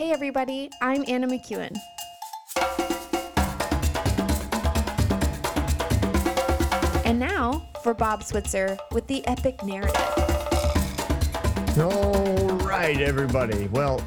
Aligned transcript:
Hey, 0.00 0.12
everybody, 0.12 0.70
I'm 0.80 1.04
Anna 1.08 1.26
McEwen. 1.26 1.76
And 7.04 7.18
now 7.20 7.68
for 7.82 7.92
Bob 7.92 8.24
Switzer 8.24 8.78
with 8.92 9.06
the 9.08 9.22
epic 9.26 9.62
narrative. 9.62 9.94
All 11.78 12.48
right, 12.66 12.98
everybody. 12.98 13.68
Well, 13.68 14.02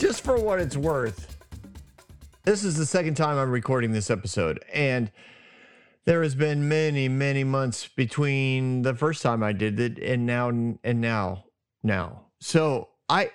just 0.00 0.22
for 0.22 0.36
what 0.36 0.58
it's 0.58 0.76
worth, 0.76 1.36
this 2.42 2.64
is 2.64 2.76
the 2.76 2.84
second 2.84 3.14
time 3.14 3.38
I'm 3.38 3.52
recording 3.52 3.92
this 3.92 4.10
episode. 4.10 4.64
And 4.72 5.12
there 6.06 6.24
has 6.24 6.34
been 6.34 6.68
many, 6.68 7.08
many 7.08 7.44
months 7.44 7.86
between 7.86 8.82
the 8.82 8.96
first 8.96 9.22
time 9.22 9.44
I 9.44 9.52
did 9.52 9.78
it 9.78 10.00
and 10.00 10.26
now, 10.26 10.48
and 10.48 11.00
now, 11.00 11.44
now. 11.84 12.22
So 12.40 12.88
I, 13.08 13.30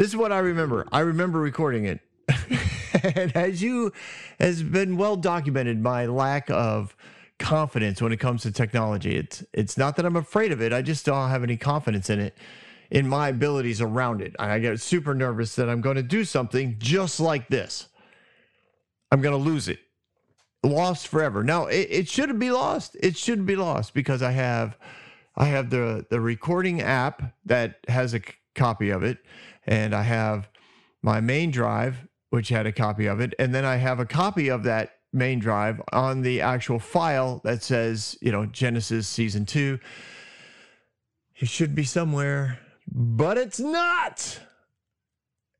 this 0.00 0.08
is 0.08 0.16
what 0.16 0.32
I 0.32 0.38
remember. 0.38 0.86
I 0.90 1.00
remember 1.00 1.38
recording 1.38 1.84
it. 1.84 2.00
and 3.04 3.36
as 3.36 3.62
you 3.62 3.92
has 4.38 4.62
been 4.62 4.96
well 4.96 5.14
documented, 5.14 5.78
my 5.78 6.06
lack 6.06 6.48
of 6.48 6.96
confidence 7.38 8.00
when 8.00 8.10
it 8.10 8.16
comes 8.16 8.40
to 8.44 8.50
technology. 8.50 9.14
It's 9.14 9.44
it's 9.52 9.76
not 9.76 9.96
that 9.96 10.06
I'm 10.06 10.16
afraid 10.16 10.52
of 10.52 10.62
it. 10.62 10.72
I 10.72 10.80
just 10.80 11.04
don't 11.04 11.28
have 11.28 11.42
any 11.42 11.58
confidence 11.58 12.08
in 12.08 12.18
it, 12.18 12.34
in 12.90 13.10
my 13.10 13.28
abilities 13.28 13.82
around 13.82 14.22
it. 14.22 14.34
I 14.38 14.58
get 14.58 14.80
super 14.80 15.14
nervous 15.14 15.54
that 15.56 15.68
I'm 15.68 15.82
going 15.82 15.96
to 15.96 16.02
do 16.02 16.24
something 16.24 16.76
just 16.78 17.20
like 17.20 17.48
this. 17.48 17.88
I'm 19.12 19.20
going 19.20 19.36
to 19.38 19.50
lose 19.50 19.68
it, 19.68 19.80
lost 20.62 21.08
forever. 21.08 21.44
Now 21.44 21.66
it, 21.66 21.88
it 21.90 22.08
shouldn't 22.08 22.38
be 22.38 22.50
lost. 22.50 22.96
It 23.00 23.18
shouldn't 23.18 23.46
be 23.46 23.56
lost 23.56 23.92
because 23.92 24.22
I 24.22 24.30
have 24.30 24.78
I 25.36 25.44
have 25.44 25.68
the 25.68 26.06
the 26.08 26.22
recording 26.22 26.80
app 26.80 27.34
that 27.44 27.80
has 27.86 28.14
a 28.14 28.22
copy 28.54 28.90
of 28.90 29.02
it, 29.02 29.18
and 29.70 29.94
I 29.94 30.02
have 30.02 30.50
my 31.00 31.22
main 31.22 31.50
drive 31.50 32.06
which 32.30 32.48
had 32.48 32.66
a 32.66 32.72
copy 32.72 33.06
of 33.06 33.20
it, 33.20 33.34
and 33.38 33.54
then 33.54 33.64
I 33.64 33.76
have 33.76 33.98
a 33.98 34.06
copy 34.06 34.48
of 34.50 34.62
that 34.62 34.92
main 35.12 35.40
drive 35.40 35.82
on 35.92 36.22
the 36.22 36.40
actual 36.40 36.78
file 36.78 37.40
that 37.42 37.62
says, 37.62 38.16
you 38.20 38.30
know, 38.30 38.46
Genesis 38.46 39.08
season 39.08 39.44
two. 39.44 39.80
It 41.36 41.48
should 41.48 41.74
be 41.74 41.82
somewhere, 41.82 42.60
but 42.86 43.36
it's 43.36 43.58
not. 43.58 44.38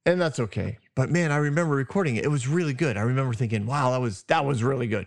And 0.06 0.20
that's 0.20 0.38
okay. 0.38 0.78
But 0.94 1.10
man, 1.10 1.32
I 1.32 1.38
remember 1.38 1.74
recording 1.74 2.16
it. 2.16 2.24
It 2.24 2.28
was 2.28 2.46
really 2.46 2.72
good. 2.72 2.96
I 2.96 3.02
remember 3.02 3.34
thinking, 3.34 3.66
wow, 3.66 3.90
that 3.90 4.00
was 4.00 4.22
that 4.24 4.44
was 4.44 4.62
really 4.62 4.86
good. 4.86 5.06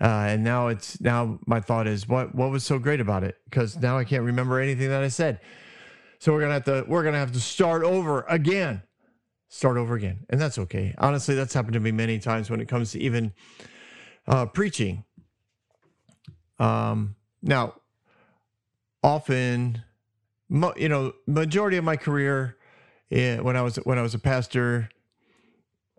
Uh, 0.00 0.26
and 0.28 0.42
now 0.42 0.68
it's 0.68 1.00
now 1.00 1.38
my 1.46 1.60
thought 1.60 1.86
is 1.86 2.08
what 2.08 2.34
what 2.34 2.50
was 2.50 2.64
so 2.64 2.78
great 2.78 3.00
about 3.00 3.22
it? 3.22 3.36
Because 3.44 3.76
now 3.76 3.98
I 3.98 4.04
can't 4.04 4.24
remember 4.24 4.58
anything 4.58 4.88
that 4.88 5.02
I 5.02 5.08
said. 5.08 5.40
So 6.20 6.32
we're 6.32 6.40
gonna 6.40 6.54
have 6.54 6.64
to 6.64 6.84
we're 6.86 7.02
gonna 7.02 7.18
have 7.18 7.32
to 7.32 7.40
start 7.40 7.82
over 7.82 8.24
again 8.28 8.82
start 9.50 9.76
over 9.76 9.94
again. 9.94 10.24
And 10.30 10.40
that's 10.40 10.58
okay. 10.58 10.94
Honestly, 10.96 11.34
that's 11.34 11.52
happened 11.52 11.74
to 11.74 11.80
me 11.80 11.92
many 11.92 12.18
times 12.18 12.48
when 12.48 12.60
it 12.60 12.68
comes 12.68 12.92
to 12.92 13.00
even 13.00 13.34
uh, 14.26 14.46
preaching. 14.46 15.04
Um, 16.58 17.16
now, 17.42 17.74
often, 19.02 19.82
mo- 20.48 20.74
you 20.76 20.88
know, 20.88 21.12
majority 21.26 21.76
of 21.76 21.84
my 21.84 21.96
career, 21.96 22.56
eh, 23.10 23.38
when 23.38 23.56
I 23.56 23.62
was 23.62 23.76
when 23.76 23.98
I 23.98 24.02
was 24.02 24.14
a 24.14 24.18
pastor, 24.18 24.88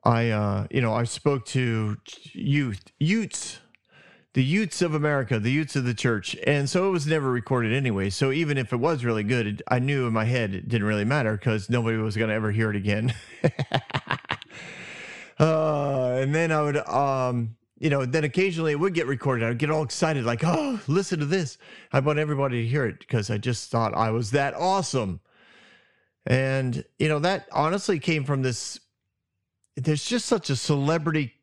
I 0.03 0.29
uh, 0.29 0.67
you 0.71 0.81
know 0.81 0.93
I 0.93 1.03
spoke 1.03 1.45
to 1.47 1.97
youth 2.33 2.83
youths 2.99 3.59
the 4.33 4.43
Utes 4.43 4.81
of 4.81 4.93
America, 4.93 5.39
the 5.39 5.51
Utes 5.51 5.75
of 5.75 5.83
the 5.83 5.93
church. 5.93 6.37
And 6.47 6.69
so 6.69 6.87
it 6.87 6.91
was 6.91 7.05
never 7.05 7.29
recorded 7.29 7.73
anyway. 7.73 8.09
So 8.09 8.31
even 8.31 8.57
if 8.57 8.71
it 8.71 8.77
was 8.77 9.03
really 9.03 9.23
good, 9.23 9.47
it, 9.47 9.61
I 9.67 9.79
knew 9.79 10.07
in 10.07 10.13
my 10.13 10.23
head 10.25 10.53
it 10.53 10.69
didn't 10.69 10.87
really 10.87 11.03
matter 11.05 11.35
because 11.35 11.69
nobody 11.69 11.97
was 11.97 12.15
going 12.15 12.29
to 12.29 12.35
ever 12.35 12.51
hear 12.51 12.69
it 12.69 12.77
again. 12.77 13.13
uh, 15.39 16.15
and 16.17 16.33
then 16.33 16.51
I 16.51 16.61
would, 16.61 16.77
um, 16.77 17.57
you 17.77 17.89
know, 17.89 18.05
then 18.05 18.23
occasionally 18.23 18.71
it 18.71 18.79
would 18.79 18.93
get 18.93 19.07
recorded. 19.07 19.43
I 19.43 19.49
would 19.49 19.57
get 19.57 19.69
all 19.69 19.83
excited, 19.83 20.23
like, 20.23 20.43
oh, 20.45 20.79
listen 20.87 21.19
to 21.19 21.25
this. 21.25 21.57
I 21.91 21.99
want 21.99 22.19
everybody 22.19 22.63
to 22.63 22.67
hear 22.69 22.85
it 22.85 22.99
because 22.99 23.29
I 23.29 23.37
just 23.37 23.69
thought 23.69 23.93
I 23.93 24.11
was 24.11 24.31
that 24.31 24.53
awesome. 24.53 25.19
And, 26.25 26.85
you 26.99 27.09
know, 27.09 27.19
that 27.19 27.49
honestly 27.51 27.99
came 27.99 28.23
from 28.23 28.43
this. 28.43 28.79
There's 29.75 30.05
just 30.05 30.25
such 30.25 30.49
a 30.49 30.55
celebrity 30.55 31.33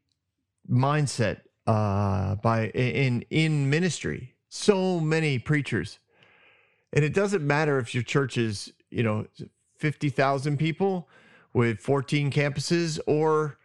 mindset 0.71 1.41
uh, 1.69 2.35
by 2.37 2.69
in 2.69 3.23
in 3.31 3.69
ministry. 3.69 4.35
So 4.49 4.99
many 4.99 5.39
preachers, 5.39 5.99
and 6.95 7.05
it 7.05 7.13
doesn't 7.13 7.47
matter 7.47 7.79
if 7.79 7.95
your 7.95 8.03
church 8.03 8.39
is 8.39 8.73
you 8.91 9.03
know 9.03 9.27
fifty 9.77 10.09
thousand 10.09 10.57
people 10.57 11.09
with 11.53 11.79
fourteen 11.79 12.31
campuses 12.31 12.99
or 13.07 13.59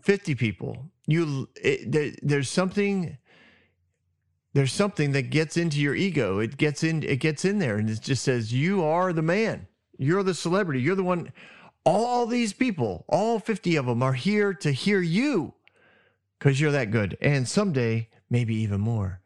fifty 0.00 0.34
people. 0.34 0.90
You 1.06 1.50
it, 1.62 1.92
there, 1.92 2.12
there's 2.22 2.48
something 2.48 3.18
there's 4.54 4.72
something 4.72 5.12
that 5.12 5.28
gets 5.28 5.58
into 5.58 5.78
your 5.78 5.94
ego. 5.94 6.38
It 6.38 6.56
gets 6.56 6.82
in 6.82 7.02
it 7.02 7.20
gets 7.20 7.44
in 7.44 7.58
there, 7.58 7.76
and 7.76 7.90
it 7.90 8.00
just 8.00 8.24
says 8.24 8.54
you 8.54 8.82
are 8.82 9.12
the 9.12 9.22
man. 9.22 9.66
You're 9.98 10.22
the 10.22 10.34
celebrity. 10.34 10.80
You're 10.80 10.96
the 10.96 11.04
one. 11.04 11.30
All 11.84 12.26
these 12.26 12.52
people, 12.52 13.04
all 13.06 13.38
50 13.38 13.76
of 13.76 13.86
them, 13.86 14.02
are 14.02 14.14
here 14.14 14.52
to 14.54 14.72
hear 14.72 15.00
you 15.00 15.54
because 16.38 16.60
you're 16.60 16.72
that 16.72 16.90
good. 16.90 17.16
And 17.20 17.48
someday, 17.48 18.08
maybe 18.30 18.54
even 18.56 18.80
more. 18.80 19.20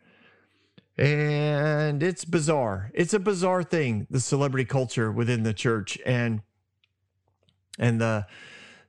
And 0.96 2.02
it's 2.02 2.24
bizarre. 2.24 2.90
It's 2.94 3.14
a 3.14 3.18
bizarre 3.18 3.62
thing, 3.62 4.06
the 4.10 4.20
celebrity 4.20 4.66
culture 4.66 5.10
within 5.10 5.44
the 5.44 5.54
church 5.54 5.98
and 6.04 6.42
and 7.78 8.00
the 8.00 8.26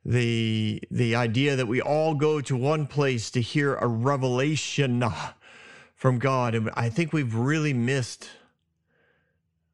the 0.03 0.81
the 0.89 1.15
idea 1.15 1.55
that 1.55 1.67
we 1.67 1.81
all 1.81 2.15
go 2.15 2.41
to 2.41 2.55
one 2.55 2.87
place 2.87 3.31
to 3.31 3.41
hear 3.41 3.75
a 3.75 3.87
revelation 3.87 5.03
from 5.95 6.19
God. 6.19 6.55
And 6.55 6.69
I 6.73 6.89
think 6.89 7.13
we've 7.13 7.35
really 7.35 7.73
missed 7.73 8.29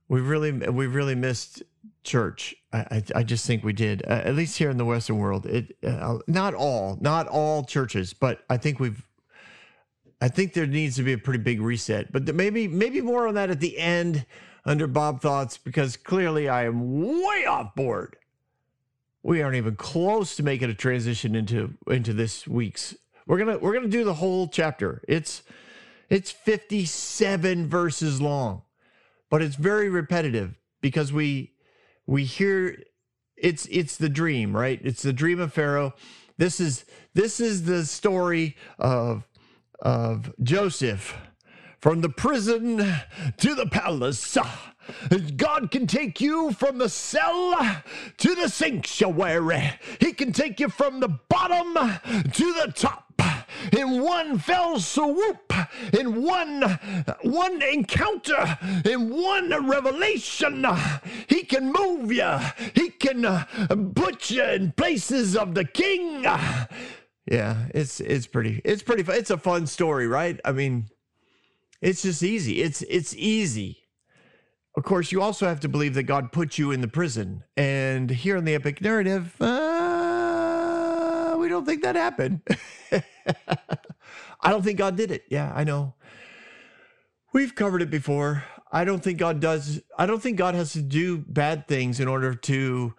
we've 0.09 0.27
really 0.27 0.51
we've 0.51 0.93
really 0.93 1.15
missed 1.15 1.63
church. 2.03 2.56
I, 2.73 3.03
I, 3.16 3.23
just 3.23 3.45
think 3.45 3.63
we 3.63 3.72
did, 3.72 4.03
uh, 4.05 4.22
at 4.25 4.35
least 4.35 4.57
here 4.57 4.69
in 4.69 4.78
the 4.78 4.83
Western 4.83 5.17
world. 5.19 5.45
It 5.45 5.78
uh, 5.85 6.17
not 6.28 6.53
all, 6.53 6.97
not 7.00 7.28
all 7.28 7.63
churches, 7.63 8.13
but 8.13 8.44
I 8.50 8.57
think 8.57 8.79
we've. 8.79 9.01
I 10.19 10.28
think 10.28 10.53
there 10.53 10.66
needs 10.66 10.95
to 10.95 11.03
be 11.03 11.13
a 11.13 11.17
pretty 11.17 11.41
big 11.41 11.61
reset, 11.61 12.11
but 12.11 12.33
maybe 12.35 12.67
maybe 12.67 13.01
more 13.01 13.27
on 13.27 13.35
that 13.35 13.50
at 13.50 13.59
the 13.59 13.77
end 13.77 14.25
under 14.66 14.85
Bob 14.85 15.22
thoughts 15.22 15.57
because 15.57 15.95
clearly 15.95 16.50
I 16.50 16.66
am 16.66 17.22
way 17.23 17.45
off 17.45 17.73
board. 17.73 18.17
We 19.23 19.41
aren't 19.41 19.56
even 19.56 19.75
close 19.75 20.35
to 20.35 20.44
making 20.44 20.69
a 20.69 20.73
transition 20.73 21.35
into 21.35 21.75
into 21.88 22.13
this 22.13 22.47
week's. 22.47 22.95
We're 23.27 23.38
gonna 23.38 23.59
we're 23.59 23.73
gonna 23.73 23.88
do 23.88 24.03
the 24.03 24.16
whole 24.16 24.47
chapter. 24.50 25.03
It's 25.07 25.44
it's 26.09 26.31
57 26.31 27.67
verses 27.67 28.22
long, 28.22 28.63
but 29.29 29.41
it's 29.41 29.56
very 29.56 29.89
repetitive 29.89 30.59
because 30.81 31.13
we 31.13 31.53
we 32.07 32.23
hear 32.23 32.81
it's 33.35 33.68
it's 33.68 33.97
the 33.97 34.09
dream, 34.09 34.56
right? 34.56 34.79
It's 34.84 35.03
the 35.03 35.13
dream 35.13 35.40
of 35.40 35.53
Pharaoh. 35.53 35.94
This 36.38 36.59
is 36.59 36.85
this 37.13 37.40
is 37.40 37.63
the 37.63 37.85
story 37.85 38.56
of 38.79 39.28
of 39.79 40.34
Joseph 40.41 41.16
from 41.79 42.01
the 42.01 42.09
prison 42.09 42.78
to 43.38 43.56
the 43.56 43.68
palace. 43.68 44.38
God 45.35 45.69
can 45.69 45.85
take 45.85 46.22
you 46.22 46.51
from 46.53 46.78
the 46.78 46.90
cell 46.90 47.84
to 48.18 48.35
the 48.35 48.47
sanctuary. 48.47 49.74
He 50.00 50.13
can 50.13 50.31
take 50.31 50.59
you 50.59 50.69
from 50.69 51.01
the 51.01 51.09
bottom 51.29 51.74
to 51.74 52.53
the 52.53 52.72
top 52.74 53.06
in 53.72 54.01
one 54.01 54.38
fell 54.39 54.79
swoop, 54.79 55.51
in 55.94 56.23
one 56.23 56.79
one 57.22 57.61
encounter, 57.61 58.57
in 58.86 59.09
one 59.09 59.68
revelation. 59.68 60.65
He 61.27 61.44
can 61.44 61.71
move 61.71 62.12
you. 62.12 62.38
He 62.74 62.89
can 62.89 63.25
uh, 63.25 63.45
put 63.95 64.30
you 64.30 64.44
in 64.44 64.71
places 64.74 65.36
of 65.36 65.56
the 65.56 65.65
king. 65.65 66.24
Yeah, 66.24 67.68
it's 67.74 68.00
it's 68.00 68.27
pretty 68.27 68.62
it's 68.63 68.83
pretty 68.83 69.03
fun. 69.03 69.15
It's 69.15 69.30
a 69.31 69.38
fun 69.38 69.68
story, 69.68 70.07
right? 70.07 70.39
I 70.45 70.51
mean, 70.53 70.88
it's 71.81 72.03
just 72.03 72.24
easy. 72.24 72.62
It's 72.62 72.81
it's 72.83 73.15
easy. 73.15 73.83
Of 74.77 74.83
course, 74.83 75.12
you 75.12 75.24
also 75.24 75.47
have 75.47 75.59
to 75.62 75.69
believe 75.69 75.95
that 75.95 76.03
God 76.03 76.31
put 76.31 76.59
you 76.59 76.71
in 76.71 76.81
the 76.81 76.88
prison. 76.88 77.44
And 77.57 78.12
here 78.12 78.38
in 78.38 78.45
the 78.45 78.53
epic 78.53 78.80
narrative, 78.80 79.36
uh, 79.41 79.66
we 81.47 81.51
don't 81.51 81.65
think 81.65 81.83
that 81.83 81.95
happened. 81.95 82.41
I 84.41 84.51
don't 84.51 84.63
think 84.63 84.77
God 84.77 84.97
did 84.97 85.11
it. 85.11 85.23
Yeah, 85.29 85.49
I 85.55 85.63
know. 85.63 85.94
We've 87.31 87.55
covered 87.55 87.81
it 87.81 87.89
before. 87.89 88.44
I 88.69 88.83
don't 88.83 89.01
think 89.01 89.17
God 89.17 89.39
does. 89.39 89.81
I 89.97 90.07
don't 90.07 90.21
think 90.21 90.38
God 90.38 90.55
has 90.55 90.73
to 90.73 90.81
do 90.81 91.19
bad 91.19 91.65
things 91.65 92.01
in 92.01 92.09
order 92.09 92.35
to 92.35 92.95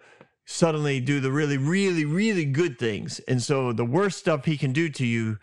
suddenly 0.47 0.99
do 0.99 1.19
the 1.19 1.31
really, 1.31 1.57
really, 1.57 2.05
really 2.05 2.43
good 2.43 2.79
things. 2.79 3.19
And 3.27 3.39
so 3.39 3.71
the 3.71 3.85
worst 3.85 4.17
stuff 4.17 4.45
he 4.45 4.57
can 4.57 4.73
do 4.73 4.89
to 4.89 5.05
you, 5.05 5.37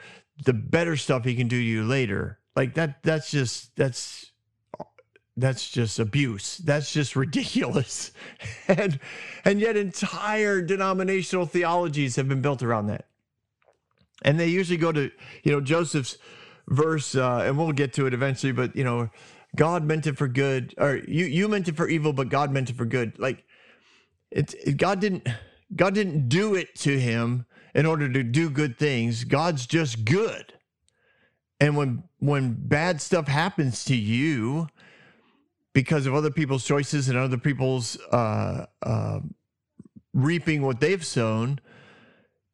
the 0.44 0.52
better 0.52 0.96
stuff 0.96 1.24
he 1.24 1.36
can 1.36 1.46
do 1.46 1.60
to 1.60 1.64
you 1.64 1.84
later. 1.84 2.40
Like 2.56 2.74
that, 2.74 3.04
that's 3.04 3.30
just, 3.30 3.76
that's 3.76 4.32
that's 5.36 5.70
just 5.70 5.98
abuse. 5.98 6.58
That's 6.58 6.92
just 6.92 7.14
ridiculous. 7.14 8.12
and 8.68 8.98
and 9.44 9.60
yet 9.60 9.76
entire 9.76 10.62
denominational 10.62 11.46
theologies 11.46 12.16
have 12.16 12.28
been 12.28 12.42
built 12.42 12.62
around 12.62 12.86
that. 12.86 13.06
And 14.22 14.40
they 14.40 14.48
usually 14.48 14.78
go 14.78 14.92
to, 14.92 15.10
you 15.42 15.52
know, 15.52 15.60
Joseph's 15.60 16.16
verse, 16.68 17.14
uh, 17.14 17.42
and 17.44 17.58
we'll 17.58 17.72
get 17.72 17.92
to 17.94 18.06
it 18.06 18.14
eventually, 18.14 18.52
but 18.52 18.74
you 18.74 18.84
know, 18.84 19.10
God 19.54 19.84
meant 19.84 20.06
it 20.06 20.16
for 20.16 20.28
good, 20.28 20.74
or 20.78 20.96
you 20.96 21.26
you 21.26 21.48
meant 21.48 21.68
it 21.68 21.76
for 21.76 21.88
evil, 21.88 22.12
but 22.12 22.28
God 22.28 22.50
meant 22.50 22.70
it 22.70 22.76
for 22.76 22.86
good. 22.86 23.18
Like 23.18 23.44
it's 24.30 24.54
it, 24.54 24.76
God 24.78 25.00
didn't 25.00 25.28
God 25.74 25.94
didn't 25.94 26.28
do 26.28 26.54
it 26.54 26.74
to 26.76 26.98
him 26.98 27.46
in 27.74 27.84
order 27.84 28.10
to 28.10 28.22
do 28.22 28.48
good 28.48 28.78
things. 28.78 29.24
God's 29.24 29.66
just 29.66 30.04
good. 30.04 30.54
And 31.60 31.76
when 31.76 32.04
when 32.18 32.54
bad 32.58 33.00
stuff 33.00 33.28
happens 33.28 33.84
to 33.84 33.96
you, 33.96 34.68
because 35.76 36.06
of 36.06 36.14
other 36.14 36.30
people's 36.30 36.64
choices 36.64 37.10
and 37.10 37.18
other 37.18 37.36
people's 37.36 38.00
uh, 38.10 38.64
uh, 38.82 39.20
reaping 40.14 40.62
what 40.62 40.80
they've 40.80 41.04
sown, 41.04 41.60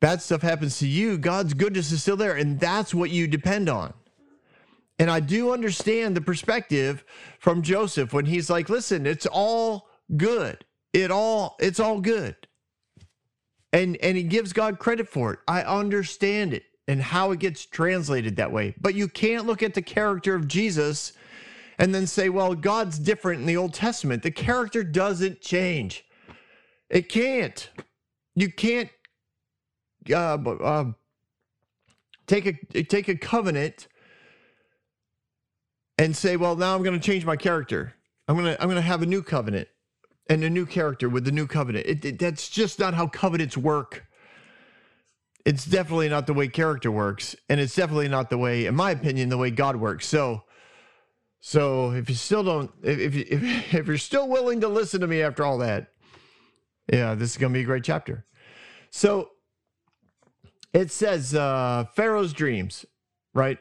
bad 0.01 0.21
stuff 0.21 0.43
happens 0.43 0.81
to 0.81 0.89
you, 0.89 1.17
God's 1.17 1.55
goodness 1.55 1.93
is 1.93 2.03
still 2.03 2.17
there. 2.17 2.35
And 2.35 2.59
that's 2.59 2.93
what 2.93 3.11
you 3.11 3.29
depend 3.29 3.69
on. 3.69 3.95
And 4.99 5.09
I 5.09 5.21
do 5.21 5.53
understand 5.53 6.17
the 6.17 6.21
perspective 6.21 7.05
from 7.39 7.63
Joseph 7.63 8.13
when 8.13 8.27
he's 8.27 8.51
like, 8.51 8.69
listen, 8.69 9.07
it's 9.07 9.27
all 9.27 9.89
good. 10.17 10.65
It 10.93 11.13
all, 11.13 11.55
it's 11.61 11.79
all 11.79 12.01
good. 12.01 12.35
And 13.73 13.97
and 13.99 14.17
he 14.17 14.25
gives 14.25 14.53
God 14.53 14.81
credit 14.81 15.07
for 15.09 15.35
it. 15.35 15.39
I 15.47 15.63
understand 15.63 16.55
it 16.55 16.65
and 16.89 17.01
how 17.01 17.31
it 17.31 17.39
gets 17.39 17.65
translated 17.67 18.35
that 18.35 18.51
way. 18.51 18.75
But 18.81 18.97
you 18.97 19.07
can't 19.07 19.47
look 19.47 19.63
at 19.63 19.75
the 19.75 19.81
character 19.81 20.35
of 20.35 20.49
Jesus 20.49 21.13
and 21.79 21.95
then 21.95 22.07
say, 22.07 22.29
well, 22.29 22.55
God's 22.55 22.99
different 22.99 23.41
in 23.41 23.47
the 23.47 23.57
Old 23.57 23.75
Testament. 23.75 24.23
The 24.23 24.31
character 24.31 24.85
doesn't 24.85 25.41
change. 25.41 26.05
It 26.91 27.09
can't. 27.09 27.71
You 28.35 28.53
can't 28.53 28.91
uh, 30.11 30.15
uh, 30.15 30.93
take 32.27 32.47
a 32.47 32.83
take 32.85 33.09
a 33.09 33.17
covenant 33.17 33.89
and 35.99 36.17
say, 36.17 36.37
well, 36.37 36.57
now 36.57 36.75
I'm 36.75 36.83
going 36.83 36.99
to 36.99 37.05
change 37.05 37.25
my 37.25 37.37
character. 37.37 37.95
I'm 38.29 38.37
gonna 38.37 38.57
I'm 38.61 38.69
gonna 38.69 38.81
have 38.81 39.03
a 39.03 39.07
new 39.07 39.23
covenant 39.23 39.69
and 40.29 40.45
a 40.45 40.51
new 40.51 40.67
character 40.67 41.09
with 41.09 41.25
the 41.25 41.33
new 41.33 41.47
covenant. 41.47 41.87
It, 41.87 42.05
it, 42.05 42.19
that's 42.19 42.49
just 42.49 42.79
not 42.79 42.95
how 42.95 43.07
covenants 43.07 43.57
work. 43.57 44.07
It's 45.45 45.65
definitely 45.65 46.09
not 46.09 46.27
the 46.27 46.35
way 46.35 46.47
character 46.47 46.91
works, 46.91 47.35
and 47.49 47.59
it's 47.59 47.75
definitely 47.75 48.09
not 48.09 48.31
the 48.31 48.39
way, 48.39 48.67
in 48.67 48.77
my 48.77 48.93
opinion, 48.93 49.29
the 49.29 49.37
way 49.37 49.51
God 49.51 49.77
works. 49.77 50.07
So 50.07 50.45
so 51.45 51.91
if 51.91 52.09
you 52.09 52.15
still 52.15 52.45
don't, 52.45 52.71
if, 52.85 53.17
if, 53.17 53.43
if 53.75 53.87
you're 53.87 53.99
still 53.99 54.29
willing 54.29 54.61
to 54.61 54.69
listen 54.69 55.01
to 55.01 55.09
me 55.09 55.23
after 55.23 55.45
all 55.45 55.59
that, 55.59 55.89
yeah, 56.91 57.15
this 57.15 57.33
is 57.33 57.37
going 57.37 57.53
to 57.53 57.57
be 57.59 57.63
a 57.63 57.67
great 57.67 57.83
chapter. 57.83 58.25
So 58.91 59.31
it 60.73 60.93
says 60.93 61.35
uh, 61.35 61.87
Pharaoh's 61.95 62.33
dreams, 62.33 62.87
right? 63.35 63.59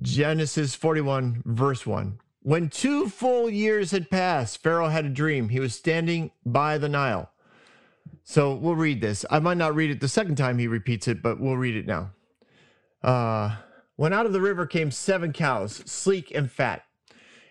Genesis 0.00 0.76
41, 0.76 1.42
verse 1.44 1.84
1. 1.84 2.20
When 2.42 2.70
two 2.70 3.08
full 3.08 3.50
years 3.50 3.90
had 3.90 4.08
passed, 4.08 4.62
Pharaoh 4.62 4.88
had 4.88 5.04
a 5.04 5.10
dream. 5.10 5.48
He 5.48 5.58
was 5.58 5.74
standing 5.74 6.30
by 6.44 6.78
the 6.78 6.88
Nile. 6.88 7.28
So 8.22 8.54
we'll 8.54 8.76
read 8.76 9.00
this. 9.00 9.24
I 9.30 9.40
might 9.40 9.56
not 9.56 9.74
read 9.74 9.90
it 9.90 10.00
the 10.00 10.08
second 10.08 10.36
time 10.36 10.58
he 10.58 10.68
repeats 10.68 11.08
it, 11.08 11.22
but 11.22 11.40
we'll 11.40 11.56
read 11.56 11.74
it 11.74 11.86
now. 11.86 12.12
Uh, 13.02 13.56
when 13.96 14.12
out 14.12 14.26
of 14.26 14.32
the 14.32 14.40
river 14.40 14.66
came 14.66 14.90
seven 14.90 15.32
cows, 15.32 15.82
sleek 15.86 16.30
and 16.34 16.50
fat, 16.50 16.84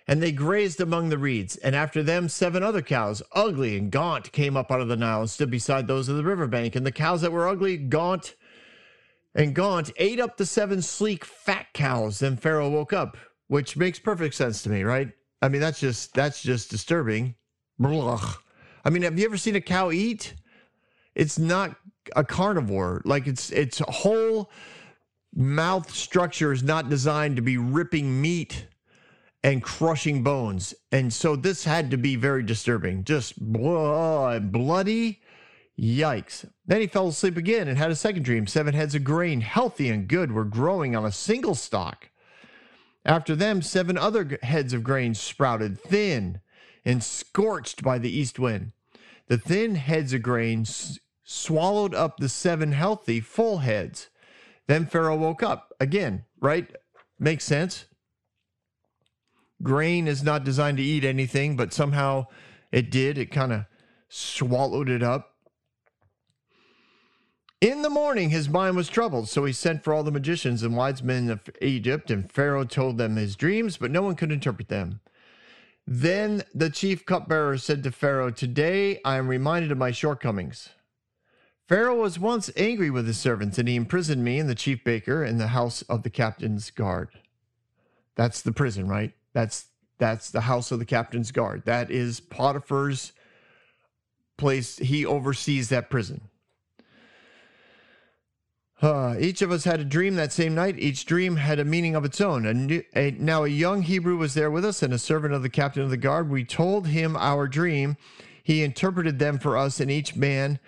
and 0.08 0.22
they 0.22 0.32
grazed 0.32 0.80
among 0.80 1.10
the 1.10 1.18
reeds. 1.18 1.56
And 1.58 1.76
after 1.76 2.04
them, 2.04 2.30
seven 2.30 2.64
other 2.64 2.82
cows, 2.82 3.24
ugly 3.34 3.78
and 3.78 3.92
gaunt, 3.92 4.32
came 4.32 4.56
up 4.56 4.72
out 4.72 4.82
of 4.82 4.88
the 4.88 4.96
Nile 4.96 5.22
and 5.22 5.30
stood 5.30 5.50
beside 5.50 5.88
those 5.88 6.08
of 6.08 6.16
the 6.16 6.24
river 6.24 6.48
bank. 6.48 6.76
And 6.76 6.86
the 6.86 6.92
cows 6.92 7.22
that 7.22 7.32
were 7.32 7.48
ugly, 7.48 7.78
gaunt, 7.78 8.36
and 9.34 9.56
gaunt 9.56 9.92
ate 9.98 10.20
up 10.20 10.38
the 10.38 10.46
seven 10.46 10.82
sleek, 10.82 11.26
fat 11.26 11.68
cows. 11.74 12.20
Then 12.20 12.38
Pharaoh 12.38 12.70
woke 12.70 12.94
up, 12.94 13.18
which 13.48 13.76
makes 13.76 13.98
perfect 13.98 14.36
sense 14.36 14.62
to 14.64 14.70
me, 14.70 14.84
right? 14.84 15.12
I 15.42 15.50
mean, 15.50 15.62
that's 15.62 15.80
just 15.80 16.14
that's 16.14 16.42
just 16.42 16.70
disturbing. 16.70 17.36
Blah. 17.80 18.36
I 18.86 18.90
mean, 18.92 19.02
have 19.02 19.18
you 19.18 19.26
ever 19.26 19.38
seen 19.38 19.56
a 19.56 19.62
cow 19.62 19.92
eat? 19.92 20.36
It's 21.16 21.40
not 21.40 21.76
a 22.16 22.24
carnivore. 22.24 23.02
Like 23.06 23.28
it's 23.28 23.52
it's 23.52 23.80
whole 23.80 24.52
mouth 25.36 25.94
structure 25.94 26.52
is 26.52 26.64
not 26.64 26.90
designed 26.90 27.36
to 27.36 27.42
be 27.42 27.58
ripping 27.58 28.22
meat 28.22 28.68
and 29.44 29.62
crushing 29.62 30.24
bones. 30.24 30.74
And 30.92 31.14
so 31.14 31.36
this 31.36 31.66
had 31.66 31.92
to 31.92 31.98
be 31.98 32.16
very 32.16 32.42
disturbing. 32.42 33.04
Just 33.04 33.34
bloody. 33.40 35.22
Yikes. 35.78 36.50
Then 36.66 36.82
he 36.82 36.88
fell 36.88 37.10
asleep 37.10 37.36
again 37.36 37.68
and 37.68 37.78
had 37.78 37.92
a 37.92 37.96
second 37.96 38.24
dream. 38.24 38.48
Seven 38.48 38.74
heads 38.74 38.96
of 38.96 39.04
grain, 39.04 39.42
healthy 39.42 39.90
and 39.90 40.08
good, 40.08 40.32
were 40.32 40.46
growing 40.46 40.96
on 40.96 41.06
a 41.06 41.12
single 41.12 41.54
stalk. 41.54 42.10
After 43.04 43.36
them, 43.36 43.62
seven 43.62 43.98
other 43.98 44.40
heads 44.42 44.74
of 44.74 44.84
grain 44.84 45.14
sprouted, 45.14 45.80
thin 45.80 46.40
and 46.86 47.04
scorched 47.04 47.84
by 47.84 47.98
the 47.98 48.10
east 48.10 48.40
wind. 48.40 48.72
The 49.28 49.38
thin 49.38 49.76
heads 49.76 50.14
of 50.14 50.22
grain 50.22 50.62
s- 50.62 51.00
swallowed 51.24 51.94
up 51.94 52.18
the 52.18 52.30
seven 52.30 52.72
healthy, 52.72 53.20
full 53.20 53.60
heads. 53.60 54.10
Then 54.68 54.86
Pharaoh 54.86 55.18
woke 55.18 55.44
up 55.44 55.74
again, 55.80 56.26
right? 56.40 56.68
Makes 57.20 57.44
sense. 57.44 57.86
Grain 59.62 60.08
is 60.08 60.24
not 60.24 60.44
designed 60.44 60.78
to 60.78 60.84
eat 60.84 61.04
anything, 61.04 61.56
but 61.56 61.74
somehow 61.74 62.28
it 62.72 62.92
did. 62.92 63.18
It 63.18 63.32
kind 63.32 63.54
of 63.54 63.66
swallowed 64.10 64.90
it 64.90 65.04
up. 65.04 65.32
In 67.62 67.82
the 67.82 67.90
morning, 67.90 68.30
his 68.30 68.50
mind 68.50 68.76
was 68.76 68.90
troubled, 68.90 69.30
so 69.30 69.46
he 69.46 69.54
sent 69.54 69.84
for 69.84 69.94
all 69.94 70.04
the 70.04 70.12
magicians 70.12 70.62
and 70.62 70.76
wise 70.76 71.02
men 71.02 71.30
of 71.30 71.42
Egypt, 71.62 72.12
and 72.12 72.30
Pharaoh 72.32 72.66
told 72.66 72.98
them 72.98 73.16
his 73.16 73.36
dreams, 73.36 73.78
but 73.78 73.92
no 73.92 74.02
one 74.02 74.16
could 74.16 74.32
interpret 74.32 74.68
them. 74.68 75.00
Then 75.88 76.44
the 76.54 76.70
chief 76.70 77.06
cupbearer 77.06 77.58
said 77.58 77.82
to 77.84 77.92
Pharaoh, 77.92 78.30
Today 78.30 79.00
I 79.06 79.18
am 79.18 79.28
reminded 79.28 79.72
of 79.72 79.78
my 79.78 79.92
shortcomings. 79.92 80.70
Pharaoh 81.68 82.00
was 82.00 82.20
once 82.20 82.52
angry 82.56 82.92
with 82.92 83.08
his 83.08 83.18
servants, 83.18 83.58
and 83.58 83.68
he 83.68 83.76
imprisoned 83.76 84.24
me 84.24 84.40
and 84.40 84.50
the 84.50 84.56
chief 84.56 84.84
baker 84.84 85.24
in 85.24 85.38
the 85.38 85.48
house 85.48 85.82
of 85.84 86.04
the 86.04 86.10
captain's 86.10 86.70
guard. 86.70 87.10
That's 88.16 88.42
the 88.42 88.52
prison, 88.52 88.88
right? 88.88 89.14
That's 89.34 89.66
that's 89.98 90.30
the 90.30 90.42
house 90.42 90.72
of 90.72 90.80
the 90.80 90.86
captain's 90.86 91.32
guard. 91.32 91.64
That 91.66 91.90
is 91.90 92.20
Potiphar's 92.20 93.14
place. 94.38 94.78
He 94.78 95.06
oversees 95.06 95.70
that 95.70 95.90
prison. 95.90 96.30
Uh, 98.82 99.16
each 99.20 99.42
of 99.42 99.52
us 99.52 99.64
had 99.64 99.80
a 99.80 99.86
dream 99.86 100.16
that 100.16 100.34
same 100.34 100.54
night. 100.54 100.78
Each 100.78 101.06
dream 101.06 101.38
had 101.38 101.60
a 101.60 101.66
meaning 101.66 101.96
of 101.96 102.04
its 102.04 102.20
own. 102.20 102.46
A 102.46 102.54
new, 102.54 102.84
a, 102.94 103.12
now, 103.12 103.46
a 103.46 103.48
young 103.48 103.84
Hebrew 103.84 104.18
was 104.18 104.34
there 104.34 104.52
with 104.52 104.66
us 104.66 104.84
and 104.84 104.94
a 104.94 105.00
servant 105.00 105.34
of 105.34 105.44
the 105.44 105.50
captain 105.50 105.82
of 105.82 105.90
the 105.90 105.98
guard. 105.98 106.30
We 106.30 106.44
told 106.44 106.88
him 106.88 107.16
our 107.16 107.48
dream. 107.48 107.96
He 108.44 108.64
interpreted 108.64 109.18
them 109.18 109.40
for 109.40 109.58
us, 109.58 109.80
and 109.80 109.90
each 109.90 110.16
man 110.16 110.60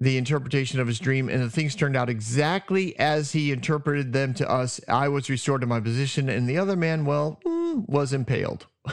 the 0.00 0.16
interpretation 0.16 0.80
of 0.80 0.86
his 0.86 0.98
dream, 0.98 1.28
and 1.28 1.42
the 1.42 1.50
things 1.50 1.74
turned 1.74 1.96
out 1.96 2.08
exactly 2.08 2.98
as 2.98 3.32
he 3.32 3.52
interpreted 3.52 4.12
them 4.12 4.34
to 4.34 4.50
us. 4.50 4.80
I 4.88 5.08
was 5.08 5.30
restored 5.30 5.60
to 5.62 5.66
my 5.66 5.80
position, 5.80 6.28
and 6.28 6.48
the 6.48 6.58
other 6.58 6.76
man, 6.76 7.04
well, 7.04 7.40
mm, 7.44 7.88
was 7.88 8.12
impaled. 8.12 8.66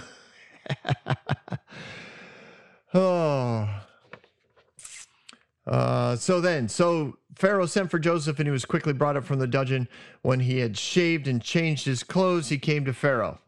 oh. 2.93 3.69
Uh, 5.65 6.15
so 6.15 6.41
then, 6.41 6.67
so 6.67 7.17
Pharaoh 7.35 7.65
sent 7.65 7.89
for 7.89 7.99
Joseph, 7.99 8.39
and 8.39 8.47
he 8.47 8.51
was 8.51 8.65
quickly 8.65 8.93
brought 8.93 9.17
up 9.17 9.23
from 9.23 9.39
the 9.39 9.47
dungeon. 9.47 9.87
When 10.21 10.41
he 10.41 10.59
had 10.59 10.77
shaved 10.77 11.27
and 11.27 11.41
changed 11.41 11.85
his 11.85 12.03
clothes, 12.03 12.49
he 12.49 12.57
came 12.57 12.85
to 12.85 12.93
Pharaoh. 12.93 13.39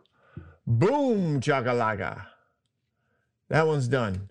Boom, 0.66 1.42
chakalaga. 1.42 2.28
That 3.50 3.68
one's 3.68 3.88
done. 3.88 4.30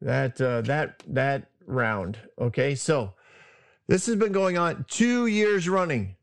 That 0.00 0.40
uh, 0.40 0.62
that 0.62 1.02
that 1.06 1.50
round. 1.68 2.18
Okay, 2.38 2.74
so 2.74 3.14
this 3.86 4.06
has 4.06 4.16
been 4.16 4.32
going 4.32 4.58
on 4.58 4.84
two 4.88 5.26
years 5.26 5.68
running. 5.68 6.16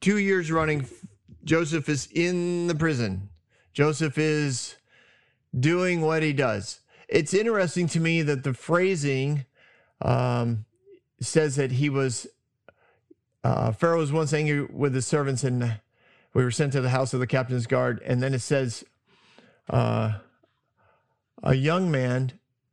Two 0.00 0.18
years 0.18 0.50
running. 0.50 0.86
Joseph 1.44 1.88
is 1.88 2.08
in 2.12 2.66
the 2.66 2.74
prison. 2.74 3.28
Joseph 3.72 4.18
is 4.18 4.76
doing 5.58 6.00
what 6.00 6.22
he 6.22 6.32
does. 6.32 6.80
It's 7.08 7.34
interesting 7.34 7.86
to 7.88 8.00
me 8.00 8.22
that 8.22 8.42
the 8.42 8.54
phrasing 8.54 9.44
um, 10.00 10.64
says 11.20 11.56
that 11.56 11.72
he 11.72 11.88
was, 11.88 12.26
uh, 13.44 13.72
Pharaoh 13.72 13.98
was 13.98 14.12
once 14.12 14.32
angry 14.32 14.64
with 14.64 14.94
his 14.94 15.06
servants 15.06 15.44
and 15.44 15.80
we 16.34 16.42
were 16.42 16.50
sent 16.50 16.72
to 16.72 16.80
the 16.80 16.90
house 16.90 17.12
of 17.12 17.20
the 17.20 17.26
captain's 17.26 17.66
guard. 17.66 18.00
And 18.04 18.22
then 18.22 18.34
it 18.34 18.40
says, 18.40 18.84
uh, 19.68 20.12
a 21.42 21.54
young 21.54 21.90
man 21.90 22.32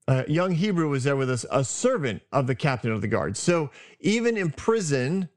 a 0.09 0.25
young 0.27 0.53
Hebrew 0.53 0.89
was 0.89 1.03
there 1.03 1.15
with 1.15 1.29
us, 1.29 1.45
a 1.51 1.63
servant 1.63 2.23
of 2.31 2.47
the 2.47 2.55
captain 2.55 2.91
of 2.91 3.01
the 3.01 3.07
guard. 3.07 3.37
So 3.37 3.69
even 3.99 4.37
in 4.37 4.49
prison, 4.49 5.29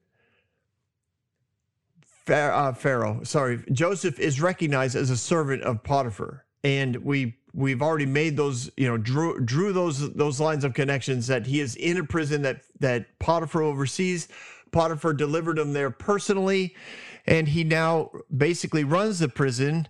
uh, 2.26 2.73
Pharaoh, 2.73 3.23
sorry, 3.23 3.62
Joseph 3.71 4.19
is 4.19 4.41
recognized 4.41 4.97
as 4.97 5.11
a 5.11 5.17
servant 5.17 5.62
of 5.62 5.83
Potiphar, 5.83 6.47
and 6.64 6.97
we 6.97 7.37
we've 7.52 7.83
already 7.83 8.07
made 8.07 8.38
those, 8.38 8.71
you 8.79 8.88
know, 8.88 8.97
drew 8.97 9.38
drew 9.41 9.75
those 9.75 10.14
those 10.14 10.41
lines 10.41 10.64
of 10.64 10.73
connections 10.73 11.26
that 11.26 11.47
he 11.47 11.61
is 11.61 11.76
in 11.76 11.99
a 11.99 12.05
prison 12.05 12.41
that 12.43 12.62
that 12.81 13.19
Potiphar 13.19 13.62
oversees. 13.62 14.29
Potiphar 14.71 15.12
delivered 15.12 15.59
him 15.59 15.75
there 15.75 15.91
personally, 15.91 16.75
and 17.26 17.47
he 17.49 17.62
now 17.62 18.11
basically 18.35 18.85
runs 18.85 19.19
the 19.19 19.29
prison 19.29 19.87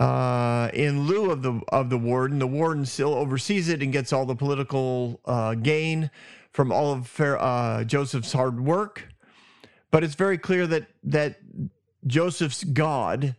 uh, 0.00 0.70
in 0.72 1.06
lieu 1.06 1.30
of 1.30 1.42
the 1.42 1.60
of 1.68 1.90
the 1.90 1.98
warden. 1.98 2.38
The 2.38 2.46
warden 2.46 2.86
still 2.86 3.14
oversees 3.14 3.68
it 3.68 3.82
and 3.82 3.92
gets 3.92 4.12
all 4.12 4.24
the 4.24 4.34
political 4.34 5.20
uh, 5.24 5.54
gain 5.54 6.10
from 6.52 6.72
all 6.72 6.92
of 6.92 7.20
uh, 7.20 7.84
Joseph's 7.84 8.32
hard 8.32 8.60
work. 8.60 9.08
But 9.90 10.04
it's 10.04 10.14
very 10.14 10.38
clear 10.38 10.66
that 10.66 10.86
that 11.04 11.40
Joseph's 12.06 12.64
God 12.64 13.36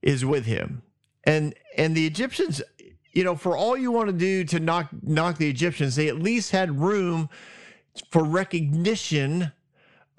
is 0.00 0.24
with 0.24 0.46
him, 0.46 0.82
and 1.24 1.54
and 1.76 1.94
the 1.94 2.06
Egyptians, 2.06 2.62
you 3.12 3.24
know, 3.24 3.36
for 3.36 3.56
all 3.56 3.76
you 3.76 3.92
want 3.92 4.08
to 4.08 4.12
do 4.12 4.44
to 4.44 4.60
knock 4.60 4.88
knock 5.02 5.36
the 5.36 5.50
Egyptians, 5.50 5.96
they 5.96 6.08
at 6.08 6.18
least 6.18 6.50
had 6.50 6.80
room 6.80 7.28
for 8.10 8.24
recognition 8.24 9.52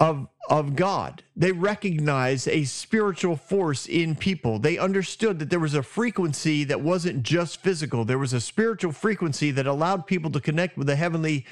of 0.04 0.28
of 0.50 0.76
God. 0.76 1.24
They 1.38 1.54
recognized 1.54 2.50
a 2.50 2.66
spiritual 2.66 3.38
force 3.38 3.88
in 3.88 4.16
people. 4.16 4.60
They 4.60 4.78
understood 4.78 5.40
that 5.40 5.50
there 5.50 5.60
was 5.60 5.74
a 5.74 5.82
frequency 5.82 6.66
that 6.66 6.82
wasn't 6.82 7.24
just 7.24 7.62
physical. 7.62 8.04
There 8.04 8.20
was 8.20 8.34
a 8.34 8.42
spiritual 8.42 8.92
frequency 8.92 9.52
that 9.52 9.66
allowed 9.66 10.06
people 10.06 10.30
to 10.32 10.42
connect 10.42 10.78
with 10.78 10.90
a 10.90 10.98
heavenly 10.98 11.46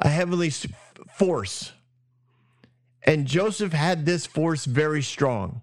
a 0.00 0.08
heavenly 0.08 0.50
force. 1.16 1.72
And 3.04 3.24
Joseph 3.24 3.72
had 3.72 4.04
this 4.04 4.26
force 4.26 4.64
very 4.64 5.02
strong. 5.02 5.62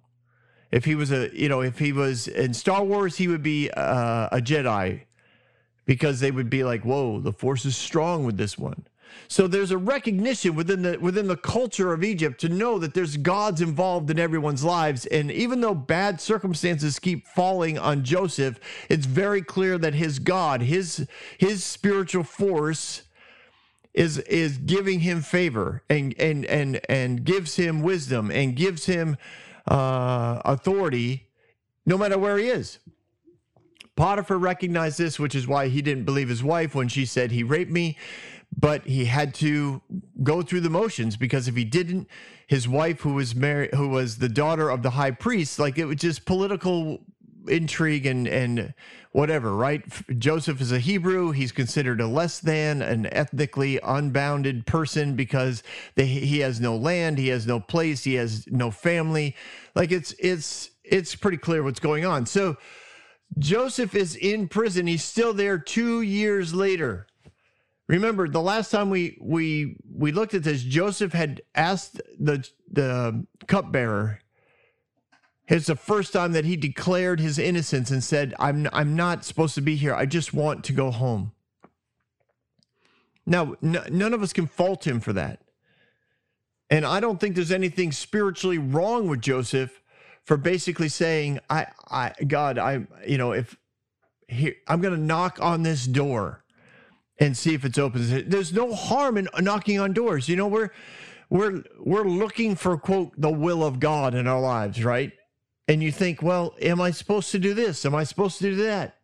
If 0.71 0.85
he 0.85 0.95
was 0.95 1.11
a, 1.11 1.29
you 1.37 1.49
know, 1.49 1.61
if 1.61 1.77
he 1.77 1.91
was 1.91 2.29
in 2.29 2.53
Star 2.53 2.83
Wars, 2.85 3.17
he 3.17 3.27
would 3.27 3.43
be 3.43 3.69
uh, 3.69 4.29
a 4.31 4.37
Jedi 4.37 5.01
because 5.85 6.21
they 6.21 6.31
would 6.31 6.49
be 6.49 6.63
like, 6.63 6.85
"Whoa, 6.85 7.19
the 7.19 7.33
force 7.33 7.65
is 7.65 7.75
strong 7.75 8.25
with 8.25 8.37
this 8.37 8.57
one." 8.57 8.87
So 9.27 9.47
there's 9.47 9.71
a 9.71 9.77
recognition 9.77 10.55
within 10.55 10.81
the 10.81 10.97
within 10.99 11.27
the 11.27 11.37
culture 11.37 11.93
of 11.93 12.03
Egypt 12.03 12.39
to 12.41 12.49
know 12.49 12.77
that 12.79 12.93
there's 12.93 13.17
gods 13.17 13.61
involved 13.61 14.09
in 14.09 14.19
everyone's 14.19 14.63
lives 14.63 15.05
and 15.07 15.31
even 15.31 15.61
though 15.61 15.75
bad 15.75 16.19
circumstances 16.21 16.99
keep 16.99 17.27
falling 17.27 17.77
on 17.77 18.03
Joseph, 18.03 18.59
it's 18.89 19.05
very 19.05 19.41
clear 19.41 19.77
that 19.77 19.93
his 19.93 20.19
God, 20.19 20.61
his 20.61 21.07
his 21.37 21.63
spiritual 21.63 22.23
force 22.23 23.03
is 23.93 24.17
is 24.19 24.57
giving 24.57 25.01
him 25.01 25.21
favor 25.21 25.83
and 25.89 26.15
and 26.19 26.45
and 26.45 26.79
and 26.89 27.23
gives 27.23 27.55
him 27.55 27.81
wisdom 27.81 28.31
and 28.31 28.55
gives 28.55 28.85
him 28.85 29.17
uh, 29.67 30.41
authority 30.45 31.27
no 31.85 31.97
matter 31.97 32.17
where 32.17 32.37
he 32.37 32.47
is. 32.47 32.79
Potiphar 33.95 34.37
recognized 34.37 34.97
this, 34.97 35.19
which 35.19 35.35
is 35.35 35.47
why 35.47 35.67
he 35.67 35.81
didn't 35.81 36.05
believe 36.05 36.29
his 36.29 36.43
wife 36.43 36.73
when 36.73 36.87
she 36.87 37.05
said 37.05 37.31
he 37.31 37.43
raped 37.43 37.71
me 37.71 37.97
but 38.57 38.85
he 38.85 39.05
had 39.05 39.33
to 39.35 39.81
go 40.21 40.41
through 40.41 40.61
the 40.61 40.69
motions 40.69 41.17
because 41.17 41.47
if 41.47 41.55
he 41.55 41.63
didn't, 41.63 42.07
his 42.47 42.67
wife, 42.67 43.01
who 43.01 43.13
was 43.13 43.35
married, 43.35 43.73
who 43.73 43.89
was 43.89 44.17
the 44.17 44.29
daughter 44.29 44.69
of 44.69 44.83
the 44.83 44.91
high 44.91 45.11
priest, 45.11 45.59
like 45.59 45.77
it 45.77 45.85
was 45.85 45.97
just 45.97 46.25
political 46.25 46.99
intrigue 47.47 48.05
and 48.05 48.27
and 48.27 48.73
whatever, 49.11 49.55
right? 49.55 49.83
Joseph 50.17 50.59
is 50.59 50.71
a 50.71 50.79
Hebrew. 50.79 51.31
He's 51.31 51.51
considered 51.51 52.01
a 52.01 52.07
less 52.07 52.39
than, 52.39 52.81
an 52.81 53.05
ethnically 53.13 53.79
unbounded 53.83 54.65
person 54.65 55.15
because 55.15 55.61
they, 55.95 56.05
he 56.05 56.39
has 56.39 56.59
no 56.59 56.75
land, 56.75 57.17
he 57.19 57.27
has 57.27 57.45
no 57.45 57.59
place, 57.59 58.03
he 58.03 58.15
has 58.15 58.47
no 58.47 58.71
family. 58.71 59.35
Like 59.75 59.91
it's 59.91 60.13
it's 60.19 60.71
it's 60.83 61.15
pretty 61.15 61.37
clear 61.37 61.63
what's 61.63 61.79
going 61.79 62.05
on. 62.05 62.25
So 62.25 62.57
Joseph 63.39 63.95
is 63.95 64.15
in 64.15 64.47
prison. 64.47 64.87
He's 64.87 65.03
still 65.03 65.33
there 65.33 65.57
two 65.57 66.01
years 66.01 66.53
later. 66.53 67.07
Remember, 67.93 68.27
the 68.27 68.41
last 68.41 68.71
time 68.71 68.89
we 68.89 69.19
we 69.21 69.77
we 69.87 70.11
looked 70.11 70.33
at 70.33 70.43
this, 70.43 70.63
Joseph 70.63 71.13
had 71.13 71.41
asked 71.53 72.01
the 72.19 72.49
the 72.67 73.27
cupbearer. 73.45 74.19
It's 75.47 75.67
the 75.67 75.75
first 75.75 76.11
time 76.11 76.31
that 76.31 76.43
he 76.43 76.55
declared 76.55 77.19
his 77.19 77.37
innocence 77.37 77.91
and 77.91 78.03
said, 78.03 78.33
"I'm 78.39 78.67
I'm 78.73 78.95
not 78.95 79.25
supposed 79.25 79.53
to 79.55 79.61
be 79.61 79.75
here. 79.75 79.93
I 79.93 80.07
just 80.07 80.33
want 80.33 80.63
to 80.63 80.73
go 80.73 80.89
home." 80.89 81.33
Now, 83.27 83.53
n- 83.61 83.85
none 83.91 84.15
of 84.15 84.23
us 84.23 84.33
can 84.33 84.47
fault 84.47 84.87
him 84.87 84.99
for 84.99 85.13
that, 85.13 85.43
and 86.71 86.87
I 86.87 86.99
don't 86.99 87.19
think 87.19 87.35
there's 87.35 87.51
anything 87.51 87.91
spiritually 87.91 88.57
wrong 88.57 89.07
with 89.07 89.21
Joseph 89.21 89.83
for 90.25 90.35
basically 90.35 90.89
saying, 90.89 91.41
"I, 91.47 91.67
I, 91.91 92.13
God, 92.25 92.57
I, 92.57 92.87
you 93.05 93.19
know, 93.19 93.33
if 93.33 93.55
here, 94.27 94.55
I'm 94.67 94.81
going 94.81 94.95
to 94.95 94.99
knock 94.99 95.37
on 95.39 95.61
this 95.61 95.85
door." 95.85 96.42
And 97.19 97.37
see 97.37 97.53
if 97.53 97.65
it's 97.65 97.77
open. 97.77 98.29
There's 98.29 98.53
no 98.53 98.73
harm 98.73 99.17
in 99.17 99.27
knocking 99.39 99.79
on 99.79 99.93
doors. 99.93 100.27
You 100.27 100.35
know, 100.35 100.47
we're 100.47 100.69
we're 101.29 101.63
we're 101.79 102.07
looking 102.07 102.55
for 102.55 102.77
quote 102.77 103.13
the 103.17 103.29
will 103.29 103.63
of 103.63 103.79
God 103.79 104.15
in 104.15 104.27
our 104.27 104.41
lives, 104.41 104.83
right? 104.83 105.11
And 105.67 105.81
you 105.81 105.91
think, 105.91 106.21
well, 106.21 106.55
am 106.61 106.81
I 106.81 106.91
supposed 106.91 107.31
to 107.31 107.39
do 107.39 107.53
this? 107.53 107.85
Am 107.85 107.95
I 107.95 108.03
supposed 108.03 108.37
to 108.39 108.51
do 108.51 108.55
that? 108.63 108.97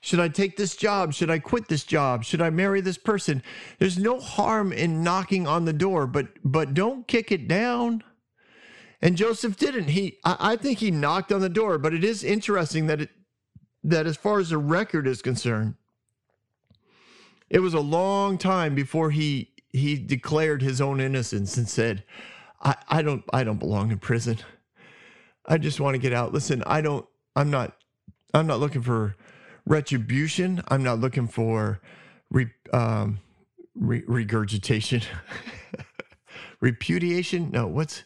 Should 0.00 0.20
I 0.20 0.28
take 0.28 0.56
this 0.56 0.74
job? 0.74 1.14
Should 1.14 1.30
I 1.30 1.38
quit 1.38 1.68
this 1.68 1.84
job? 1.84 2.24
Should 2.24 2.42
I 2.42 2.50
marry 2.50 2.80
this 2.80 2.98
person? 2.98 3.42
There's 3.78 3.98
no 3.98 4.18
harm 4.18 4.72
in 4.72 5.04
knocking 5.04 5.46
on 5.46 5.64
the 5.64 5.72
door, 5.72 6.06
but 6.06 6.28
but 6.44 6.74
don't 6.74 7.06
kick 7.06 7.30
it 7.30 7.46
down. 7.46 8.02
And 9.00 9.16
Joseph 9.16 9.56
didn't. 9.56 9.88
He 9.88 10.18
I, 10.24 10.36
I 10.40 10.56
think 10.56 10.78
he 10.78 10.90
knocked 10.90 11.32
on 11.32 11.40
the 11.40 11.48
door, 11.48 11.78
but 11.78 11.94
it 11.94 12.02
is 12.02 12.24
interesting 12.24 12.88
that 12.88 13.02
it 13.02 13.10
that 13.84 14.06
as 14.06 14.16
far 14.16 14.40
as 14.40 14.50
the 14.50 14.58
record 14.58 15.06
is 15.06 15.22
concerned, 15.22 15.74
it 17.52 17.60
was 17.60 17.74
a 17.74 17.80
long 17.80 18.38
time 18.38 18.74
before 18.74 19.10
he 19.10 19.52
he 19.70 19.96
declared 19.96 20.62
his 20.62 20.80
own 20.80 21.00
innocence 21.00 21.56
and 21.56 21.68
said, 21.68 22.02
I, 22.62 22.74
I 22.88 23.02
don't 23.02 23.22
I 23.32 23.44
don't 23.44 23.58
belong 23.60 23.92
in 23.92 23.98
prison. 23.98 24.38
I 25.46 25.58
just 25.58 25.78
want 25.78 25.94
to 25.94 25.98
get 25.98 26.14
out. 26.14 26.32
Listen, 26.32 26.62
I 26.66 26.80
don't 26.80 27.06
I'm 27.36 27.50
not 27.50 27.76
I'm 28.34 28.46
not 28.46 28.58
looking 28.58 28.82
for 28.82 29.16
retribution. 29.66 30.62
I'm 30.68 30.82
not 30.82 30.98
looking 30.98 31.28
for 31.28 31.80
re, 32.30 32.48
um, 32.72 33.20
re, 33.74 34.02
regurgitation, 34.06 35.02
repudiation. 36.60 37.50
No, 37.50 37.66
what's 37.66 38.04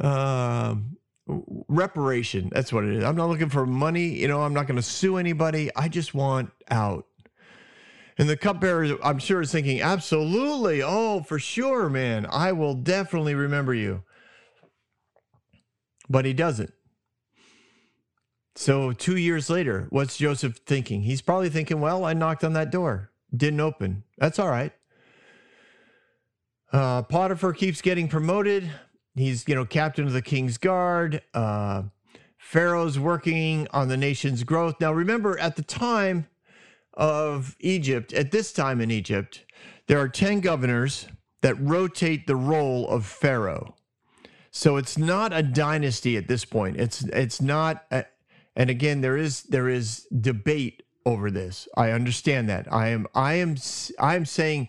um, 0.00 0.96
reparation? 1.26 2.50
That's 2.54 2.72
what 2.72 2.84
it 2.84 2.96
is. 2.96 3.04
I'm 3.04 3.16
not 3.16 3.28
looking 3.28 3.50
for 3.50 3.66
money. 3.66 4.08
You 4.08 4.28
know, 4.28 4.42
I'm 4.42 4.54
not 4.54 4.66
going 4.66 4.76
to 4.76 4.82
sue 4.82 5.18
anybody. 5.18 5.70
I 5.76 5.88
just 5.88 6.14
want 6.14 6.50
out. 6.70 7.06
And 8.16 8.28
the 8.28 8.36
cupbearer, 8.36 8.96
I'm 9.02 9.18
sure, 9.18 9.40
is 9.40 9.50
thinking, 9.50 9.80
absolutely. 9.80 10.82
Oh, 10.82 11.22
for 11.22 11.38
sure, 11.38 11.88
man. 11.88 12.26
I 12.30 12.52
will 12.52 12.74
definitely 12.74 13.34
remember 13.34 13.74
you. 13.74 14.02
But 16.08 16.24
he 16.24 16.32
doesn't. 16.32 16.72
So, 18.56 18.92
two 18.92 19.16
years 19.16 19.50
later, 19.50 19.88
what's 19.90 20.16
Joseph 20.16 20.58
thinking? 20.64 21.02
He's 21.02 21.22
probably 21.22 21.48
thinking, 21.48 21.80
well, 21.80 22.04
I 22.04 22.12
knocked 22.12 22.44
on 22.44 22.52
that 22.52 22.70
door, 22.70 23.10
didn't 23.34 23.58
open. 23.58 24.04
That's 24.18 24.38
all 24.38 24.48
right. 24.48 24.72
Uh, 26.72 27.02
Potiphar 27.02 27.52
keeps 27.52 27.80
getting 27.80 28.06
promoted. 28.06 28.70
He's, 29.16 29.44
you 29.48 29.56
know, 29.56 29.64
captain 29.64 30.06
of 30.06 30.12
the 30.12 30.22
king's 30.22 30.56
guard. 30.56 31.22
Uh, 31.32 31.84
Pharaoh's 32.38 32.98
working 32.98 33.66
on 33.72 33.88
the 33.88 33.96
nation's 33.96 34.44
growth. 34.44 34.76
Now, 34.80 34.92
remember, 34.92 35.36
at 35.38 35.56
the 35.56 35.62
time, 35.62 36.28
of 36.94 37.56
Egypt, 37.60 38.12
at 38.12 38.30
this 38.30 38.52
time 38.52 38.80
in 38.80 38.90
Egypt, 38.90 39.44
there 39.86 39.98
are 39.98 40.08
10 40.08 40.40
governors 40.40 41.06
that 41.42 41.60
rotate 41.60 42.26
the 42.26 42.36
role 42.36 42.88
of 42.88 43.04
Pharaoh. 43.04 43.74
So 44.50 44.76
it's 44.76 44.96
not 44.96 45.32
a 45.32 45.42
dynasty 45.42 46.16
at 46.16 46.28
this 46.28 46.44
point. 46.44 46.76
It's 46.76 47.02
it's 47.02 47.42
not 47.42 47.84
a, 47.90 48.04
and 48.54 48.70
again 48.70 49.00
there 49.00 49.16
is 49.16 49.42
there 49.42 49.68
is 49.68 50.06
debate 50.20 50.84
over 51.04 51.28
this. 51.28 51.68
I 51.76 51.90
understand 51.90 52.48
that. 52.48 52.72
I 52.72 52.88
am 52.88 53.08
I 53.14 53.34
am 53.34 53.56
I 53.98 54.14
am 54.14 54.24
saying 54.24 54.68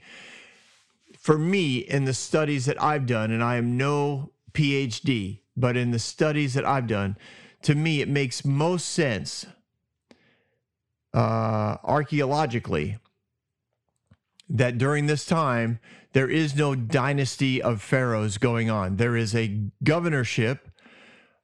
for 1.20 1.38
me 1.38 1.78
in 1.78 2.06
the 2.06 2.16
studies 2.16 2.66
that 2.66 2.82
I've 2.82 3.06
done 3.06 3.30
and 3.32 3.44
I 3.44 3.58
am 3.58 3.78
no 3.78 4.32
PhD, 4.54 5.42
but 5.56 5.78
in 5.78 5.92
the 5.92 6.00
studies 6.00 6.56
that 6.56 6.66
I've 6.66 6.88
done, 6.88 7.16
to 7.62 7.76
me 7.76 8.02
it 8.02 8.10
makes 8.10 8.44
most 8.44 8.90
sense 8.90 9.46
uh, 11.16 11.78
archaeologically 11.84 12.98
that 14.50 14.78
during 14.78 15.06
this 15.08 15.26
time 15.26 15.80
there 16.12 16.30
is 16.30 16.56
no 16.56 16.76
dynasty 16.76 17.62
of 17.62 17.82
pharaohs 17.82 18.38
going 18.38 18.70
on. 18.70 18.98
There 18.98 19.16
is 19.16 19.34
a 19.34 19.62
governorship 19.84 20.70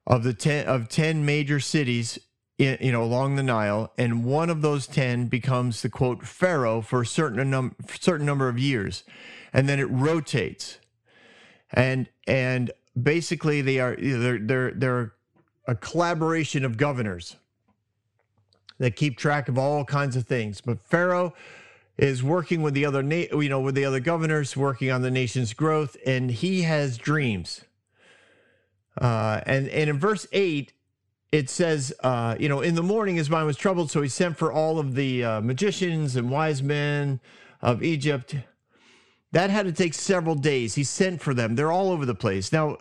of 0.06 0.24
the 0.24 0.34
ten 0.34 0.66
of 0.66 0.88
ten 0.88 1.24
major 1.24 1.58
cities, 1.58 2.18
in, 2.58 2.76
you 2.80 2.92
know, 2.92 3.02
along 3.02 3.36
the 3.36 3.42
Nile, 3.42 3.92
and 3.96 4.24
one 4.24 4.50
of 4.50 4.62
those 4.62 4.86
ten 4.86 5.26
becomes 5.26 5.82
the 5.82 5.88
quote 5.88 6.26
pharaoh 6.26 6.80
for 6.80 7.02
a 7.02 7.06
certain 7.06 7.50
num- 7.50 7.76
certain 8.00 8.26
number 8.26 8.48
of 8.48 8.58
years, 8.58 9.04
and 9.52 9.68
then 9.68 9.80
it 9.80 9.90
rotates, 9.90 10.78
and 11.72 12.08
and 12.26 12.72
basically 13.00 13.62
they 13.62 13.78
are 13.78 13.96
they're 13.96 14.38
they're 14.38 14.70
they're 14.72 15.12
a 15.66 15.74
collaboration 15.74 16.64
of 16.64 16.76
governors 16.76 17.36
that 18.82 18.96
keep 18.96 19.16
track 19.16 19.48
of 19.48 19.56
all 19.56 19.84
kinds 19.84 20.16
of 20.16 20.26
things. 20.26 20.60
But 20.60 20.80
Pharaoh 20.80 21.34
is 21.96 22.20
working 22.20 22.62
with 22.62 22.74
the 22.74 22.84
other 22.84 23.00
na- 23.00 23.30
you 23.30 23.48
know 23.48 23.60
with 23.60 23.76
the 23.76 23.84
other 23.84 24.00
governors 24.00 24.56
working 24.56 24.90
on 24.90 25.02
the 25.02 25.10
nation's 25.10 25.54
growth 25.54 25.96
and 26.04 26.32
he 26.32 26.62
has 26.62 26.98
dreams. 26.98 27.60
Uh, 29.00 29.40
and 29.46 29.68
and 29.68 29.88
in 29.88 30.00
verse 30.00 30.26
8 30.32 30.72
it 31.30 31.48
says 31.48 31.94
uh, 32.00 32.34
you 32.40 32.48
know 32.48 32.60
in 32.60 32.74
the 32.74 32.82
morning 32.82 33.14
his 33.14 33.30
mind 33.30 33.46
was 33.46 33.56
troubled 33.56 33.88
so 33.88 34.02
he 34.02 34.08
sent 34.08 34.36
for 34.36 34.52
all 34.52 34.80
of 34.80 34.96
the 34.96 35.24
uh, 35.24 35.40
magicians 35.40 36.16
and 36.16 36.28
wise 36.28 36.60
men 36.60 37.20
of 37.60 37.84
egypt. 37.84 38.34
That 39.30 39.48
had 39.48 39.64
to 39.66 39.72
take 39.72 39.94
several 39.94 40.34
days. 40.34 40.74
He 40.74 40.84
sent 40.84 41.22
for 41.22 41.32
them. 41.34 41.54
They're 41.54 41.72
all 41.72 41.90
over 41.90 42.04
the 42.04 42.16
place. 42.16 42.52
Now 42.52 42.78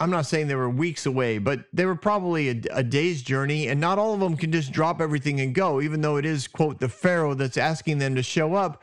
I'm 0.00 0.10
not 0.10 0.26
saying 0.26 0.46
they 0.46 0.54
were 0.54 0.70
weeks 0.70 1.06
away, 1.06 1.38
but 1.38 1.64
they 1.72 1.84
were 1.84 1.96
probably 1.96 2.48
a, 2.48 2.60
a, 2.70 2.82
day's 2.84 3.20
journey, 3.20 3.66
and 3.66 3.80
not 3.80 3.98
all 3.98 4.14
of 4.14 4.20
them 4.20 4.36
can 4.36 4.52
just 4.52 4.70
drop 4.70 5.00
everything 5.00 5.40
and 5.40 5.54
go, 5.54 5.80
even 5.80 6.02
though 6.02 6.16
it 6.16 6.24
is, 6.24 6.46
quote, 6.46 6.78
the 6.78 6.88
Pharaoh 6.88 7.34
that's 7.34 7.56
asking 7.56 7.98
them 7.98 8.14
to 8.14 8.22
show 8.22 8.54
up. 8.54 8.82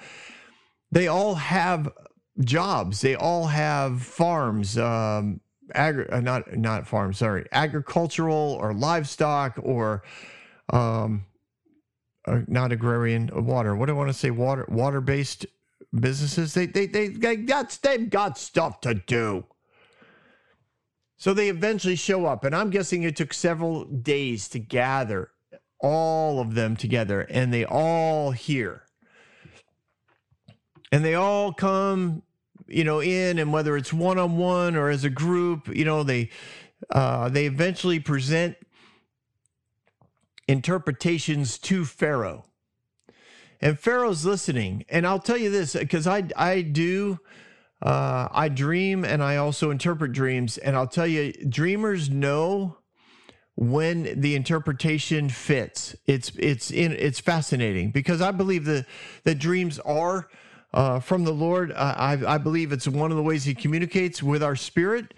They 0.91 1.07
all 1.07 1.36
have 1.36 1.89
jobs, 2.43 3.00
they 3.00 3.15
all 3.15 3.48
have 3.48 4.01
farms, 4.01 4.77
um, 4.77 5.39
agri- 5.74 6.10
uh, 6.10 6.19
not, 6.19 6.55
not 6.57 6.86
farms, 6.86 7.19
sorry, 7.19 7.45
agricultural 7.53 8.57
or 8.60 8.74
livestock 8.74 9.57
or 9.63 10.03
um, 10.74 11.25
uh, 12.27 12.41
not 12.48 12.74
agrarian, 12.74 13.29
uh, 13.34 13.41
water. 13.41 13.74
What 13.75 13.86
do 13.86 13.93
I 13.93 13.98
want 13.98 14.10
to 14.10 14.13
say? 14.13 14.31
Water, 14.31 14.65
water 14.67 15.00
based 15.00 15.45
businesses. 15.98 16.53
They, 16.53 16.65
they, 16.65 16.88
they, 16.88 17.07
they 17.07 17.36
got, 17.38 17.77
they've 17.81 18.10
got 18.10 18.38
stuff 18.38 18.81
to 18.81 18.95
do. 18.95 19.45
So 21.17 21.34
they 21.34 21.50
eventually 21.50 21.95
show 21.95 22.25
up, 22.25 22.43
and 22.43 22.55
I'm 22.55 22.69
guessing 22.69 23.03
it 23.03 23.15
took 23.15 23.34
several 23.34 23.86
days 23.86 24.50
to 24.50 24.60
gather 24.60 25.31
all 25.79 26.39
of 26.39 26.55
them 26.55 26.75
together, 26.75 27.22
and 27.22 27.53
they 27.53 27.65
all 27.65 28.31
hear. 28.31 28.84
And 30.91 31.03
they 31.03 31.15
all 31.15 31.53
come, 31.53 32.24
you 32.67 32.84
know, 32.84 33.01
in, 33.01 33.39
and 33.39 33.53
whether 33.53 33.77
it's 33.77 33.93
one 33.93 34.17
on 34.17 34.38
one 34.38 34.75
or 34.75 34.89
as 34.89 35.03
a 35.03 35.10
group, 35.10 35.67
you 35.75 35.86
know, 35.86 36.03
they 36.03 36.29
uh, 36.89 37.29
they 37.29 37.45
eventually 37.45 38.00
present 38.00 38.57
interpretations 40.48 41.57
to 41.57 41.86
Pharaoh. 41.86 42.45
And 43.62 43.79
Pharaoh's 43.79 44.25
listening. 44.25 44.86
And 44.89 45.07
I'll 45.07 45.19
tell 45.19 45.38
you 45.38 45.50
this 45.50 45.74
because 45.74 46.07
I 46.07 46.24
I 46.36 46.62
do 46.62 47.19
uh, 47.82 48.27
I 48.32 48.50
dream 48.50 49.03
and 49.05 49.22
I 49.22 49.38
also 49.38 49.70
interpret 49.70 50.12
dreams. 50.12 50.58
And 50.58 50.75
I'll 50.75 50.88
tell 50.88 51.08
you, 51.08 51.34
dreamers 51.34 52.10
know 52.10 52.77
when 53.55 54.20
the 54.20 54.36
interpretation 54.36 55.29
fits. 55.29 55.96
It's 56.05 56.32
it's 56.38 56.72
in 56.72 56.91
it's 56.94 57.20
fascinating 57.20 57.91
because 57.91 58.22
I 58.22 58.32
believe 58.32 58.65
that 58.65 58.86
that 59.24 59.39
dreams 59.39 59.79
are 59.79 60.29
uh, 60.74 61.00
from 61.00 61.24
the 61.24 61.32
Lord. 61.32 61.72
I 61.74 62.20
I 62.27 62.38
believe 62.38 62.72
it's 62.72 62.88
one 62.88 63.12
of 63.12 63.17
the 63.17 63.24
ways 63.24 63.46
He 63.46 63.53
communicates 63.53 64.22
with 64.22 64.44
our 64.44 64.55
spirit. 64.55 65.13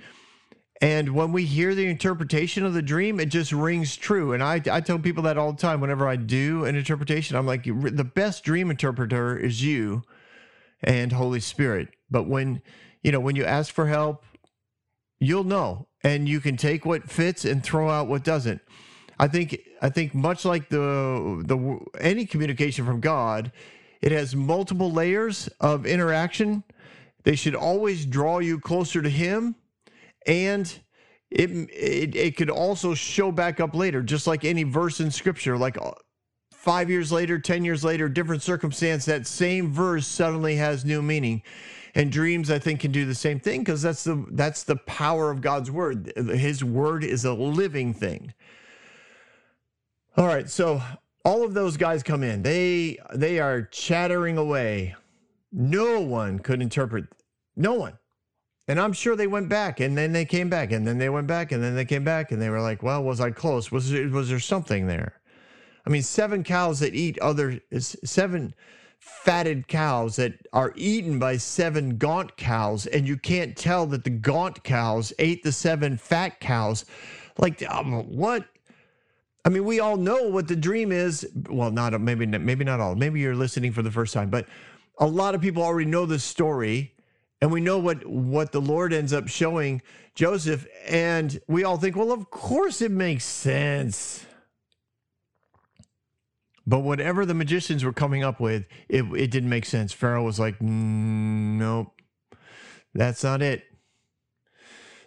And 0.80 1.16
when 1.16 1.32
we 1.32 1.46
hear 1.46 1.74
the 1.74 1.88
interpretation 1.88 2.64
of 2.64 2.76
the 2.76 2.84
dream, 2.84 3.20
it 3.20 3.28
just 3.28 3.52
rings 3.52 3.96
true. 3.96 4.34
And 4.34 4.44
I, 4.44 4.62
I 4.72 4.80
tell 4.80 5.00
people 5.00 5.24
that 5.24 5.36
all 5.36 5.52
the 5.52 5.58
time 5.58 5.82
whenever 5.82 6.08
I 6.08 6.18
do 6.18 6.66
an 6.66 6.76
interpretation. 6.76 7.36
I'm 7.36 7.48
like, 7.48 7.64
the 7.64 8.04
best 8.04 8.44
dream 8.44 8.70
interpreter 8.70 9.36
is 9.36 9.64
you 9.64 10.04
and 10.82 11.12
Holy 11.12 11.40
Spirit. 11.40 11.90
But 12.10 12.28
when, 12.28 12.62
you 13.02 13.12
know, 13.12 13.20
when 13.20 13.36
you 13.36 13.46
ask 13.46 13.74
for 13.74 13.88
help, 13.88 14.24
you'll 15.20 15.44
know 15.44 15.88
and 16.04 16.30
you 16.30 16.40
can 16.40 16.58
take 16.58 16.86
what 16.86 17.10
fits 17.10 17.46
and 17.46 17.64
throw 17.64 17.90
out 17.90 18.08
what 18.08 18.24
doesn't. 18.24 18.62
I 19.20 19.28
think 19.28 19.60
I 19.82 19.90
think 19.90 20.14
much 20.14 20.46
like 20.46 20.70
the 20.70 21.44
the 21.46 21.80
any 22.00 22.26
communication 22.26 22.86
from 22.86 23.00
God, 23.00 23.52
it 24.02 24.12
has 24.12 24.36
multiple 24.36 24.92
layers 24.92 25.48
of 25.60 25.86
interaction. 25.88 26.64
They 27.24 27.36
should 27.36 27.56
always 27.56 28.06
draw 28.06 28.40
you 28.40 28.60
closer 28.60 29.02
to 29.02 29.10
him 29.10 29.56
and 30.28 30.80
it, 31.32 31.50
it 31.50 32.16
it 32.16 32.38
could 32.38 32.50
also 32.50 32.94
show 32.94 33.32
back 33.32 33.60
up 33.60 33.74
later 33.74 34.02
just 34.02 34.28
like 34.28 34.46
any 34.46 34.64
verse 34.64 35.00
in 35.00 35.10
scripture 35.12 35.58
like 35.58 35.78
five 36.68 36.90
years 36.90 37.14
later, 37.14 37.40
10 37.40 37.64
years 37.64 37.82
later, 37.86 38.10
different 38.10 38.42
circumstance, 38.42 39.06
that 39.06 39.26
same 39.26 39.72
verse 39.72 40.06
suddenly 40.06 40.58
has 40.58 40.84
new 40.84 41.02
meaning. 41.02 41.42
And 41.96 42.12
dreams, 42.12 42.52
I 42.52 42.60
think, 42.60 42.82
can 42.82 42.92
do 42.92 43.06
the 43.06 43.16
same 43.16 43.40
thing 43.40 43.62
because 43.62 43.82
that's 43.82 44.04
the 44.04 44.26
that's 44.32 44.64
the 44.64 44.76
power 44.76 45.32
of 45.32 45.40
God's 45.40 45.72
word. 45.72 46.12
His 46.18 46.66
word 46.66 47.06
is 47.06 47.24
a 47.24 47.34
living 47.34 47.94
thing. 47.94 48.34
All 50.18 50.28
right, 50.28 50.50
so 50.50 50.82
all 51.24 51.46
of 51.46 51.54
those 51.54 51.78
guys 51.78 52.04
come 52.04 52.22
in. 52.22 52.44
They 52.44 53.00
they 53.16 53.40
are 53.40 53.62
chattering 53.62 54.38
away. 54.38 54.94
No 55.54 56.02
one 56.02 56.38
could 56.38 56.62
interpret. 56.62 57.06
No 57.56 57.76
one. 57.76 57.98
And 58.68 58.78
I'm 58.78 58.92
sure 58.92 59.16
they 59.16 59.28
went 59.28 59.48
back 59.48 59.80
and 59.80 59.98
then 59.98 60.12
they 60.12 60.26
came 60.26 60.50
back 60.50 60.74
and 60.74 60.86
then 60.86 60.98
they 60.98 61.08
went 61.08 61.28
back 61.28 61.54
and 61.54 61.64
then 61.64 61.76
they 61.76 61.86
came 61.86 62.04
back 62.04 62.34
and 62.34 62.42
they 62.42 62.50
were 62.50 62.62
like, 62.62 62.84
well, 62.84 63.02
was 63.02 63.22
I 63.22 63.32
close? 63.32 63.72
Was 63.72 63.90
was 63.94 64.28
there 64.28 64.42
something 64.42 64.88
there? 64.88 65.22
I 65.88 65.90
mean, 65.90 66.04
seven 66.04 66.44
cows 66.44 66.82
that 66.82 66.94
eat 66.94 67.18
other 67.20 67.62
seven 67.80 68.54
fatted 69.00 69.70
cows 69.70 70.18
that 70.18 70.34
are 70.52 70.74
eaten 70.76 71.18
by 71.18 71.38
seven 71.38 71.98
gaunt 71.98 72.36
cows, 72.36 72.88
and 72.88 73.08
you 73.08 73.16
can't 73.16 73.56
tell 73.56 73.86
that 73.86 74.04
the 74.04 74.10
gaunt 74.10 74.66
cows 74.66 75.14
ate 75.18 75.44
the 75.44 75.52
seven 75.54 75.96
fat 75.96 76.42
cows. 76.42 76.84
Like, 77.38 77.64
um, 77.72 78.04
what? 78.14 78.46
I 79.46 79.50
mean, 79.50 79.64
we 79.64 79.80
all 79.80 79.96
know 79.96 80.24
what 80.24 80.50
the 80.50 80.58
dream 80.58 80.92
is. 80.92 81.26
Well, 81.50 81.72
not 81.72 82.00
maybe 82.02 82.26
maybe 82.26 82.66
not 82.66 82.82
all. 82.82 82.96
Maybe 82.96 83.22
you're 83.22 83.34
listening 83.34 83.72
for 83.72 83.82
the 83.82 83.92
first 83.92 84.14
time, 84.14 84.30
but 84.30 84.46
a 84.98 85.08
lot 85.08 85.36
of 85.36 85.42
people 85.42 85.64
already 85.64 85.90
know 85.90 86.06
the 86.06 86.20
story, 86.20 86.96
and 87.40 87.50
we 87.50 87.62
know 87.62 87.80
what 87.80 88.06
what 88.06 88.52
the 88.52 88.60
Lord 88.60 88.92
ends 88.92 89.14
up 89.14 89.30
showing 89.30 89.82
Joseph, 90.16 90.68
and 90.86 91.40
we 91.48 91.64
all 91.64 91.78
think, 91.78 91.96
well, 91.96 92.12
of 92.12 92.30
course 92.30 92.82
it 92.82 92.92
makes 92.92 93.24
sense. 93.24 94.26
But 96.68 96.80
whatever 96.80 97.26
the 97.26 97.34
magicians 97.34 97.86
were 97.86 97.94
coming 97.94 98.26
up 98.26 98.42
with, 98.42 98.66
it, 98.90 99.04
it 99.16 99.32
didn't 99.32 99.50
make 99.50 99.66
sense. 99.66 99.94
Pharaoh 99.94 100.24
was 100.24 100.38
like, 100.38 100.62
nope, 100.62 101.94
that's 102.94 103.24
not 103.24 103.42
it. 103.42 103.64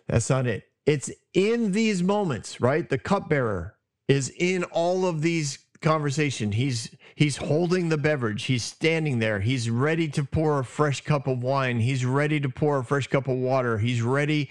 That's 0.09 0.31
not 0.31 0.47
it. 0.47 0.65
It's 0.87 1.11
in 1.35 1.73
these 1.73 2.03
moments, 2.03 2.63
right? 2.63 2.89
The 2.89 2.99
cupbearer 2.99 3.77
is 4.09 4.33
in 4.39 4.65
all 4.65 5.05
of 5.07 5.21
these 5.21 5.59
conversation. 5.83 6.53
He's 6.53 6.91
he's 7.15 7.37
holding 7.37 7.89
the 7.89 7.99
beverage. 7.99 8.45
He's 8.45 8.65
standing 8.65 9.19
there. 9.19 9.41
He's 9.41 9.71
ready 9.71 10.09
to 10.09 10.25
pour 10.25 10.59
a 10.59 10.65
fresh 10.65 11.03
cup 11.03 11.27
of 11.27 11.43
wine. 11.43 11.81
He's 11.81 12.05
ready 12.05 12.41
to 12.41 12.49
pour 12.49 12.79
a 12.79 12.85
fresh 12.85 13.07
cup 13.07 13.29
of 13.29 13.37
water. 13.37 13.79
He's 13.79 14.03
ready 14.03 14.51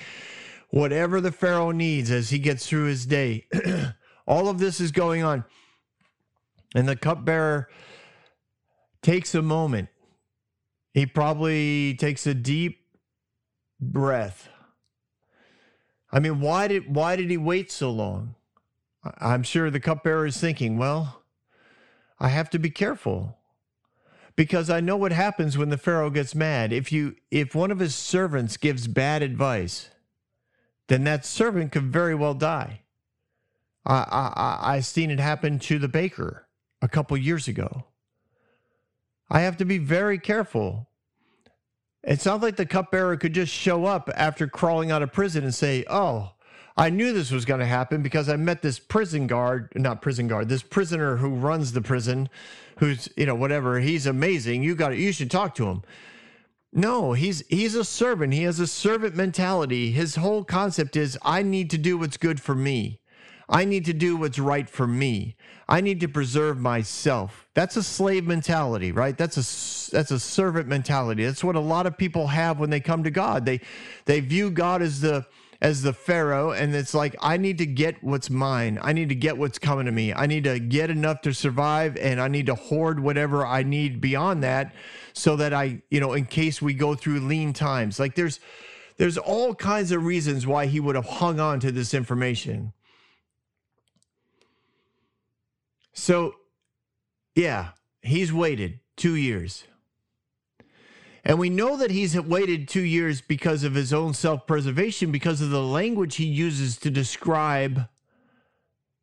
whatever 0.69 1.19
the 1.19 1.31
pharaoh 1.31 1.71
needs 1.71 2.11
as 2.11 2.29
he 2.29 2.39
gets 2.39 2.67
through 2.67 2.85
his 2.85 3.05
day. 3.05 3.47
all 4.27 4.47
of 4.47 4.59
this 4.59 4.79
is 4.79 4.91
going 4.91 5.23
on. 5.23 5.43
And 6.75 6.87
the 6.87 6.95
cupbearer 6.95 7.67
takes 9.01 9.33
a 9.33 9.41
moment. 9.41 9.89
He 10.93 11.05
probably 11.05 11.95
takes 11.95 12.27
a 12.27 12.33
deep 12.33 12.85
breath. 13.79 14.49
I 16.11 16.19
mean, 16.19 16.39
why 16.41 16.67
did 16.67 16.93
why 16.93 17.15
did 17.15 17.29
he 17.29 17.37
wait 17.37 17.71
so 17.71 17.91
long? 17.91 18.35
I'm 19.19 19.43
sure 19.43 19.69
the 19.69 19.79
cupbearer 19.79 20.25
is 20.25 20.39
thinking, 20.39 20.77
well, 20.77 21.23
I 22.19 22.29
have 22.29 22.49
to 22.51 22.59
be 22.59 22.69
careful 22.69 23.37
because 24.35 24.69
I 24.69 24.79
know 24.79 24.97
what 24.97 25.11
happens 25.11 25.57
when 25.57 25.69
the 25.69 25.77
pharaoh 25.77 26.09
gets 26.09 26.35
mad. 26.35 26.73
If 26.73 26.91
you 26.91 27.15
if 27.31 27.55
one 27.55 27.71
of 27.71 27.79
his 27.79 27.95
servants 27.95 28.57
gives 28.57 28.87
bad 28.87 29.21
advice, 29.21 29.89
then 30.87 31.03
that 31.05 31.25
servant 31.25 31.71
could 31.71 31.91
very 31.91 32.15
well 32.15 32.33
die. 32.33 32.81
I 33.85 34.03
I 34.11 34.75
I've 34.75 34.85
seen 34.85 35.11
it 35.11 35.19
happen 35.19 35.59
to 35.59 35.79
the 35.79 35.87
baker 35.87 36.47
a 36.81 36.87
couple 36.87 37.17
years 37.17 37.47
ago. 37.47 37.85
I 39.29 39.41
have 39.41 39.57
to 39.57 39.65
be 39.65 39.77
very 39.77 40.17
careful. 40.17 40.87
It 42.03 42.21
sounds 42.21 42.41
like 42.41 42.55
the 42.55 42.65
cupbearer 42.65 43.17
could 43.17 43.33
just 43.33 43.53
show 43.53 43.85
up 43.85 44.09
after 44.15 44.47
crawling 44.47 44.89
out 44.89 45.03
of 45.03 45.11
prison 45.11 45.43
and 45.43 45.53
say, 45.53 45.83
Oh, 45.89 46.31
I 46.77 46.89
knew 46.89 47.11
this 47.11 47.29
was 47.29 47.43
going 47.43 47.59
to 47.59 47.65
happen 47.65 48.01
because 48.01 48.29
I 48.29 48.37
met 48.37 48.61
this 48.61 48.79
prison 48.79 49.27
guard, 49.27 49.73
not 49.75 50.01
prison 50.01 50.29
guard, 50.29 50.47
this 50.47 50.63
prisoner 50.63 51.17
who 51.17 51.29
runs 51.29 51.73
the 51.73 51.81
prison, 51.81 52.29
who's, 52.77 53.09
you 53.17 53.25
know, 53.25 53.35
whatever. 53.35 53.81
He's 53.81 54.05
amazing. 54.05 54.63
You 54.63 54.75
got 54.75 54.93
it. 54.93 54.99
You 54.99 55.11
should 55.11 55.29
talk 55.29 55.55
to 55.55 55.67
him. 55.67 55.83
No, 56.71 57.13
he's 57.13 57.45
he's 57.49 57.75
a 57.75 57.83
servant. 57.83 58.33
He 58.33 58.43
has 58.43 58.59
a 58.59 58.67
servant 58.67 59.15
mentality. 59.15 59.91
His 59.91 60.15
whole 60.15 60.43
concept 60.43 60.95
is 60.95 61.17
I 61.21 61.41
need 61.41 61.69
to 61.71 61.77
do 61.77 61.97
what's 61.97 62.17
good 62.17 62.39
for 62.39 62.55
me. 62.55 63.01
I 63.49 63.65
need 63.65 63.85
to 63.85 63.93
do 63.93 64.15
what's 64.15 64.39
right 64.39 64.69
for 64.69 64.87
me. 64.87 65.35
I 65.69 65.81
need 65.81 65.99
to 65.99 66.07
preserve 66.07 66.59
myself. 66.59 67.47
That's 67.53 67.77
a 67.77 67.83
slave 67.83 68.25
mentality, 68.25 68.91
right? 68.91 69.15
That's 69.15 69.37
a 69.37 69.91
that's 69.91 70.09
a 70.09 70.19
servant 70.19 70.67
mentality. 70.67 71.23
That's 71.23 71.43
what 71.43 71.55
a 71.55 71.59
lot 71.59 71.85
of 71.85 71.95
people 71.95 72.27
have 72.27 72.59
when 72.59 72.71
they 72.71 72.79
come 72.79 73.03
to 73.03 73.11
God. 73.11 73.45
They 73.45 73.61
they 74.05 74.19
view 74.19 74.49
God 74.49 74.81
as 74.81 74.99
the 74.99 75.27
as 75.61 75.83
the 75.83 75.93
Pharaoh, 75.93 76.51
and 76.51 76.73
it's 76.73 76.93
like, 76.93 77.15
I 77.21 77.35
need 77.37 77.57
to 77.57 77.65
get 77.65 78.01
what's 78.01 78.29
mine. 78.29 78.79
I 78.81 78.93
need 78.93 79.09
to 79.09 79.15
get 79.15 79.37
what's 79.37 79.59
coming 79.59 79.85
to 79.85 79.91
me. 79.91 80.13
I 80.13 80.25
need 80.25 80.45
to 80.45 80.57
get 80.57 80.89
enough 80.89 81.21
to 81.21 81.33
survive, 81.33 81.97
and 81.97 82.19
I 82.19 82.29
need 82.29 82.45
to 82.45 82.55
hoard 82.55 82.99
whatever 82.99 83.45
I 83.45 83.63
need 83.63 83.99
beyond 83.99 84.41
that 84.43 84.73
so 85.13 85.35
that 85.35 85.53
I, 85.53 85.81
you 85.91 85.99
know, 85.99 86.13
in 86.13 86.25
case 86.25 86.61
we 86.61 86.73
go 86.73 86.95
through 86.95 87.19
lean 87.19 87.53
times. 87.53 87.99
Like 87.99 88.15
there's 88.15 88.39
there's 88.97 89.17
all 89.17 89.53
kinds 89.53 89.91
of 89.91 90.03
reasons 90.03 90.47
why 90.47 90.65
he 90.65 90.79
would 90.79 90.95
have 90.95 91.05
hung 91.05 91.39
on 91.39 91.59
to 91.59 91.71
this 91.71 91.93
information. 91.93 92.73
So, 95.99 96.35
yeah, 97.35 97.71
he's 98.01 98.31
waited 98.31 98.79
two 98.95 99.15
years. 99.15 99.65
And 101.25 101.37
we 101.37 101.49
know 101.49 101.75
that 101.75 101.91
he's 101.91 102.19
waited 102.19 102.69
two 102.69 102.81
years 102.81 103.19
because 103.19 103.65
of 103.65 103.75
his 103.75 103.91
own 103.91 104.13
self 104.13 104.47
preservation, 104.47 105.11
because 105.11 105.41
of 105.41 105.49
the 105.49 105.61
language 105.61 106.15
he 106.15 106.25
uses 106.25 106.77
to 106.77 106.89
describe 106.89 107.89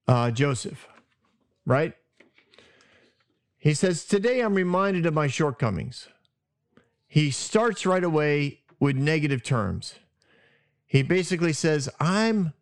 uh, 0.09 0.31
Joseph, 0.31 0.89
right? 1.67 1.93
He 3.59 3.75
says, 3.75 4.07
Today 4.07 4.41
I'm 4.41 4.55
reminded 4.55 5.05
of 5.05 5.13
my 5.13 5.27
shortcomings. 5.27 6.09
He 7.07 7.31
starts 7.31 7.85
right 7.85 8.05
away 8.05 8.61
with 8.81 8.97
negative 8.97 9.43
terms. 9.43 9.97
He 10.87 11.03
basically 11.03 11.53
says, 11.53 11.91
I'm 12.01 12.55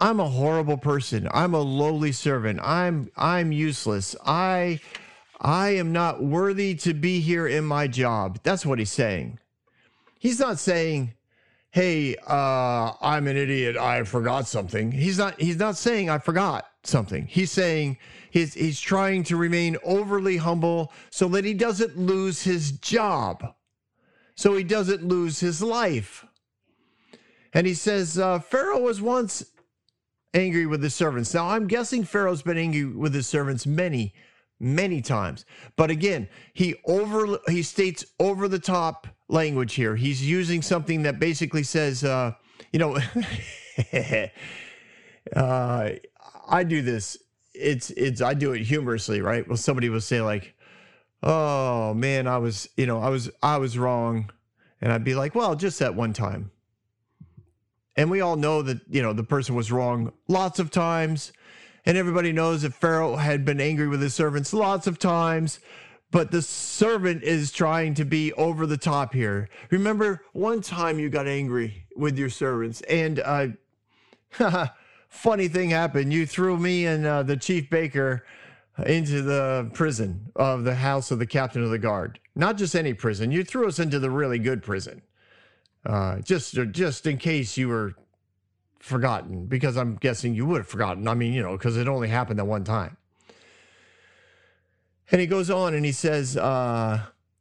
I'm 0.00 0.20
a 0.20 0.28
horrible 0.28 0.78
person. 0.78 1.28
I'm 1.32 1.54
a 1.54 1.60
lowly 1.60 2.12
servant. 2.12 2.60
I'm 2.62 3.10
I'm 3.16 3.50
useless. 3.50 4.14
I 4.24 4.80
I 5.40 5.70
am 5.70 5.92
not 5.92 6.22
worthy 6.22 6.74
to 6.76 6.94
be 6.94 7.20
here 7.20 7.46
in 7.46 7.64
my 7.64 7.88
job. 7.88 8.38
That's 8.42 8.64
what 8.64 8.78
he's 8.78 8.92
saying. 8.92 9.38
He's 10.18 10.38
not 10.38 10.58
saying, 10.60 11.14
"Hey, 11.70 12.16
uh, 12.26 12.92
I'm 13.00 13.26
an 13.26 13.36
idiot. 13.36 13.76
I 13.76 14.04
forgot 14.04 14.46
something." 14.46 14.92
He's 14.92 15.18
not. 15.18 15.40
He's 15.40 15.58
not 15.58 15.76
saying 15.76 16.10
I 16.10 16.18
forgot 16.18 16.66
something. 16.84 17.26
He's 17.26 17.50
saying 17.50 17.98
he's 18.30 18.54
he's 18.54 18.80
trying 18.80 19.24
to 19.24 19.36
remain 19.36 19.76
overly 19.82 20.36
humble 20.36 20.92
so 21.10 21.26
that 21.28 21.44
he 21.44 21.54
doesn't 21.54 21.98
lose 21.98 22.42
his 22.42 22.72
job, 22.72 23.54
so 24.36 24.56
he 24.56 24.62
doesn't 24.62 25.02
lose 25.02 25.40
his 25.40 25.60
life. 25.60 26.24
And 27.52 27.66
he 27.66 27.74
says 27.74 28.18
uh, 28.18 28.38
Pharaoh 28.38 28.80
was 28.80 29.00
once 29.00 29.44
angry 30.34 30.66
with 30.66 30.82
his 30.82 30.94
servants. 30.94 31.32
Now 31.34 31.48
I'm 31.48 31.66
guessing 31.66 32.04
Pharaoh's 32.04 32.42
been 32.42 32.58
angry 32.58 32.84
with 32.84 33.14
his 33.14 33.26
servants 33.26 33.66
many 33.66 34.14
many 34.60 35.00
times. 35.00 35.44
But 35.76 35.90
again, 35.90 36.28
he 36.54 36.76
over 36.84 37.38
he 37.48 37.62
states 37.62 38.04
over 38.18 38.48
the 38.48 38.58
top 38.58 39.06
language 39.28 39.74
here. 39.74 39.96
He's 39.96 40.28
using 40.28 40.62
something 40.62 41.02
that 41.02 41.18
basically 41.18 41.62
says, 41.62 42.04
uh, 42.04 42.32
you 42.72 42.78
know, 42.78 42.98
uh, 45.36 45.90
I 46.48 46.64
do 46.64 46.82
this. 46.82 47.18
It's 47.54 47.90
it's 47.90 48.20
I 48.20 48.34
do 48.34 48.52
it 48.52 48.62
humorously, 48.62 49.20
right? 49.20 49.46
Well, 49.46 49.56
somebody 49.56 49.88
will 49.88 50.00
say 50.00 50.20
like, 50.20 50.54
"Oh 51.22 51.94
man, 51.94 52.26
I 52.26 52.38
was 52.38 52.68
you 52.76 52.86
know 52.86 53.00
I 53.00 53.08
was 53.08 53.30
I 53.42 53.58
was 53.58 53.76
wrong," 53.76 54.30
and 54.80 54.92
I'd 54.92 55.04
be 55.04 55.14
like, 55.14 55.34
"Well, 55.34 55.56
just 55.56 55.80
that 55.80 55.94
one 55.94 56.12
time." 56.12 56.52
And 57.98 58.10
we 58.10 58.22
all 58.22 58.36
know 58.36 58.62
that 58.62 58.80
you 58.88 59.02
know 59.02 59.12
the 59.12 59.24
person 59.24 59.54
was 59.54 59.70
wrong 59.70 60.12
lots 60.28 60.60
of 60.60 60.70
times 60.70 61.32
and 61.84 61.98
everybody 61.98 62.32
knows 62.32 62.62
that 62.62 62.74
Pharaoh 62.74 63.16
had 63.16 63.44
been 63.44 63.60
angry 63.60 63.88
with 63.88 64.00
his 64.00 64.14
servants 64.14 64.52
lots 64.52 64.86
of 64.86 64.98
times, 64.98 65.58
but 66.10 66.30
the 66.30 66.42
servant 66.42 67.22
is 67.22 67.50
trying 67.50 67.94
to 67.94 68.04
be 68.04 68.32
over 68.34 68.66
the 68.66 68.76
top 68.76 69.14
here. 69.14 69.48
Remember, 69.70 70.22
one 70.32 70.60
time 70.60 70.98
you 70.98 71.08
got 71.08 71.26
angry 71.26 71.86
with 71.96 72.18
your 72.18 72.30
servants, 72.30 72.82
and 72.82 73.20
uh, 73.20 73.48
funny 75.08 75.48
thing 75.48 75.70
happened. 75.70 76.12
You 76.12 76.26
threw 76.26 76.56
me 76.56 76.86
and 76.86 77.06
uh, 77.06 77.22
the 77.24 77.36
chief 77.36 77.68
baker 77.68 78.24
into 78.86 79.22
the 79.22 79.70
prison 79.72 80.30
of 80.36 80.62
the 80.64 80.74
house 80.74 81.10
of 81.10 81.18
the 81.18 81.26
captain 81.26 81.64
of 81.64 81.70
the 81.70 81.78
guard. 81.78 82.20
Not 82.36 82.58
just 82.58 82.76
any 82.76 82.94
prison. 82.94 83.32
You 83.32 83.42
threw 83.42 83.66
us 83.66 83.78
into 83.80 83.98
the 83.98 84.10
really 84.10 84.38
good 84.38 84.62
prison. 84.62 85.02
Uh, 85.88 86.18
just 86.20 86.54
just 86.72 87.06
in 87.06 87.16
case 87.16 87.56
you 87.56 87.68
were 87.68 87.94
forgotten 88.78 89.46
because 89.46 89.76
I'm 89.76 89.96
guessing 89.96 90.34
you 90.34 90.44
would 90.44 90.58
have 90.58 90.68
forgotten. 90.68 91.08
I 91.08 91.14
mean, 91.14 91.32
you 91.32 91.42
know, 91.42 91.52
because 91.52 91.78
it 91.78 91.88
only 91.88 92.08
happened 92.08 92.38
that 92.38 92.44
one 92.44 92.62
time. 92.62 92.98
And 95.10 95.20
he 95.20 95.26
goes 95.26 95.48
on 95.48 95.72
and 95.72 95.86
he 95.86 95.92
says, 95.92 96.36
uh, 96.36 97.00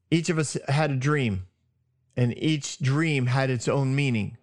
each 0.09 0.29
of 0.29 0.39
us 0.39 0.55
had 0.69 0.91
a 0.91 0.95
dream, 0.95 1.47
and 2.15 2.37
each 2.37 2.79
dream 2.79 3.25
had 3.25 3.49
its 3.49 3.67
own 3.67 3.93
meaning. 3.93 4.37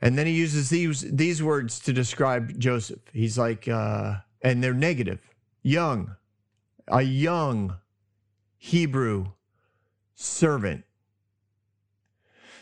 And 0.00 0.16
then 0.16 0.26
he 0.26 0.32
uses 0.32 0.70
these 0.70 1.00
these 1.00 1.42
words 1.42 1.80
to 1.80 1.92
describe 1.92 2.56
Joseph. 2.56 3.00
He's 3.12 3.36
like, 3.36 3.66
uh, 3.66 4.18
and 4.42 4.62
they're 4.62 4.74
negative, 4.74 5.18
young, 5.62 6.14
a 6.86 7.02
young 7.02 7.78
Hebrew 8.58 9.32
servant. 10.14 10.84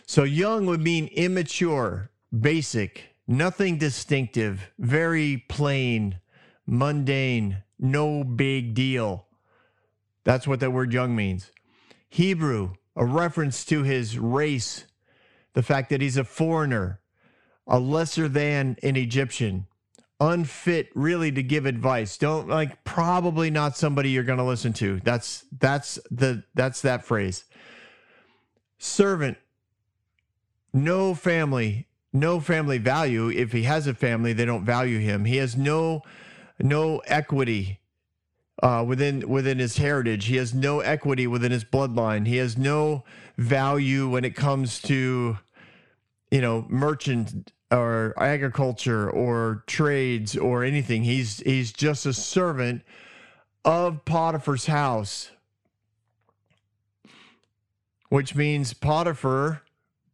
So 0.07 0.25
young 0.25 0.67
would 0.67 0.81
mean 0.81 1.07
immature, 1.09 2.11
basic, 2.39 3.15
nothing 3.27 3.79
distinctive, 3.79 4.71
very 4.79 5.45
plain, 5.49 6.21
mundane, 6.67 7.63
no 7.79 8.25
big 8.25 8.75
deal. 8.75 9.27
That's 10.25 10.47
what 10.47 10.61
that 10.61 10.73
word 10.73 10.93
young 10.93 11.15
means. 11.17 11.51
Hebrew, 12.09 12.75
a 12.97 13.05
reference 13.05 13.65
to 13.67 13.83
his 13.83 14.19
race, 14.19 14.85
the 15.55 15.63
fact 15.63 15.91
that 15.91 16.01
he's 16.01 16.17
a 16.17 16.25
foreigner, 16.25 17.01
a 17.67 17.79
lesser 17.79 18.29
than 18.29 18.77
an 18.83 18.97
Egyptian, 18.97 19.67
unfit 20.21 20.91
really 20.95 21.33
to 21.33 21.43
give 21.43 21.67
advice. 21.67 22.17
Don't 22.17 22.49
like 22.49 22.85
probably 22.85 23.51
not 23.51 23.77
somebody 23.77 24.11
you're 24.11 24.23
going 24.23 24.39
to 24.39 24.45
listen 24.45 24.73
to. 24.75 25.01
That's 25.01 25.45
that's 25.59 25.99
the 26.11 26.45
that's 26.55 26.83
that 26.83 27.05
phrase. 27.05 27.45
Servant, 28.79 29.39
no 30.75 31.15
family, 31.15 31.87
no 32.13 32.41
family 32.41 32.79
value. 32.79 33.31
If 33.31 33.53
he 33.53 33.63
has 33.63 33.87
a 33.87 33.95
family, 33.95 34.35
they 34.35 34.45
don't 34.45 34.65
value 34.65 34.99
him. 34.99 35.25
He 35.25 35.37
has 35.39 35.57
no 35.57 36.03
no 36.59 36.99
equity 37.07 37.81
uh, 38.63 38.85
within 38.87 39.29
within 39.29 39.59
his 39.59 39.79
heritage. 39.79 40.27
He 40.27 40.37
has 40.37 40.53
no 40.53 40.81
equity 40.81 41.27
within 41.27 41.53
his 41.53 41.65
bloodline. 41.65 42.27
He 42.27 42.37
has 42.37 42.59
no 42.59 43.05
value 43.39 44.09
when 44.09 44.25
it 44.25 44.35
comes 44.37 44.81
to 44.83 45.39
you 46.31 46.41
know 46.41 46.67
merchant 46.69 47.53
or 47.71 48.15
agriculture 48.17 49.11
or 49.11 49.65
trades 49.67 50.37
or 50.37 50.65
anything. 50.65 51.05
He's 51.05 51.39
he's 51.39 51.73
just 51.73 52.07
a 52.07 52.13
servant 52.13 52.83
of 53.65 54.05
Potiphar's 54.05 54.67
house, 54.67 55.31
which 58.09 58.35
means 58.35 58.75
Potiphar, 58.75 59.63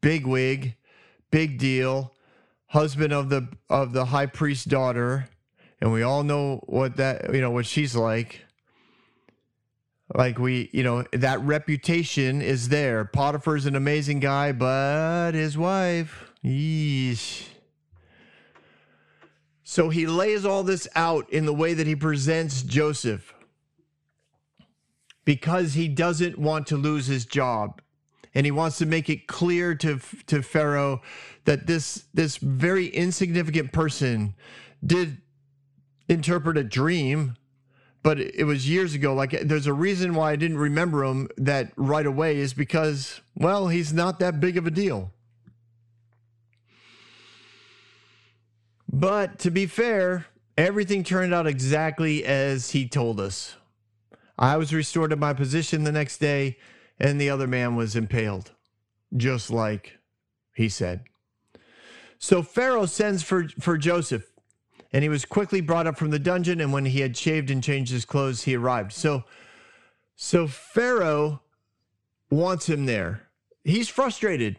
bigwig, 0.01 0.77
big 1.31 1.59
deal, 1.59 2.13
husband 2.67 3.13
of 3.13 3.29
the 3.29 3.49
of 3.69 3.93
the 3.93 4.07
high 4.07 4.27
priest's 4.27 4.65
daughter, 4.65 5.29
and 5.81 5.93
we 5.93 6.03
all 6.03 6.23
know 6.23 6.63
what 6.67 6.97
that 6.97 7.33
you 7.35 7.41
know 7.41 7.51
what 7.51 7.67
she's 7.67 7.95
like. 7.95 8.41
Like 10.13 10.39
we, 10.39 10.71
you 10.73 10.83
know, 10.83 11.05
that 11.13 11.41
reputation 11.43 12.43
is 12.43 12.69
there. 12.69 13.05
Potiphar's 13.05 13.67
an 13.67 13.77
amazing 13.77 14.19
guy, 14.19 14.51
but 14.51 15.33
his 15.35 15.57
wife, 15.57 16.33
yeesh. 16.45 17.47
So 19.63 19.89
he 19.89 20.09
lays 20.09 20.45
all 20.45 20.65
this 20.65 20.89
out 20.97 21.31
in 21.33 21.47
the 21.47 21.55
way 21.55 21.75
that 21.75 21.87
he 21.87 21.95
presents 21.95 22.63
Joseph 22.63 23.33
because 25.25 25.75
he 25.75 25.87
doesn't 25.87 26.39
want 26.39 26.67
to 26.67 26.77
lose 26.77 27.07
his 27.07 27.25
job 27.25 27.81
and 28.35 28.47
he 28.47 28.51
wants 28.51 28.79
to 28.79 28.87
make 28.87 29.09
it 29.09 29.27
clear 29.27 29.75
to 29.77 30.01
to 30.27 30.43
Pharaoh 30.43 31.03
that 31.45 31.67
this 31.67 32.05
this 32.15 32.37
very 32.37 32.87
insignificant 32.87 33.73
person 33.73 34.35
did 34.85 35.19
interpret 36.09 36.57
a 36.57 36.65
dream 36.65 37.37
but 38.03 38.19
it 38.19 38.45
was 38.45 38.69
years 38.69 38.95
ago. 38.95 39.13
Like 39.15 39.43
there's 39.43 39.67
a 39.67 39.75
reason 39.75 40.15
why 40.15 40.33
I 40.33 40.37
didn't 40.37 40.59
remember 40.59 41.05
him 41.05 41.29
that 41.37 41.73
right 41.77 42.07
away 42.07 42.39
is 42.39 42.55
because 42.55 43.21
well 43.35 43.69
he's 43.69 43.93
not 43.93 44.19
that 44.21 44.41
big 44.41 44.57
of 44.57 44.67
a 44.67 44.71
deal. 44.71 45.13
But 48.93 49.39
to 49.41 49.51
be 49.51 49.67
fair 49.67 50.27
everything 50.57 51.05
turned 51.05 51.33
out 51.33 51.47
exactly 51.47 52.25
as 52.25 52.71
he 52.71 52.89
told 52.89 53.21
us. 53.21 53.57
I 54.39 54.57
was 54.57 54.73
restored 54.73 55.11
to 55.11 55.17
my 55.17 55.35
position 55.35 55.85
the 55.85 55.93
next 55.93 56.19
day 56.19 56.57
and 57.01 57.21
the 57.21 57.31
other 57.31 57.47
man 57.47 57.77
was 57.77 57.97
impaled, 57.97 58.53
just 59.17 59.51
like 59.51 59.99
he 60.55 60.69
said. 60.69 61.05
So 62.19 62.43
Pharaoh 62.43 62.87
sends 62.87 63.23
for, 63.23 63.49
for 63.59 63.79
Joseph, 63.79 64.31
and 64.93 65.03
he 65.03 65.09
was 65.09 65.25
quickly 65.25 65.61
brought 65.61 65.87
up 65.87 65.97
from 65.97 66.11
the 66.11 66.19
dungeon. 66.19 66.61
And 66.61 66.73
when 66.73 66.85
he 66.85 67.01
had 67.01 67.17
shaved 67.17 67.51
and 67.51 67.63
changed 67.63 67.91
his 67.91 68.05
clothes, 68.05 68.43
he 68.43 68.55
arrived. 68.55 68.93
So, 68.93 69.25
so 70.17 70.47
Pharaoh 70.47 71.41
wants 72.31 72.69
him 72.69 72.87
there. 72.87 73.23
He's 73.65 73.89
frustrated. 73.89 74.59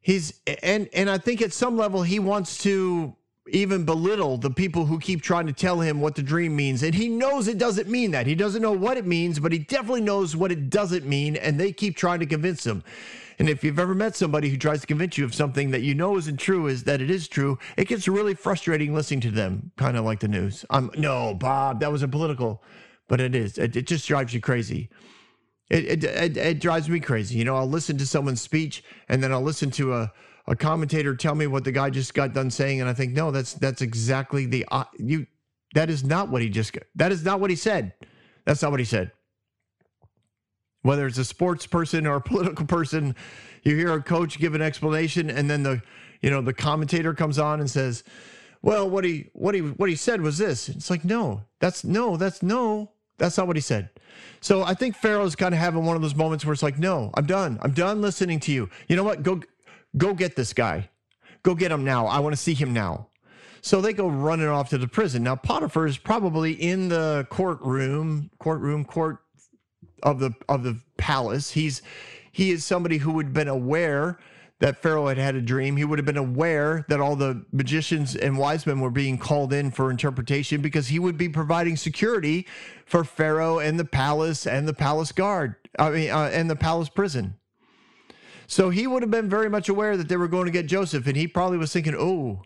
he's 0.00 0.40
and 0.62 0.88
and 0.92 1.10
I 1.10 1.18
think 1.18 1.42
at 1.42 1.52
some 1.52 1.76
level 1.76 2.02
he 2.02 2.18
wants 2.18 2.58
to 2.62 3.14
even 3.50 3.84
belittle 3.84 4.36
the 4.36 4.50
people 4.50 4.86
who 4.86 4.98
keep 4.98 5.22
trying 5.22 5.46
to 5.46 5.52
tell 5.52 5.80
him 5.80 6.00
what 6.00 6.14
the 6.14 6.22
dream 6.22 6.54
means. 6.54 6.82
And 6.82 6.94
he 6.94 7.08
knows 7.08 7.48
it 7.48 7.58
doesn't 7.58 7.88
mean 7.88 8.10
that. 8.12 8.26
He 8.26 8.34
doesn't 8.34 8.62
know 8.62 8.72
what 8.72 8.96
it 8.96 9.06
means, 9.06 9.38
but 9.38 9.52
he 9.52 9.58
definitely 9.58 10.02
knows 10.02 10.36
what 10.36 10.52
it 10.52 10.70
doesn't 10.70 11.06
mean. 11.06 11.36
And 11.36 11.58
they 11.58 11.72
keep 11.72 11.96
trying 11.96 12.20
to 12.20 12.26
convince 12.26 12.66
him. 12.66 12.82
And 13.38 13.48
if 13.48 13.62
you've 13.62 13.78
ever 13.78 13.94
met 13.94 14.16
somebody 14.16 14.48
who 14.48 14.56
tries 14.56 14.80
to 14.80 14.86
convince 14.86 15.16
you 15.16 15.24
of 15.24 15.34
something 15.34 15.70
that 15.70 15.82
you 15.82 15.94
know 15.94 16.16
isn't 16.16 16.38
true, 16.38 16.66
is 16.66 16.84
that 16.84 17.00
it 17.00 17.10
is 17.10 17.28
true, 17.28 17.58
it 17.76 17.86
gets 17.86 18.08
really 18.08 18.34
frustrating 18.34 18.94
listening 18.94 19.20
to 19.20 19.30
them, 19.30 19.70
kind 19.76 19.96
of 19.96 20.04
like 20.04 20.20
the 20.20 20.28
news. 20.28 20.64
I'm 20.70 20.90
no, 20.96 21.34
Bob, 21.34 21.80
that 21.80 21.92
was 21.92 22.02
a 22.02 22.08
political, 22.08 22.62
but 23.06 23.20
it 23.20 23.36
is. 23.36 23.56
It, 23.56 23.76
it 23.76 23.86
just 23.86 24.08
drives 24.08 24.34
you 24.34 24.40
crazy. 24.40 24.90
It, 25.70 25.84
it, 25.84 26.04
it, 26.04 26.36
it 26.36 26.60
drives 26.60 26.88
me 26.88 26.98
crazy. 26.98 27.38
You 27.38 27.44
know, 27.44 27.56
I'll 27.56 27.68
listen 27.68 27.96
to 27.98 28.06
someone's 28.06 28.40
speech 28.40 28.82
and 29.08 29.22
then 29.22 29.32
I'll 29.32 29.42
listen 29.42 29.70
to 29.72 29.94
a, 29.94 30.12
a 30.48 30.56
commentator 30.56 31.14
tell 31.14 31.34
me 31.34 31.46
what 31.46 31.62
the 31.62 31.72
guy 31.72 31.90
just 31.90 32.14
got 32.14 32.32
done 32.32 32.50
saying, 32.50 32.80
and 32.80 32.88
I 32.88 32.94
think, 32.94 33.12
no, 33.12 33.30
that's 33.30 33.52
that's 33.54 33.82
exactly 33.82 34.46
the 34.46 34.64
uh, 34.70 34.84
you. 34.98 35.26
That 35.74 35.90
is 35.90 36.02
not 36.02 36.30
what 36.30 36.40
he 36.40 36.48
just. 36.48 36.76
That 36.96 37.12
is 37.12 37.22
not 37.22 37.38
what 37.38 37.50
he 37.50 37.56
said. 37.56 37.92
That's 38.46 38.62
not 38.62 38.70
what 38.70 38.80
he 38.80 38.86
said. 38.86 39.12
Whether 40.82 41.06
it's 41.06 41.18
a 41.18 41.24
sports 41.24 41.66
person 41.66 42.06
or 42.06 42.16
a 42.16 42.20
political 42.22 42.64
person, 42.64 43.14
you 43.62 43.76
hear 43.76 43.92
a 43.92 44.02
coach 44.02 44.38
give 44.38 44.54
an 44.54 44.62
explanation, 44.62 45.28
and 45.28 45.50
then 45.50 45.62
the 45.62 45.82
you 46.22 46.30
know 46.30 46.40
the 46.40 46.54
commentator 46.54 47.12
comes 47.12 47.38
on 47.38 47.60
and 47.60 47.70
says, 47.70 48.02
"Well, 48.62 48.88
what 48.88 49.04
he 49.04 49.28
what 49.34 49.54
he 49.54 49.60
what 49.60 49.90
he 49.90 49.96
said 49.96 50.22
was 50.22 50.38
this." 50.38 50.70
It's 50.70 50.88
like, 50.88 51.04
no, 51.04 51.42
that's 51.60 51.84
no, 51.84 52.16
that's 52.16 52.42
no, 52.42 52.92
that's 53.18 53.36
not 53.36 53.46
what 53.46 53.56
he 53.56 53.62
said. 53.62 53.90
So 54.40 54.62
I 54.62 54.72
think 54.72 54.96
Pharaoh's 54.96 55.36
kind 55.36 55.52
of 55.52 55.60
having 55.60 55.84
one 55.84 55.96
of 55.96 56.02
those 56.02 56.14
moments 56.14 56.46
where 56.46 56.52
it's 56.52 56.62
like, 56.62 56.78
no, 56.78 57.10
I'm 57.14 57.26
done. 57.26 57.58
I'm 57.60 57.72
done 57.72 58.00
listening 58.00 58.40
to 58.40 58.52
you. 58.52 58.70
You 58.88 58.96
know 58.96 59.04
what? 59.04 59.22
Go 59.22 59.42
Go 59.96 60.14
get 60.14 60.36
this 60.36 60.52
guy. 60.52 60.90
Go 61.42 61.54
get 61.54 61.72
him 61.72 61.84
now. 61.84 62.06
I 62.06 62.20
want 62.20 62.34
to 62.34 62.40
see 62.40 62.54
him 62.54 62.72
now. 62.72 63.08
So 63.60 63.80
they 63.80 63.92
go 63.92 64.08
running 64.08 64.48
off 64.48 64.70
to 64.70 64.78
the 64.78 64.88
prison. 64.88 65.22
Now 65.22 65.36
Potiphar 65.36 65.86
is 65.86 65.98
probably 65.98 66.52
in 66.52 66.88
the 66.88 67.26
courtroom, 67.30 68.30
courtroom, 68.38 68.84
court 68.84 69.18
of 70.02 70.20
the 70.20 70.32
of 70.48 70.62
the 70.62 70.78
palace. 70.96 71.50
He's 71.50 71.82
he 72.30 72.50
is 72.50 72.64
somebody 72.64 72.98
who 72.98 73.12
would 73.12 73.26
have 73.26 73.34
been 73.34 73.48
aware 73.48 74.18
that 74.60 74.76
Pharaoh 74.76 75.06
had 75.06 75.18
had 75.18 75.36
a 75.36 75.40
dream. 75.40 75.76
He 75.76 75.84
would 75.84 75.98
have 75.98 76.06
been 76.06 76.16
aware 76.16 76.84
that 76.88 77.00
all 77.00 77.14
the 77.14 77.44
magicians 77.52 78.16
and 78.16 78.36
wise 78.36 78.66
men 78.66 78.80
were 78.80 78.90
being 78.90 79.16
called 79.16 79.52
in 79.52 79.70
for 79.70 79.90
interpretation 79.90 80.60
because 80.60 80.88
he 80.88 80.98
would 80.98 81.16
be 81.16 81.28
providing 81.28 81.76
security 81.76 82.46
for 82.84 83.04
Pharaoh 83.04 83.60
and 83.60 83.78
the 83.78 83.84
palace 83.84 84.46
and 84.46 84.66
the 84.66 84.74
palace 84.74 85.12
guard. 85.12 85.54
I 85.78 85.90
mean, 85.90 86.10
uh, 86.10 86.30
and 86.32 86.50
the 86.50 86.56
palace 86.56 86.88
prison. 86.88 87.36
So 88.48 88.70
he 88.70 88.86
would 88.86 89.02
have 89.02 89.10
been 89.10 89.28
very 89.28 89.50
much 89.50 89.68
aware 89.68 89.98
that 89.98 90.08
they 90.08 90.16
were 90.16 90.26
going 90.26 90.46
to 90.46 90.50
get 90.50 90.66
Joseph, 90.66 91.06
and 91.06 91.14
he 91.14 91.28
probably 91.28 91.58
was 91.58 91.70
thinking, 91.70 91.94
oh, 91.94 92.42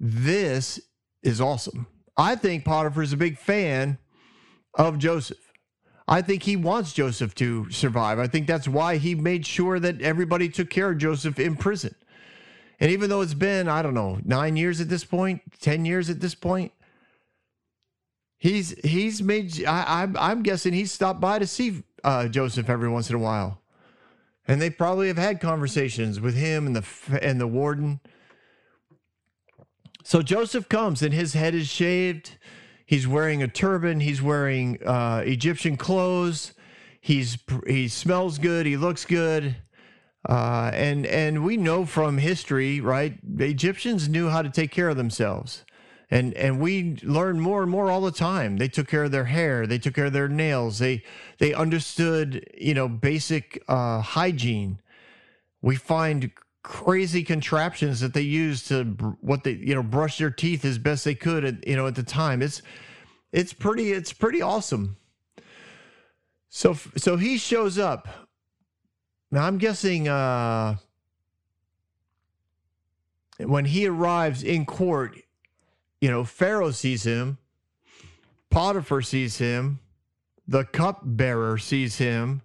this 0.00 0.80
is 1.22 1.40
awesome. 1.40 1.86
I 2.16 2.34
think 2.34 2.64
Potiphar 2.64 3.04
is 3.04 3.12
a 3.12 3.16
big 3.16 3.38
fan 3.38 3.98
of 4.74 4.98
Joseph. 4.98 5.52
I 6.08 6.20
think 6.20 6.42
he 6.42 6.56
wants 6.56 6.92
Joseph 6.92 7.36
to 7.36 7.70
survive. 7.70 8.18
I 8.18 8.26
think 8.26 8.48
that's 8.48 8.66
why 8.66 8.96
he 8.96 9.14
made 9.14 9.46
sure 9.46 9.78
that 9.78 10.02
everybody 10.02 10.48
took 10.48 10.68
care 10.68 10.90
of 10.90 10.98
Joseph 10.98 11.38
in 11.38 11.54
prison. 11.54 11.94
And 12.80 12.90
even 12.90 13.08
though 13.08 13.20
it's 13.20 13.34
been, 13.34 13.68
I 13.68 13.82
don't 13.82 13.94
know, 13.94 14.18
nine 14.24 14.56
years 14.56 14.80
at 14.80 14.88
this 14.88 15.04
point, 15.04 15.42
10 15.60 15.84
years 15.84 16.10
at 16.10 16.18
this 16.18 16.34
point, 16.34 16.72
he's 18.38 18.70
he's 18.80 19.22
made, 19.22 19.64
I, 19.64 20.02
I'm, 20.02 20.16
I'm 20.16 20.42
guessing 20.42 20.72
he 20.72 20.86
stopped 20.86 21.20
by 21.20 21.38
to 21.38 21.46
see 21.46 21.84
uh, 22.02 22.26
Joseph 22.26 22.68
every 22.68 22.88
once 22.88 23.08
in 23.10 23.14
a 23.14 23.20
while 23.20 23.59
and 24.50 24.60
they 24.60 24.68
probably 24.68 25.06
have 25.06 25.16
had 25.16 25.40
conversations 25.40 26.20
with 26.20 26.34
him 26.34 26.66
and 26.66 26.74
the 26.74 27.22
and 27.22 27.40
the 27.40 27.46
warden. 27.46 28.00
So 30.02 30.22
Joseph 30.22 30.68
comes 30.68 31.02
and 31.02 31.14
his 31.14 31.34
head 31.34 31.54
is 31.54 31.68
shaved. 31.68 32.36
He's 32.84 33.06
wearing 33.06 33.44
a 33.44 33.48
turban. 33.48 34.00
He's 34.00 34.20
wearing 34.20 34.82
uh, 34.84 35.22
Egyptian 35.24 35.76
clothes. 35.76 36.52
He's 37.00 37.38
he 37.64 37.86
smells 37.86 38.38
good. 38.38 38.66
He 38.66 38.76
looks 38.76 39.04
good. 39.04 39.54
Uh, 40.28 40.72
and 40.74 41.06
and 41.06 41.44
we 41.44 41.56
know 41.56 41.86
from 41.86 42.18
history, 42.18 42.80
right? 42.80 43.20
The 43.22 43.48
Egyptians 43.48 44.08
knew 44.08 44.30
how 44.30 44.42
to 44.42 44.50
take 44.50 44.72
care 44.72 44.88
of 44.88 44.96
themselves 44.96 45.64
and 46.10 46.34
and 46.34 46.60
we 46.60 46.96
learn 47.02 47.38
more 47.40 47.62
and 47.62 47.70
more 47.70 47.90
all 47.90 48.00
the 48.00 48.10
time. 48.10 48.56
They 48.56 48.68
took 48.68 48.88
care 48.88 49.04
of 49.04 49.12
their 49.12 49.26
hair. 49.26 49.66
They 49.66 49.78
took 49.78 49.94
care 49.94 50.06
of 50.06 50.12
their 50.12 50.28
nails. 50.28 50.78
They 50.78 51.04
they 51.38 51.54
understood 51.54 52.48
you 52.58 52.74
know 52.74 52.88
basic 52.88 53.62
uh, 53.68 54.00
hygiene. 54.00 54.80
We 55.62 55.76
find 55.76 56.32
crazy 56.62 57.22
contraptions 57.22 58.00
that 58.00 58.12
they 58.12 58.20
use 58.22 58.64
to 58.68 58.84
what 59.20 59.44
they 59.44 59.52
you 59.52 59.74
know 59.74 59.82
brush 59.82 60.18
their 60.18 60.30
teeth 60.30 60.64
as 60.64 60.78
best 60.78 61.04
they 61.04 61.14
could 61.14 61.44
at, 61.44 61.66
you 61.66 61.76
know 61.76 61.86
at 61.86 61.94
the 61.94 62.02
time. 62.02 62.42
It's 62.42 62.60
it's 63.32 63.52
pretty 63.52 63.92
it's 63.92 64.12
pretty 64.12 64.42
awesome. 64.42 64.96
So 66.48 66.74
so 66.96 67.16
he 67.16 67.38
shows 67.38 67.78
up. 67.78 68.08
Now 69.30 69.44
i'm 69.44 69.58
guessing 69.58 70.08
uh 70.08 70.74
when 73.38 73.64
he 73.64 73.86
arrives 73.86 74.42
in 74.42 74.66
court 74.66 75.20
you 76.00 76.10
know, 76.10 76.24
Pharaoh 76.24 76.70
sees 76.70 77.04
him, 77.04 77.38
Potiphar 78.50 79.02
sees 79.02 79.38
him, 79.38 79.80
the 80.46 80.64
cupbearer 80.64 81.58
sees 81.58 81.98
him, 81.98 82.42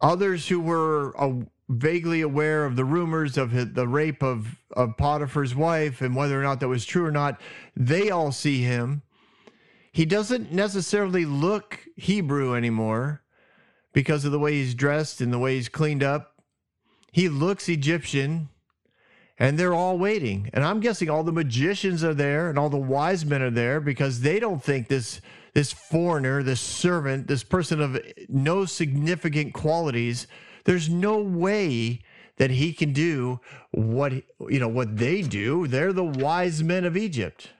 others 0.00 0.48
who 0.48 0.60
were 0.60 1.14
uh, 1.20 1.32
vaguely 1.68 2.20
aware 2.20 2.64
of 2.64 2.76
the 2.76 2.84
rumors 2.84 3.38
of 3.38 3.74
the 3.74 3.88
rape 3.88 4.22
of, 4.22 4.62
of 4.76 4.96
Potiphar's 4.96 5.54
wife 5.54 6.00
and 6.00 6.14
whether 6.14 6.38
or 6.38 6.42
not 6.42 6.60
that 6.60 6.68
was 6.68 6.84
true 6.84 7.04
or 7.04 7.10
not, 7.10 7.40
they 7.74 8.10
all 8.10 8.30
see 8.30 8.62
him. 8.62 9.02
He 9.90 10.04
doesn't 10.04 10.52
necessarily 10.52 11.24
look 11.24 11.80
Hebrew 11.96 12.54
anymore 12.54 13.22
because 13.92 14.24
of 14.24 14.32
the 14.32 14.38
way 14.38 14.54
he's 14.54 14.74
dressed 14.74 15.20
and 15.20 15.32
the 15.32 15.38
way 15.38 15.56
he's 15.56 15.68
cleaned 15.68 16.02
up. 16.02 16.42
He 17.10 17.28
looks 17.28 17.68
Egyptian 17.68 18.48
and 19.38 19.58
they're 19.58 19.74
all 19.74 19.98
waiting. 19.98 20.50
And 20.52 20.64
I'm 20.64 20.80
guessing 20.80 21.10
all 21.10 21.24
the 21.24 21.32
magicians 21.32 22.04
are 22.04 22.14
there 22.14 22.48
and 22.48 22.58
all 22.58 22.68
the 22.68 22.76
wise 22.76 23.24
men 23.24 23.42
are 23.42 23.50
there 23.50 23.80
because 23.80 24.20
they 24.20 24.38
don't 24.38 24.62
think 24.62 24.88
this 24.88 25.20
this 25.54 25.72
foreigner, 25.72 26.42
this 26.42 26.60
servant, 26.62 27.26
this 27.26 27.44
person 27.44 27.80
of 27.80 28.00
no 28.28 28.64
significant 28.64 29.52
qualities, 29.52 30.26
there's 30.64 30.88
no 30.88 31.20
way 31.20 32.00
that 32.38 32.50
he 32.50 32.72
can 32.72 32.94
do 32.94 33.38
what 33.70 34.12
you 34.12 34.58
know 34.58 34.68
what 34.68 34.96
they 34.96 35.22
do. 35.22 35.66
They're 35.66 35.92
the 35.92 36.04
wise 36.04 36.62
men 36.62 36.84
of 36.84 36.96
Egypt. 36.96 37.50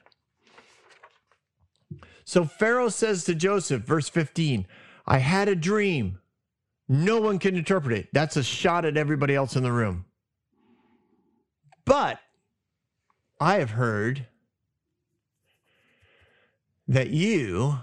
So 2.24 2.44
Pharaoh 2.44 2.88
says 2.88 3.24
to 3.24 3.34
Joseph, 3.34 3.82
verse 3.82 4.08
15, 4.08 4.66
I 5.06 5.18
had 5.18 5.48
a 5.48 5.56
dream. 5.56 6.18
No 6.88 7.20
one 7.20 7.38
can 7.38 7.56
interpret 7.56 7.98
it. 7.98 8.08
That's 8.12 8.36
a 8.36 8.42
shot 8.42 8.84
at 8.84 8.96
everybody 8.96 9.34
else 9.34 9.56
in 9.56 9.62
the 9.62 9.72
room. 9.72 10.06
But 11.84 12.20
I 13.40 13.56
have 13.56 13.70
heard 13.70 14.26
that 16.86 17.10
you, 17.10 17.78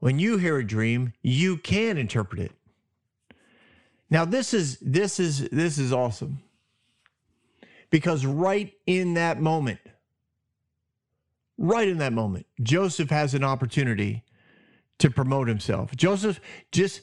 when 0.00 0.18
you 0.18 0.38
hear 0.38 0.58
a 0.58 0.66
dream, 0.66 1.12
you 1.22 1.56
can 1.56 1.96
interpret 1.98 2.40
it. 2.40 2.52
Now 4.10 4.24
this 4.24 4.54
is 4.54 4.78
this 4.80 5.18
is 5.18 5.48
this 5.50 5.78
is 5.78 5.92
awesome. 5.92 6.42
Because 7.90 8.26
right 8.26 8.72
in 8.86 9.14
that 9.14 9.40
moment, 9.40 9.78
right 11.56 11.86
in 11.86 11.98
that 11.98 12.12
moment, 12.12 12.46
Joseph 12.62 13.10
has 13.10 13.34
an 13.34 13.44
opportunity 13.44 14.24
to 14.98 15.10
promote 15.10 15.48
himself. 15.48 15.94
Joseph 15.96 16.40
just 16.72 17.02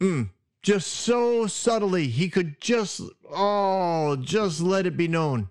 mm, 0.00 0.30
just 0.62 0.86
so 0.86 1.46
subtly 1.46 2.06
he 2.06 2.28
could 2.28 2.60
just 2.60 3.00
oh 3.30 4.16
just 4.16 4.60
let 4.60 4.86
it 4.86 4.96
be 4.96 5.08
known. 5.08 5.48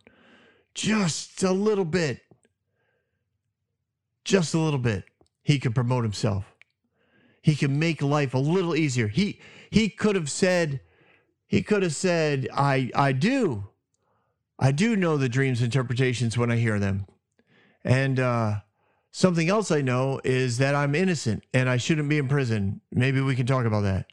Just 0.74 1.43
a 1.43 1.52
little 1.52 1.86
bit. 1.86 2.21
Just 4.24 4.54
a 4.54 4.60
little 4.60 4.80
bit. 4.80 5.04
He 5.43 5.60
could 5.60 5.76
promote 5.76 6.04
himself. 6.04 6.56
He 7.41 7.56
could 7.56 7.71
make 7.71 8.02
life 8.02 8.34
a 8.34 8.39
little 8.39 8.76
easier. 8.76 9.08
He 9.08 9.39
he 9.69 9.89
could 9.89 10.15
have 10.15 10.30
said 10.30 10.80
he 11.45 11.62
could 11.62 11.84
have 11.84 11.95
said 11.95 12.47
i 12.54 12.89
i 12.95 13.12
do. 13.12 13.67
I 14.58 14.71
do 14.71 14.95
know 14.95 15.17
the 15.17 15.28
dreams 15.30 15.62
interpretations 15.62 16.38
when 16.38 16.52
i 16.52 16.56
hear 16.56 16.80
them. 16.80 17.06
And 17.84 18.19
uh 18.19 18.60
something 19.13 19.50
else 19.50 19.71
i 19.71 19.82
know 19.82 20.21
is 20.24 20.58
that 20.60 20.74
i'm 20.74 20.95
innocent 20.95 21.43
and 21.54 21.67
i 21.67 21.76
shouldn't 21.76 22.08
be 22.08 22.17
in 22.17 22.30
prison. 22.30 22.80
Maybe 22.91 23.19
we 23.19 23.36
can 23.36 23.45
talk 23.45 23.65
about 23.65 23.82
that 23.82 24.06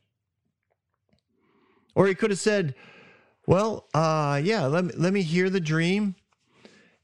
or 1.99 2.07
he 2.07 2.15
could 2.15 2.31
have 2.31 2.39
said, 2.39 2.77
well, 3.49 3.89
uh, 3.93 4.41
yeah, 4.43 4.67
let 4.67 4.85
me, 4.85 4.93
let 4.97 5.13
me 5.13 5.23
hear 5.23 5.51
the 5.51 5.59
dream 5.59 6.15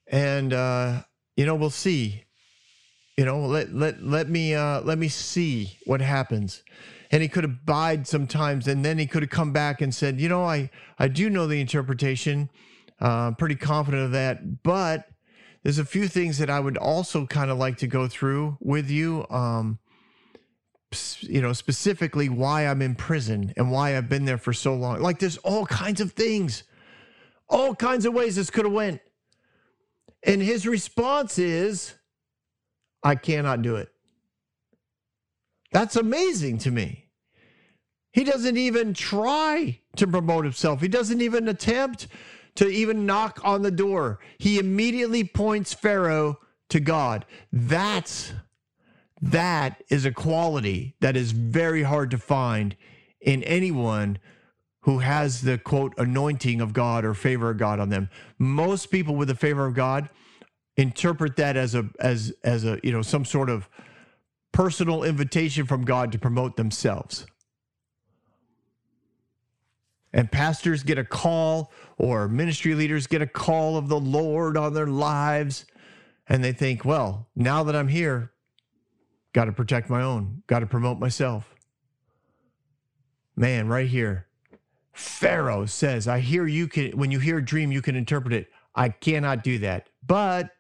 and, 0.07 0.52
uh, 0.52 1.02
you 1.37 1.44
know, 1.44 1.57
we'll 1.57 1.70
see. 1.70 2.22
You 3.16 3.24
know, 3.24 3.40
let 3.40 3.72
let 3.72 4.02
let 4.02 4.28
me 4.28 4.54
uh, 4.54 4.80
let 4.80 4.98
me 4.98 5.09
see 5.09 5.78
what 5.85 6.00
happens. 6.00 6.62
And 7.11 7.22
he 7.22 7.28
could 7.28 7.44
have 7.44 7.52
abide 7.52 8.09
sometimes, 8.09 8.66
and 8.66 8.85
then 8.85 8.98
he 8.98 9.07
could 9.07 9.22
have 9.22 9.30
come 9.30 9.52
back 9.52 9.80
and 9.80 9.94
said, 9.94 10.20
you 10.20 10.28
know, 10.28 10.44
I 10.44 10.70
I 10.98 11.07
do 11.07 11.30
know 11.30 11.46
the 11.46 11.61
interpretation. 11.61 12.50
Uh, 13.00 13.28
I'm 13.28 13.37
pretty 13.37 13.54
confident 13.54 14.02
of 14.04 14.12
that, 14.12 14.62
but 14.64 15.09
there's 15.62 15.78
a 15.78 15.85
few 15.85 16.09
things 16.09 16.38
that 16.38 16.50
I 16.50 16.59
would 16.59 16.76
also 16.76 17.24
kind 17.26 17.52
of 17.52 17.59
like 17.59 17.78
to 17.78 17.87
go 17.87 18.09
through 18.09 18.59
with 18.61 18.90
you. 18.90 19.26
Um, 19.30 19.78
you 21.20 21.40
know, 21.40 21.52
specifically 21.52 22.28
why 22.28 22.66
I'm 22.66 22.83
in 22.83 22.94
prison 22.94 23.52
and 23.57 23.70
why 23.70 23.96
I've 23.96 24.09
been 24.09 24.24
there 24.24 24.38
for 24.38 24.52
so 24.52 24.74
long. 24.74 25.00
Like 25.00 25.18
there's 25.18 25.38
all 25.38 25.66
kinds 25.66 26.00
of 26.00 26.12
things, 26.12 26.64
all 27.48 27.74
kinds 27.74 28.07
of 28.07 28.14
ways 28.14 28.37
this 28.37 28.50
could 28.50 28.64
have 28.64 28.74
went. 28.74 29.00
And 30.22 30.40
his 30.40 30.66
response 30.66 31.38
is, 31.38 31.94
I 33.02 33.14
cannot 33.14 33.62
do 33.62 33.76
it. 33.76 33.88
That's 35.72 35.96
amazing 35.96 36.59
to 36.59 36.70
me. 36.70 37.09
He 38.12 38.24
doesn't 38.24 38.57
even 38.57 38.94
try 38.94 39.80
to 39.96 40.07
promote 40.07 40.44
himself. 40.44 40.80
He 40.80 40.88
doesn't 40.88 41.20
even 41.20 41.48
attempt 41.48 42.07
to 42.54 42.68
even 42.68 43.07
knock 43.07 43.40
on 43.42 43.62
the 43.62 43.70
door. 43.70 44.20
He 44.38 44.59
immediately 44.59 45.24
points 45.24 45.74
Pharaoh 45.74 46.38
to 46.68 46.80
God. 46.80 47.26
That's 47.52 48.33
that 49.20 49.83
is 49.88 50.05
a 50.05 50.12
quality 50.12 50.94
that 51.00 51.16
is 51.16 51.33
very 51.33 51.83
hard 51.83 52.11
to 52.11 52.18
find 52.18 52.77
in 53.20 53.42
anyone 53.44 54.18
who 54.81 54.98
has 54.98 55.40
the 55.40 55.57
quote 55.57 55.94
anointing 55.96 56.61
of 56.61 56.72
God 56.74 57.05
or 57.05 57.14
favor 57.14 57.50
of 57.50 57.57
God 57.57 57.81
on 57.81 57.88
them. 57.88 58.11
Most 58.38 58.90
people 58.90 59.16
with 59.16 59.29
the 59.29 59.35
favor 59.35 59.66
of 59.66 59.74
God 59.74 60.11
interpret 60.77 61.37
that 61.37 61.57
as 61.57 61.74
a 61.74 61.88
as 62.00 62.33
as 62.42 62.64
a 62.64 62.79
you 62.83 62.92
know 62.92 63.00
some 63.00 63.24
sort 63.24 63.48
of 63.48 63.68
personal 64.53 65.03
invitation 65.03 65.66
from 65.66 65.85
God 65.85 66.12
to 66.12 66.18
promote 66.18 66.57
themselves. 66.57 67.27
And 70.12 70.31
pastors 70.31 70.85
get 70.85 70.96
a 70.96 71.05
call 71.05 71.72
or 71.98 72.29
ministry 72.29 72.74
leaders 72.74 73.07
get 73.07 73.20
a 73.20 73.27
call 73.27 73.77
of 73.77 73.88
the 73.88 73.98
Lord 73.98 74.57
on 74.57 74.74
their 74.74 74.87
lives 74.87 75.64
and 76.29 76.42
they 76.42 76.53
think, 76.53 76.85
well, 76.85 77.29
now 77.35 77.64
that 77.64 77.74
I'm 77.74 77.88
here, 77.88 78.31
got 79.35 79.44
to 79.44 79.53
protect 79.53 79.90
my 79.90 80.03
own, 80.03 80.42
got 80.47 80.61
to 80.61 80.66
promote 80.66 80.99
myself. 80.99 81.55
Man, 83.37 83.68
right 83.68 83.88
here. 83.88 84.29
Pharaoh 84.92 85.66
says, 85.66 86.09
I 86.09 86.20
hear 86.20 86.47
you 86.47 86.68
can, 86.68 86.92
when 86.92 87.11
you 87.11 87.18
hear 87.18 87.38
a 87.38 87.44
dream, 87.44 87.73
you 87.73 87.83
can 87.83 87.97
interpret 87.97 88.33
it. 88.33 88.49
I 88.75 88.88
cannot 88.88 89.42
do 89.42 89.59
that. 89.59 89.88
But 90.07 90.51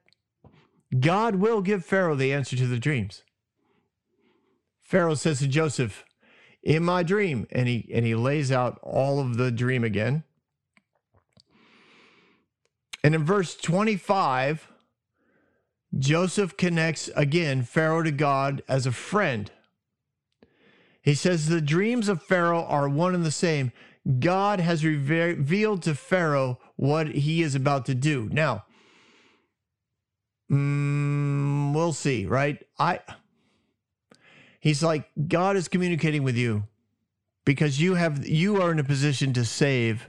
God 0.98 1.36
will 1.36 1.62
give 1.62 1.84
Pharaoh 1.84 2.16
the 2.16 2.32
answer 2.32 2.56
to 2.56 2.66
the 2.66 2.78
dreams. 2.78 3.22
Pharaoh 4.80 5.14
says 5.14 5.38
to 5.38 5.46
Joseph, 5.46 6.04
in 6.64 6.82
my 6.82 7.02
dream, 7.02 7.46
and 7.52 7.68
he 7.68 7.88
and 7.92 8.06
he 8.06 8.14
lays 8.14 8.50
out 8.50 8.80
all 8.82 9.20
of 9.20 9.36
the 9.36 9.50
dream 9.50 9.84
again. 9.84 10.24
And 13.02 13.14
in 13.14 13.22
verse 13.22 13.54
25, 13.54 14.72
Joseph 15.98 16.56
connects 16.56 17.08
again 17.14 17.62
Pharaoh 17.62 18.02
to 18.02 18.10
God 18.10 18.62
as 18.68 18.86
a 18.86 18.92
friend. 18.92 19.50
He 21.02 21.14
says 21.14 21.48
the 21.48 21.60
dreams 21.60 22.08
of 22.08 22.22
Pharaoh 22.22 22.64
are 22.64 22.88
one 22.88 23.14
and 23.14 23.24
the 23.24 23.30
same. 23.30 23.72
God 24.18 24.60
has 24.60 24.84
revealed 24.84 25.82
to 25.82 25.94
Pharaoh 25.94 26.58
what 26.76 27.08
he 27.08 27.42
is 27.42 27.54
about 27.54 27.86
to 27.86 27.94
do. 27.94 28.28
Now, 28.32 28.64
mm, 30.50 31.74
we'll 31.74 31.92
see, 31.92 32.26
right? 32.26 32.62
I 32.78 33.00
He's 34.60 34.82
like 34.82 35.10
God 35.28 35.56
is 35.56 35.68
communicating 35.68 36.22
with 36.22 36.36
you 36.36 36.64
because 37.44 37.80
you 37.80 37.96
have 37.96 38.26
you 38.26 38.62
are 38.62 38.72
in 38.72 38.78
a 38.78 38.84
position 38.84 39.34
to 39.34 39.44
save 39.44 40.08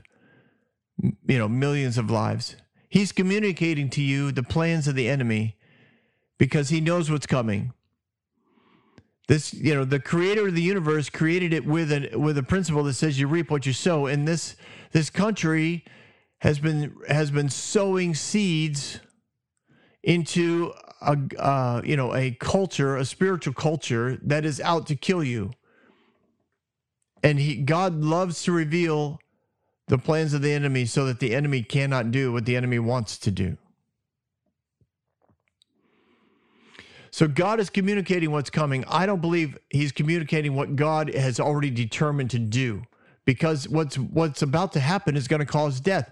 you 1.01 1.37
know 1.37 1.49
millions 1.49 1.97
of 1.97 2.09
lives. 2.09 2.55
He's 2.87 3.11
communicating 3.11 3.89
to 3.89 4.01
you 4.01 4.31
the 4.31 4.43
plans 4.43 4.87
of 4.87 4.95
the 4.95 5.09
enemy 5.09 5.57
because 6.37 6.69
he 6.69 6.81
knows 6.81 7.09
what's 7.09 7.25
coming. 7.25 7.73
This, 9.27 9.53
you 9.53 9.73
know, 9.73 9.85
the 9.85 9.99
creator 9.99 10.47
of 10.47 10.55
the 10.55 10.61
universe 10.61 11.09
created 11.09 11.51
it 11.53 11.65
with 11.65 11.91
a 11.91 12.15
with 12.17 12.37
a 12.37 12.43
principle 12.43 12.83
that 12.83 12.93
says 12.93 13.19
you 13.19 13.27
reap 13.27 13.49
what 13.49 13.65
you 13.65 13.73
sow. 13.73 14.05
And 14.05 14.27
this 14.27 14.55
this 14.91 15.09
country 15.09 15.83
has 16.39 16.59
been 16.59 16.95
has 17.07 17.31
been 17.31 17.49
sowing 17.49 18.13
seeds 18.13 18.99
into 20.03 20.73
a 21.01 21.17
uh, 21.39 21.81
you 21.83 21.97
know 21.97 22.13
a 22.15 22.31
culture, 22.31 22.97
a 22.97 23.05
spiritual 23.05 23.53
culture 23.53 24.19
that 24.21 24.45
is 24.45 24.61
out 24.61 24.85
to 24.87 24.95
kill 24.95 25.23
you. 25.23 25.51
And 27.23 27.39
he 27.39 27.55
God 27.55 27.95
loves 27.95 28.43
to 28.43 28.51
reveal 28.51 29.19
the 29.87 29.97
plans 29.97 30.35
of 30.35 30.43
the 30.43 30.51
enemy 30.51 30.85
so 30.85 31.05
that 31.05 31.19
the 31.19 31.33
enemy 31.33 31.63
cannot 31.63 32.11
do 32.11 32.31
what 32.31 32.45
the 32.45 32.55
enemy 32.55 32.77
wants 32.77 33.17
to 33.19 33.31
do. 33.31 33.57
So 37.15 37.29
God 37.29 37.61
is 37.61 37.69
communicating 37.69 38.31
what's 38.31 38.49
coming. 38.49 38.83
I 38.89 39.05
don't 39.05 39.21
believe 39.21 39.57
he's 39.69 39.93
communicating 39.93 40.53
what 40.53 40.75
God 40.75 41.15
has 41.15 41.39
already 41.39 41.69
determined 41.71 42.29
to 42.31 42.39
do 42.39 42.83
because 43.23 43.69
what's 43.69 43.97
what's 43.97 44.41
about 44.41 44.73
to 44.73 44.81
happen 44.81 45.15
is 45.15 45.29
going 45.29 45.39
to 45.39 45.45
cause 45.45 45.79
death. 45.79 46.11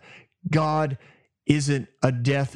God 0.50 0.98
isn't 1.46 1.89
a 2.02 2.13
death 2.13 2.56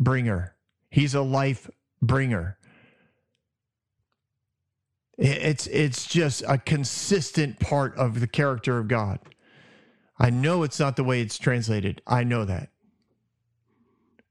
bringer. 0.00 0.54
He's 0.88 1.14
a 1.14 1.20
life 1.20 1.68
bringer. 2.00 2.56
It's 5.18 5.66
it's 5.66 6.06
just 6.06 6.42
a 6.48 6.56
consistent 6.56 7.60
part 7.60 7.94
of 7.98 8.20
the 8.20 8.26
character 8.26 8.78
of 8.78 8.88
God. 8.88 9.18
I 10.18 10.30
know 10.30 10.62
it's 10.62 10.80
not 10.80 10.96
the 10.96 11.04
way 11.04 11.20
it's 11.20 11.36
translated. 11.36 12.00
I 12.06 12.24
know 12.24 12.46
that. 12.46 12.70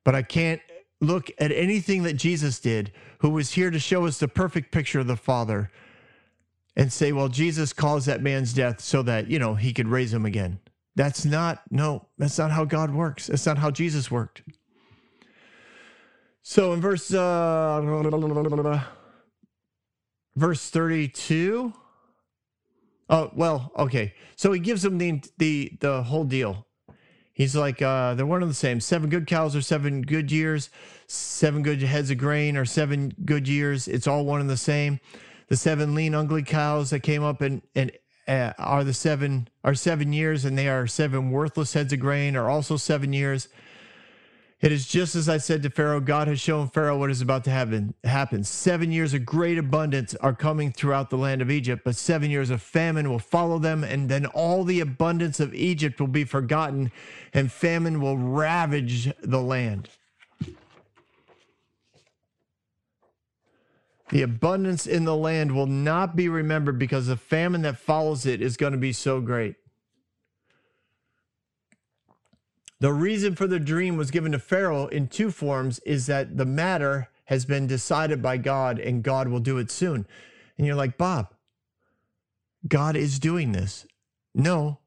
But 0.04 0.16
I 0.16 0.24
can't 0.24 0.62
look 1.04 1.30
at 1.38 1.52
anything 1.52 2.04
that 2.04 2.13
Jesus 2.13 2.60
did, 2.60 2.92
who 3.24 3.30
was 3.30 3.54
here 3.54 3.72
to 3.72 3.80
show 3.80 4.06
us 4.06 4.20
the 4.20 4.28
perfect 4.28 4.70
picture 4.70 5.00
of 5.00 5.08
the 5.08 5.16
Father, 5.16 5.72
and 6.76 6.92
say, 6.92 7.14
well, 7.14 7.30
Jesus 7.30 7.72
caused 7.72 8.06
that 8.06 8.22
man's 8.22 8.52
death 8.52 8.82
so 8.82 9.02
that, 9.04 9.30
you 9.30 9.40
know, 9.40 9.56
he 9.56 9.72
could 9.72 9.88
raise 9.88 10.14
him 10.14 10.26
again. 10.26 10.60
That's 10.98 11.24
not, 11.24 11.62
no, 11.72 12.06
that's 12.18 12.38
not 12.38 12.52
how 12.52 12.66
God 12.66 12.94
works. 12.94 13.28
That's 13.28 13.46
not 13.46 13.58
how 13.58 13.72
Jesus 13.72 14.12
worked. 14.12 14.44
So 16.42 16.74
in 16.74 16.82
verse 16.82 17.14
uh, 17.14 18.82
verse 20.36 20.70
32, 20.70 21.72
oh 23.10 23.32
well, 23.34 23.72
okay. 23.78 24.16
So 24.36 24.52
he 24.52 24.60
gives 24.60 24.82
them 24.82 24.98
the 24.98 25.22
the 25.38 25.72
the 25.80 26.04
whole 26.04 26.26
deal. 26.26 26.68
He's 27.34 27.56
like, 27.56 27.82
uh, 27.82 28.13
they're 28.13 28.28
one 28.28 28.43
and 28.43 28.52
the 28.52 28.56
same. 28.56 28.80
Seven 28.80 29.10
good 29.10 29.26
cows 29.26 29.56
are 29.56 29.62
seven 29.62 30.04
good 30.04 30.32
years. 30.32 30.69
Seven 31.08 31.63
good 31.63 31.82
heads 31.82 32.12
of 32.12 32.19
grain 32.19 32.56
are 32.56 32.65
seven 32.65 33.13
good 33.26 33.48
years. 33.48 33.88
It's 33.88 34.08
all 34.08 34.24
one 34.24 34.39
and 34.39 34.50
the 34.50 34.58
same. 34.58 35.00
The 35.48 35.58
seven 35.58 35.96
lean, 35.96 36.13
ugly 36.13 36.43
cows 36.43 36.91
that 36.91 37.02
came 37.02 37.24
up 37.24 37.41
and 37.41 37.62
and 37.76 37.91
uh, 38.28 38.54
are 38.58 38.84
the 38.84 38.93
seven 38.93 39.50
are 39.63 39.76
seven 39.76 40.13
years, 40.13 40.46
and 40.46 40.58
they 40.58 40.69
are 40.69 40.88
seven 40.88 41.32
worthless 41.32 41.74
heads 41.74 41.91
of 41.91 42.00
grain 42.00 42.36
are 42.36 42.50
also 42.50 42.78
seven 42.78 43.13
years. 43.13 43.50
It 44.63 44.71
is 44.71 44.88
just 44.88 45.13
as 45.17 45.28
I 45.28 45.39
said 45.39 45.62
to 45.63 45.69
Pharaoh, 45.69 45.99
God 45.99 46.30
has 46.30 46.39
shown 46.39 46.69
Pharaoh 46.69 46.97
what 46.97 47.12
is 47.12 47.19
about 47.19 47.43
to 47.43 47.49
happen. 47.49 47.95
happen. 48.06 48.45
Seven 48.45 48.93
years 48.93 49.13
of 49.13 49.26
great 49.26 49.58
abundance 49.58 50.15
are 50.21 50.34
coming 50.34 50.71
throughout 50.71 51.10
the 51.10 51.17
land 51.17 51.41
of 51.41 51.52
Egypt, 51.52 51.82
but 51.84 51.97
seven 51.97 52.32
years 52.32 52.49
of 52.49 52.62
famine 52.62 53.10
will 53.10 53.19
follow 53.19 53.60
them, 53.60 53.84
and 53.84 54.08
then 54.08 54.26
all 54.26 54.63
the 54.63 54.80
abundance 54.80 55.41
of 55.41 55.54
Egypt 55.54 55.99
will 55.99 56.08
be 56.08 56.23
forgotten, 56.23 56.93
and 57.34 57.52
famine 57.52 57.99
will 57.99 58.17
ravage 58.17 59.12
the 59.21 59.41
land. 59.41 59.89
The 64.12 64.21
abundance 64.21 64.88
in 64.88 65.04
the 65.04 65.17
land 65.17 65.54
will 65.54 65.67
not 65.67 66.15
be 66.15 66.30
remembered 66.30 66.80
because 66.80 67.08
the 67.08 67.17
famine 67.17 67.63
that 67.63 67.80
follows 67.80 68.26
it 68.26 68.41
is 68.41 68.56
going 68.56 68.71
to 68.71 68.80
be 68.80 68.93
so 68.93 69.19
great. 69.19 69.56
The 72.84 72.92
reason 72.92 73.34
for 73.34 73.48
the 73.48 73.62
dream 73.62 73.96
was 73.96 74.12
given 74.12 74.34
to 74.34 74.40
Pharaoh 74.40 74.88
in 74.88 75.08
two 75.08 75.32
forms 75.32 75.80
is 75.86 76.08
that 76.08 76.36
the 76.36 76.44
matter 76.44 77.08
has 77.28 77.46
been 77.46 77.66
decided 77.66 78.22
by 78.22 78.36
God 78.36 78.78
and 78.78 79.02
God 79.02 79.30
will 79.30 79.40
do 79.40 79.58
it 79.58 79.72
soon. 79.72 80.06
And 80.58 80.68
you're 80.68 80.76
like, 80.76 80.98
Bob, 80.98 81.34
God 82.68 82.98
is 82.98 83.20
doing 83.20 83.54
this. 83.54 83.88
No, 84.36 84.80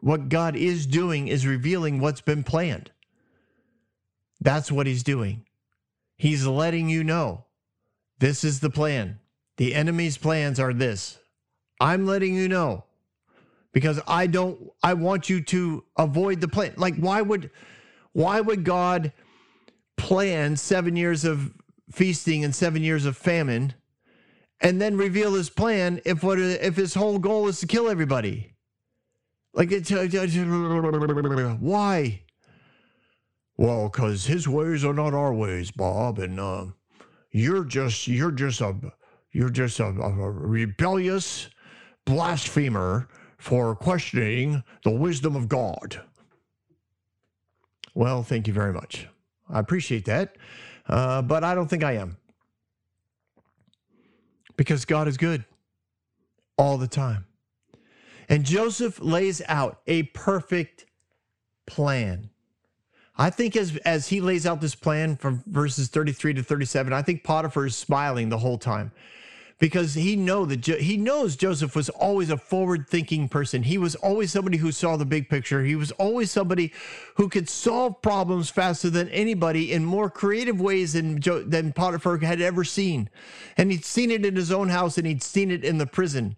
what 0.00 0.28
God 0.28 0.54
is 0.54 0.86
doing 0.86 1.26
is 1.26 1.44
revealing 1.44 1.98
what's 1.98 2.20
been 2.20 2.44
planned. 2.44 2.92
That's 4.40 4.70
what 4.70 4.86
he's 4.86 5.02
doing. 5.02 5.44
He's 6.16 6.46
letting 6.46 6.88
you 6.88 7.02
know 7.02 7.46
this 8.20 8.44
is 8.44 8.60
the 8.60 8.70
plan. 8.70 9.18
The 9.56 9.74
enemy's 9.74 10.16
plans 10.16 10.60
are 10.60 10.72
this. 10.72 11.18
I'm 11.80 12.06
letting 12.06 12.36
you 12.36 12.48
know 12.48 12.84
because 13.72 14.00
I 14.06 14.26
don't 14.26 14.70
I 14.82 14.94
want 14.94 15.28
you 15.28 15.40
to 15.42 15.84
avoid 15.96 16.40
the 16.40 16.48
plan. 16.48 16.74
Like 16.76 16.96
why 16.96 17.22
would 17.22 17.50
why 18.12 18.40
would 18.40 18.64
God 18.64 19.12
plan 19.96 20.56
7 20.56 20.96
years 20.96 21.24
of 21.24 21.52
feasting 21.92 22.44
and 22.44 22.54
seven 22.54 22.82
years 22.82 23.04
of 23.04 23.16
famine, 23.16 23.74
and 24.60 24.80
then 24.80 24.96
reveal 24.96 25.34
his 25.34 25.50
plan 25.50 26.00
if 26.04 26.22
what 26.22 26.38
if 26.38 26.76
his 26.76 26.94
whole 26.94 27.18
goal 27.18 27.48
is 27.48 27.60
to 27.60 27.66
kill 27.66 27.88
everybody? 27.88 28.54
Like 29.54 29.70
it's 29.70 29.90
why? 29.90 32.22
Well, 33.58 33.88
because 33.88 34.26
his 34.26 34.48
ways 34.48 34.84
are 34.84 34.94
not 34.94 35.12
our 35.12 35.34
ways, 35.34 35.70
Bob, 35.70 36.18
and 36.18 36.40
uh, 36.40 36.66
you're 37.30 37.64
just 37.64 38.08
you're 38.08 38.32
just 38.32 38.60
a 38.60 38.74
you're 39.30 39.50
just 39.50 39.78
a, 39.78 39.86
a 39.86 40.30
rebellious 40.30 41.48
blasphemer 42.06 43.08
for 43.42 43.74
questioning 43.74 44.62
the 44.84 44.90
wisdom 44.90 45.34
of 45.34 45.48
God. 45.48 46.00
Well, 47.92 48.22
thank 48.22 48.46
you 48.46 48.54
very 48.54 48.72
much. 48.72 49.08
I 49.50 49.58
appreciate 49.58 50.04
that, 50.04 50.36
uh, 50.88 51.22
but 51.22 51.42
I 51.42 51.56
don't 51.56 51.66
think 51.66 51.82
I 51.82 51.94
am 51.94 52.18
because 54.56 54.84
God 54.84 55.08
is 55.08 55.16
good 55.16 55.44
all 56.56 56.78
the 56.78 56.86
time. 56.86 57.26
And 58.28 58.44
Joseph 58.44 59.00
lays 59.00 59.42
out 59.48 59.80
a 59.88 60.04
perfect 60.04 60.86
plan. 61.66 62.30
I 63.18 63.28
think 63.30 63.56
as 63.56 63.76
as 63.78 64.06
he 64.06 64.20
lays 64.20 64.46
out 64.46 64.60
this 64.60 64.76
plan 64.76 65.16
from 65.16 65.42
verses 65.46 65.88
33 65.88 66.34
to 66.34 66.44
37, 66.44 66.92
I 66.92 67.02
think 67.02 67.24
Potiphar 67.24 67.66
is 67.66 67.74
smiling 67.74 68.28
the 68.28 68.38
whole 68.38 68.56
time 68.56 68.92
because 69.58 69.94
he 69.94 70.16
know 70.16 70.44
that 70.44 70.58
jo- 70.58 70.76
he 70.76 70.96
knows 70.96 71.36
Joseph 71.36 71.76
was 71.76 71.88
always 71.88 72.30
a 72.30 72.36
forward-thinking 72.36 73.28
person. 73.28 73.62
He 73.62 73.78
was 73.78 73.94
always 73.96 74.32
somebody 74.32 74.58
who 74.58 74.72
saw 74.72 74.96
the 74.96 75.04
big 75.04 75.28
picture. 75.28 75.62
He 75.64 75.76
was 75.76 75.92
always 75.92 76.30
somebody 76.30 76.72
who 77.16 77.28
could 77.28 77.48
solve 77.48 78.02
problems 78.02 78.50
faster 78.50 78.90
than 78.90 79.08
anybody 79.08 79.72
in 79.72 79.84
more 79.84 80.10
creative 80.10 80.60
ways 80.60 80.94
than 80.94 81.20
jo- 81.20 81.44
than 81.44 81.72
Potiphar 81.72 82.18
had 82.18 82.40
ever 82.40 82.64
seen. 82.64 83.08
And 83.56 83.70
he'd 83.70 83.84
seen 83.84 84.10
it 84.10 84.24
in 84.24 84.36
his 84.36 84.52
own 84.52 84.68
house 84.68 84.98
and 84.98 85.06
he'd 85.06 85.22
seen 85.22 85.50
it 85.50 85.64
in 85.64 85.78
the 85.78 85.86
prison. 85.86 86.36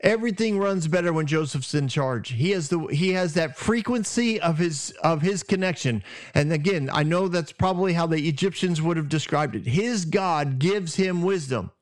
Everything 0.00 0.58
runs 0.58 0.86
better 0.86 1.12
when 1.12 1.26
Joseph's 1.26 1.74
in 1.74 1.88
charge. 1.88 2.30
He 2.30 2.50
has 2.52 2.68
the 2.68 2.78
he 2.86 3.14
has 3.14 3.34
that 3.34 3.56
frequency 3.56 4.40
of 4.40 4.58
his 4.58 4.92
of 5.02 5.22
his 5.22 5.42
connection. 5.42 6.04
And 6.34 6.52
again, 6.52 6.88
I 6.92 7.02
know 7.02 7.26
that's 7.26 7.50
probably 7.50 7.94
how 7.94 8.06
the 8.06 8.28
Egyptians 8.28 8.80
would 8.80 8.96
have 8.96 9.08
described 9.08 9.56
it. 9.56 9.66
His 9.66 10.04
God 10.04 10.60
gives 10.60 10.94
him 10.94 11.22
wisdom. 11.22 11.72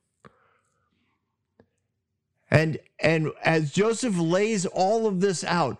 And 2.50 2.78
and 2.98 3.32
as 3.44 3.72
Joseph 3.72 4.16
lays 4.18 4.66
all 4.66 5.06
of 5.06 5.20
this 5.20 5.42
out, 5.44 5.78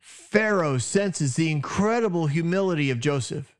Pharaoh 0.00 0.78
senses 0.78 1.36
the 1.36 1.50
incredible 1.50 2.26
humility 2.26 2.90
of 2.90 3.00
Joseph 3.00 3.54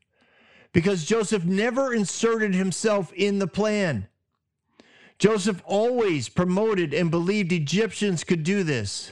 because 0.73 1.05
Joseph 1.05 1.45
never 1.45 1.93
inserted 1.93 2.55
himself 2.55 3.11
in 3.13 3.39
the 3.39 3.47
plan. 3.47 4.07
Joseph 5.19 5.61
always 5.65 6.29
promoted 6.29 6.93
and 6.93 7.11
believed 7.11 7.51
Egyptians 7.51 8.23
could 8.23 8.43
do 8.43 8.63
this. 8.63 9.11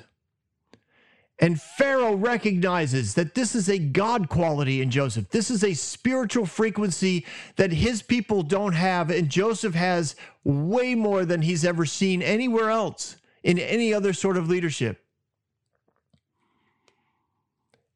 And 1.42 1.62
Pharaoh 1.62 2.16
recognizes 2.16 3.14
that 3.14 3.36
this 3.36 3.56
is 3.56 3.70
a 3.70 3.78
God 3.78 4.28
quality 4.28 4.82
in 4.82 4.90
Joseph. 4.90 5.30
This 5.30 5.50
is 5.50 5.64
a 5.64 5.74
spiritual 5.74 6.46
frequency 6.46 7.26
that 7.56 7.72
his 7.72 8.02
people 8.02 8.42
don't 8.42 8.74
have, 8.74 9.10
and 9.10 9.30
Joseph 9.30 9.76
has 9.76 10.16
way 10.44 10.96
more 10.96 11.24
than 11.24 11.42
he's 11.42 11.64
ever 11.64 11.86
seen 11.86 12.22
anywhere 12.22 12.70
else 12.70 13.16
in 13.44 13.60
any 13.60 13.94
other 13.94 14.14
sort 14.14 14.38
of 14.38 14.50
leadership. 14.50 15.04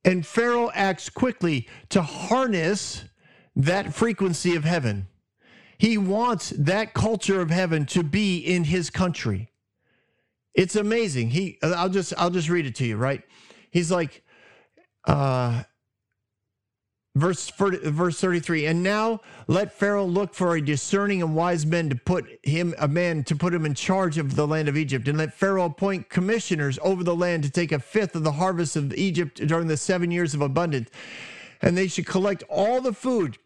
And 0.05 0.25
Pharaoh 0.25 0.71
acts 0.73 1.09
quickly 1.09 1.67
to 1.89 2.01
harness 2.01 3.05
that 3.55 3.93
frequency 3.93 4.55
of 4.55 4.63
heaven. 4.63 5.07
He 5.77 5.97
wants 5.97 6.49
that 6.57 6.93
culture 6.93 7.41
of 7.41 7.49
heaven 7.49 7.85
to 7.87 8.03
be 8.03 8.37
in 8.37 8.65
his 8.65 8.89
country. 8.89 9.49
It's 10.53 10.75
amazing. 10.75 11.31
He 11.31 11.57
I'll 11.63 11.89
just 11.89 12.13
I'll 12.17 12.29
just 12.29 12.49
read 12.49 12.65
it 12.65 12.75
to 12.75 12.85
you, 12.85 12.97
right? 12.97 13.23
He's 13.71 13.91
like 13.91 14.23
uh 15.05 15.63
verse 17.16 17.51
verse 17.51 18.20
33 18.20 18.66
and 18.66 18.82
now 18.82 19.22
let 19.47 19.72
pharaoh 19.72 20.05
look 20.05 20.34
for 20.34 20.55
a 20.55 20.61
discerning 20.61 21.22
and 21.22 21.36
wise 21.36 21.64
men 21.64 21.88
to 21.88 21.95
put 21.95 22.26
him 22.41 22.74
a 22.80 22.88
man 22.88 23.24
to 23.24 23.36
put 23.36 23.53
him 23.53 23.68
in 23.68 23.76
charge 23.76 24.18
of 24.18 24.36
the 24.36 24.47
land 24.47 24.68
of 24.68 24.76
egypt. 24.76 25.07
And 25.07 25.20
let 25.20 25.34
pharaoh 25.34 25.66
appoint 25.66 26.09
commissioners 26.09 26.80
over 26.82 27.03
the 27.03 27.16
land 27.16 27.43
to 27.43 27.51
take 27.51 27.72
a 27.72 27.80
fifth 27.80 28.16
of 28.16 28.24
the 28.24 28.32
harvest 28.32 28.76
of 28.76 28.93
egypt 28.95 29.45
during 29.45 29.68
the 29.68 29.78
seven 29.78 30.09
years 30.09 30.34
of 30.34 30.41
abundance. 30.41 30.89
And 31.61 31.78
they 31.78 31.88
should 31.88 32.07
collect 32.07 32.43
all 32.49 32.82
the 32.82 32.93
food 32.93 33.38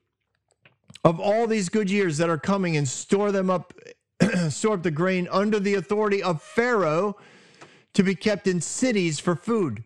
of 1.03 1.19
all 1.19 1.45
these 1.45 1.67
good 1.67 1.91
years 1.91 2.17
that 2.17 2.29
are 2.29 2.37
coming 2.37 2.77
and 2.77 2.87
store 2.87 3.31
them 3.33 3.49
up 3.49 3.73
store 4.49 4.75
up 4.75 4.83
the 4.83 4.91
grain 4.91 5.27
under 5.29 5.59
the 5.59 5.75
authority 5.75 6.23
of 6.23 6.41
pharaoh 6.41 7.17
to 7.93 8.01
be 8.01 8.15
kept 8.15 8.47
in 8.47 8.61
cities 8.61 9.19
for 9.19 9.35
food 9.35 9.83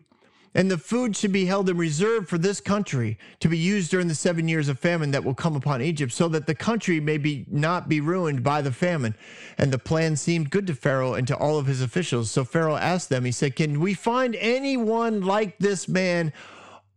and 0.54 0.70
the 0.70 0.78
food 0.78 1.16
should 1.16 1.32
be 1.32 1.46
held 1.46 1.68
in 1.70 1.76
reserve 1.76 2.28
for 2.28 2.36
this 2.36 2.60
country 2.60 3.18
to 3.40 3.48
be 3.48 3.56
used 3.56 3.90
during 3.90 4.08
the 4.08 4.14
seven 4.14 4.48
years 4.48 4.68
of 4.68 4.78
famine 4.78 5.10
that 5.12 5.24
will 5.24 5.34
come 5.34 5.56
upon 5.56 5.80
Egypt, 5.80 6.12
so 6.12 6.28
that 6.28 6.46
the 6.46 6.54
country 6.54 7.00
may 7.00 7.16
be 7.18 7.46
not 7.50 7.88
be 7.88 8.00
ruined 8.00 8.42
by 8.42 8.60
the 8.60 8.72
famine. 8.72 9.14
And 9.56 9.72
the 9.72 9.78
plan 9.78 10.16
seemed 10.16 10.50
good 10.50 10.66
to 10.66 10.74
Pharaoh 10.74 11.14
and 11.14 11.26
to 11.28 11.36
all 11.36 11.58
of 11.58 11.66
his 11.66 11.80
officials. 11.80 12.30
So 12.30 12.44
Pharaoh 12.44 12.76
asked 12.76 13.08
them, 13.08 13.24
he 13.24 13.32
said, 13.32 13.56
Can 13.56 13.80
we 13.80 13.94
find 13.94 14.36
anyone 14.36 15.22
like 15.22 15.58
this 15.58 15.88
man, 15.88 16.32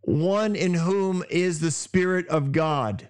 one 0.02 0.56
in 0.56 0.74
whom 0.74 1.24
is 1.30 1.60
the 1.60 1.72
Spirit 1.72 2.28
of 2.28 2.52
God? 2.52 3.08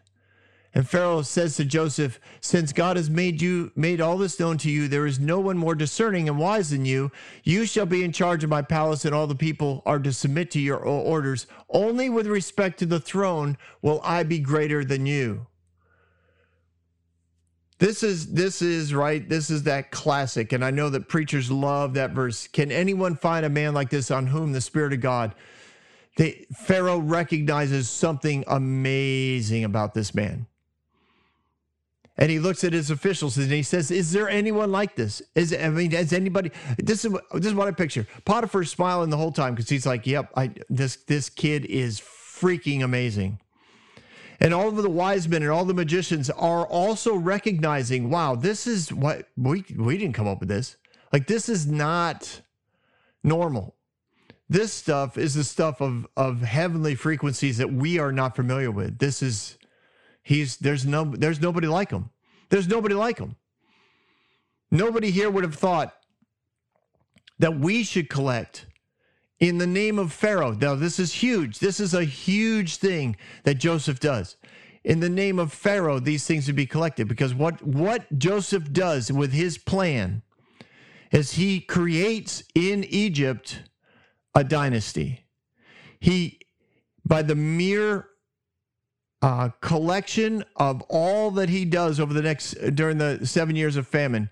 And 0.75 0.87
Pharaoh 0.87 1.21
says 1.21 1.55
to 1.55 1.63
Joseph, 1.63 2.19
Since 2.41 2.73
God 2.73 2.97
has 2.97 3.09
made 3.09 3.41
you 3.41 3.71
made 3.77 4.01
all 4.01 4.17
this 4.17 4.41
known 4.41 4.57
to 4.57 4.69
you, 4.69 4.89
there 4.89 5.07
is 5.07 5.21
no 5.21 5.39
one 5.39 5.57
more 5.57 5.73
discerning 5.73 6.27
and 6.27 6.37
wise 6.37 6.71
than 6.71 6.83
you. 6.83 7.13
You 7.45 7.65
shall 7.65 7.85
be 7.85 8.03
in 8.03 8.11
charge 8.11 8.43
of 8.43 8.49
my 8.49 8.61
palace, 8.61 9.05
and 9.05 9.15
all 9.15 9.25
the 9.25 9.35
people 9.35 9.81
are 9.85 9.99
to 9.99 10.11
submit 10.11 10.51
to 10.51 10.59
your 10.59 10.79
orders. 10.79 11.47
Only 11.69 12.09
with 12.09 12.27
respect 12.27 12.77
to 12.79 12.85
the 12.85 12.99
throne 12.99 13.57
will 13.81 14.01
I 14.03 14.23
be 14.23 14.39
greater 14.39 14.83
than 14.83 15.05
you. 15.05 15.47
This 17.79 18.03
is 18.03 18.33
this 18.33 18.61
is 18.61 18.93
right. 18.93 19.27
This 19.27 19.49
is 19.49 19.63
that 19.63 19.91
classic, 19.91 20.51
and 20.51 20.63
I 20.63 20.71
know 20.71 20.89
that 20.89 21.07
preachers 21.07 21.49
love 21.49 21.93
that 21.93 22.11
verse. 22.11 22.47
Can 22.47 22.69
anyone 22.69 23.15
find 23.15 23.45
a 23.45 23.49
man 23.49 23.73
like 23.73 23.89
this 23.89 24.11
on 24.11 24.27
whom 24.27 24.51
the 24.51 24.59
Spirit 24.59 24.91
of 24.91 24.99
God? 24.99 25.35
They, 26.17 26.45
Pharaoh 26.53 26.99
recognizes 26.99 27.89
something 27.89 28.43
amazing 28.47 29.63
about 29.63 29.93
this 29.93 30.13
man. 30.13 30.47
And 32.17 32.31
he 32.31 32.39
looks 32.39 32.63
at 32.63 32.71
his 32.71 32.89
officials 32.91 33.37
and 33.37 33.51
he 33.51 33.63
says, 33.63 33.91
"Is 33.91 34.13
there 34.13 34.29
anyone 34.29 34.71
like 34.71 34.95
this? 34.95 35.21
Is 35.35 35.53
I 35.53 35.69
mean, 35.69 35.91
has 35.91 36.13
anybody? 36.13 36.51
This 36.77 37.03
is 37.03 37.11
this 37.33 37.47
is 37.47 37.53
what 37.53 37.67
I 37.67 37.71
picture. 37.71 38.07
Potiphar's 38.23 38.71
smiling 38.71 39.09
the 39.09 39.17
whole 39.17 39.33
time 39.33 39.53
because 39.53 39.69
he's 39.69 39.85
like, 39.85 40.07
"Yep, 40.07 40.31
I 40.35 40.51
this 40.69 40.95
this 40.95 41.29
kid 41.29 41.65
is 41.65 41.99
freaking 41.99 42.83
amazing." 42.83 43.39
And 44.39 44.53
all 44.53 44.69
of 44.69 44.75
the 44.77 44.89
wise 44.89 45.27
men 45.27 45.41
and 45.41 45.51
all 45.51 45.65
the 45.65 45.73
magicians 45.73 46.29
are 46.29 46.65
also 46.65 47.15
recognizing, 47.15 48.09
"Wow, 48.09 48.35
this 48.35 48.65
is 48.65 48.93
what 48.93 49.27
we 49.35 49.65
we 49.77 49.97
didn't 49.97 50.15
come 50.15 50.27
up 50.27 50.39
with 50.39 50.49
this. 50.49 50.77
Like 51.11 51.27
this 51.27 51.49
is 51.49 51.67
not 51.67 52.41
normal. 53.23 53.75
This 54.47 54.71
stuff 54.71 55.17
is 55.17 55.33
the 55.33 55.43
stuff 55.43 55.81
of 55.81 56.07
of 56.15 56.43
heavenly 56.43 56.95
frequencies 56.95 57.57
that 57.57 57.73
we 57.73 57.99
are 57.99 58.13
not 58.13 58.37
familiar 58.37 58.71
with. 58.71 58.99
This 58.99 59.21
is." 59.21 59.57
He's 60.25 60.57
there's 60.57 60.87
no 60.87 61.05
there's 61.05 61.39
nobody 61.39 61.67
like 61.67 61.91
him. 61.91 62.09
There's 62.49 62.67
nobody 62.67 62.95
like 62.95 63.19
him. 63.19 63.35
Nobody 64.71 65.11
here 65.11 65.29
would 65.29 65.43
have 65.43 65.53
thought 65.53 65.93
that 67.37 67.59
we 67.59 67.83
should 67.83 68.09
collect 68.09 68.65
in 69.39 69.59
the 69.59 69.67
name 69.67 69.99
of 69.99 70.11
Pharaoh. 70.11 70.53
Now 70.53 70.73
this 70.73 70.97
is 70.97 71.13
huge. 71.13 71.59
This 71.59 71.79
is 71.79 71.93
a 71.93 72.03
huge 72.03 72.77
thing 72.77 73.17
that 73.43 73.59
Joseph 73.59 73.99
does. 73.99 74.35
In 74.83 74.99
the 74.99 75.09
name 75.09 75.37
of 75.37 75.53
Pharaoh, 75.53 75.99
these 75.99 76.25
things 76.25 76.47
would 76.47 76.55
be 76.55 76.65
collected 76.65 77.07
because 77.07 77.35
what 77.35 77.61
what 77.61 78.17
Joseph 78.17 78.73
does 78.73 79.11
with 79.11 79.31
his 79.31 79.59
plan 79.59 80.23
is 81.11 81.33
he 81.33 81.59
creates 81.59 82.43
in 82.55 82.83
Egypt 82.85 83.61
a 84.33 84.43
dynasty. 84.43 85.27
He 85.99 86.39
by 87.05 87.21
the 87.21 87.35
mere 87.35 88.07
uh, 89.25 89.49
collection 89.59 90.45
of 90.55 90.83
all 90.83 91.31
that 91.31 91.49
he 91.49 91.65
does 91.65 91.99
over 91.99 92.13
the 92.13 92.21
next 92.21 92.51
during 92.75 92.99
the 92.99 93.25
seven 93.25 93.55
years 93.55 93.75
of 93.75 93.87
famine. 93.87 94.29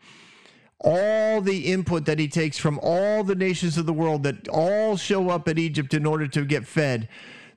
All 0.78 1.42
the 1.42 1.66
input 1.66 2.06
that 2.06 2.20
he 2.20 2.28
takes 2.28 2.60
from 2.60 2.80
all 2.84 3.24
the 3.24 3.34
nations 3.34 3.80
of 3.80 3.88
the 3.88 3.94
world 3.94 4.22
that 4.22 4.48
all 4.50 4.96
show 4.96 5.32
up 5.32 5.48
at 5.48 5.58
Egypt 5.58 5.96
in 5.96 6.06
order 6.06 6.28
to 6.28 6.46
get 6.46 6.68
fed. 6.68 7.10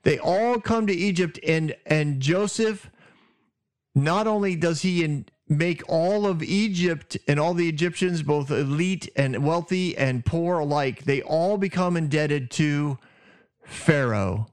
They 0.03 0.19
all 0.19 0.59
come 0.61 0.87
to 0.87 0.95
Egypt 0.95 1.39
and 1.47 1.77
and 1.85 2.21
Joseph 2.23 2.91
not 3.95 4.27
only 4.27 4.57
does 4.57 4.81
he 4.81 5.05
in, 5.05 5.27
make 5.47 5.83
all 5.91 6.27
of 6.27 6.43
Egypt 6.43 7.19
and 7.29 7.39
all 7.39 7.53
the 7.53 7.69
Egyptians 7.69 8.23
both 8.23 8.51
elite 8.51 9.11
and 9.15 9.45
wealthy 9.45 9.95
and 9.99 10.25
poor 10.25 10.61
alike 10.61 11.05
they 11.05 11.21
all 11.21 11.59
become 11.59 11.99
indebted 11.99 12.51
to 12.53 12.97
Pharaoh 13.63 14.47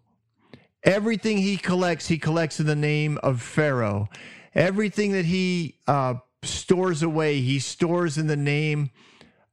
Everything 0.84 1.38
he 1.38 1.58
collects, 1.58 2.08
he 2.08 2.18
collects 2.18 2.60
in 2.60 2.66
the 2.66 2.76
name 2.76 3.18
of 3.24 3.42
Pharaoh. 3.42 4.10
everything 4.56 5.12
that 5.14 5.26
he 5.26 5.80
uh, 5.88 6.16
stores 6.44 7.04
away, 7.04 7.42
he 7.42 7.60
stores 7.60 8.18
in 8.18 8.28
the 8.28 8.36
name 8.36 8.92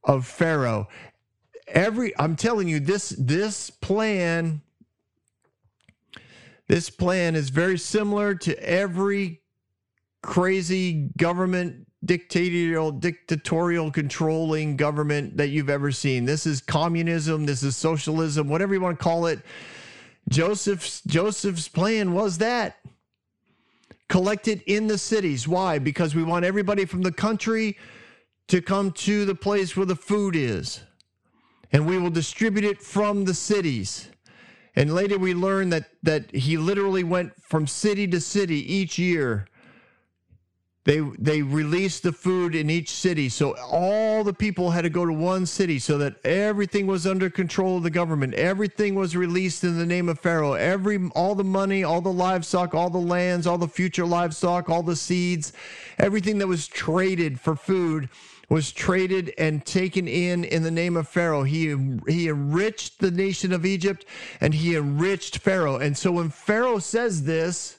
of 0.03 0.27
Pharaoh. 0.27 0.87
Every 1.67 2.17
I'm 2.19 2.35
telling 2.35 2.67
you, 2.67 2.79
this 2.79 3.15
this 3.17 3.69
plan, 3.69 4.61
this 6.67 6.89
plan 6.89 7.35
is 7.35 7.49
very 7.49 7.77
similar 7.77 8.35
to 8.35 8.57
every 8.61 9.41
crazy 10.21 11.09
government 11.17 11.87
dictatorial 12.03 12.91
dictatorial 12.91 13.91
controlling 13.91 14.75
government 14.75 15.37
that 15.37 15.47
you've 15.49 15.69
ever 15.69 15.91
seen. 15.91 16.25
This 16.25 16.45
is 16.45 16.61
communism, 16.61 17.45
this 17.45 17.63
is 17.63 17.77
socialism, 17.77 18.49
whatever 18.49 18.73
you 18.73 18.81
want 18.81 18.99
to 18.99 19.03
call 19.03 19.27
it. 19.27 19.39
Joseph's 20.31 21.01
Joseph's 21.01 21.67
plan 21.67 22.13
was 22.13 22.37
that 22.37 22.77
collected 24.07 24.63
in 24.65 24.87
the 24.87 24.97
cities. 24.97 25.47
Why? 25.47 25.77
Because 25.77 26.15
we 26.15 26.23
want 26.23 26.45
everybody 26.45 26.85
from 26.85 27.01
the 27.01 27.11
country 27.11 27.77
to 28.47 28.61
come 28.61 28.91
to 28.91 29.25
the 29.25 29.35
place 29.35 29.75
where 29.75 29.85
the 29.85 29.95
food 29.95 30.35
is. 30.35 30.81
And 31.73 31.85
we 31.85 31.97
will 31.97 32.09
distribute 32.09 32.65
it 32.65 32.81
from 32.81 33.25
the 33.25 33.33
cities. 33.33 34.09
And 34.75 34.93
later 34.93 35.17
we 35.17 35.33
learn 35.33 35.69
that 35.71 35.89
that 36.03 36.33
he 36.33 36.57
literally 36.57 37.03
went 37.03 37.33
from 37.43 37.67
city 37.67 38.07
to 38.07 38.21
city 38.21 38.73
each 38.73 38.97
year 38.97 39.47
they 40.83 40.99
they 41.19 41.43
released 41.43 42.01
the 42.01 42.11
food 42.11 42.55
in 42.55 42.69
each 42.69 42.89
city, 42.89 43.29
so 43.29 43.55
all 43.57 44.23
the 44.23 44.33
people 44.33 44.71
had 44.71 44.81
to 44.81 44.89
go 44.89 45.05
to 45.05 45.13
one 45.13 45.45
city, 45.45 45.77
so 45.77 45.99
that 45.99 46.15
everything 46.25 46.87
was 46.87 47.05
under 47.05 47.29
control 47.29 47.77
of 47.77 47.83
the 47.83 47.91
government. 47.91 48.33
Everything 48.33 48.95
was 48.95 49.15
released 49.15 49.63
in 49.63 49.77
the 49.77 49.85
name 49.85 50.09
of 50.09 50.19
Pharaoh. 50.19 50.53
Every 50.53 50.99
all 51.13 51.35
the 51.35 51.43
money, 51.43 51.83
all 51.83 52.01
the 52.01 52.11
livestock, 52.11 52.73
all 52.73 52.89
the 52.89 52.97
lands, 52.97 53.45
all 53.45 53.59
the 53.59 53.67
future 53.67 54.07
livestock, 54.07 54.69
all 54.69 54.81
the 54.81 54.95
seeds, 54.95 55.53
everything 55.99 56.39
that 56.39 56.47
was 56.47 56.67
traded 56.67 57.39
for 57.39 57.55
food 57.55 58.09
was 58.49 58.71
traded 58.71 59.33
and 59.37 59.65
taken 59.65 60.07
in 60.07 60.43
in 60.43 60.63
the 60.63 60.71
name 60.71 60.97
of 60.97 61.07
Pharaoh. 61.07 61.43
He 61.43 61.75
he 62.07 62.27
enriched 62.27 62.99
the 62.99 63.11
nation 63.11 63.53
of 63.53 63.67
Egypt, 63.67 64.03
and 64.41 64.53
he 64.53 64.75
enriched 64.75 65.37
Pharaoh. 65.37 65.77
And 65.77 65.95
so 65.95 66.11
when 66.11 66.29
Pharaoh 66.29 66.79
says 66.79 67.23
this 67.23 67.77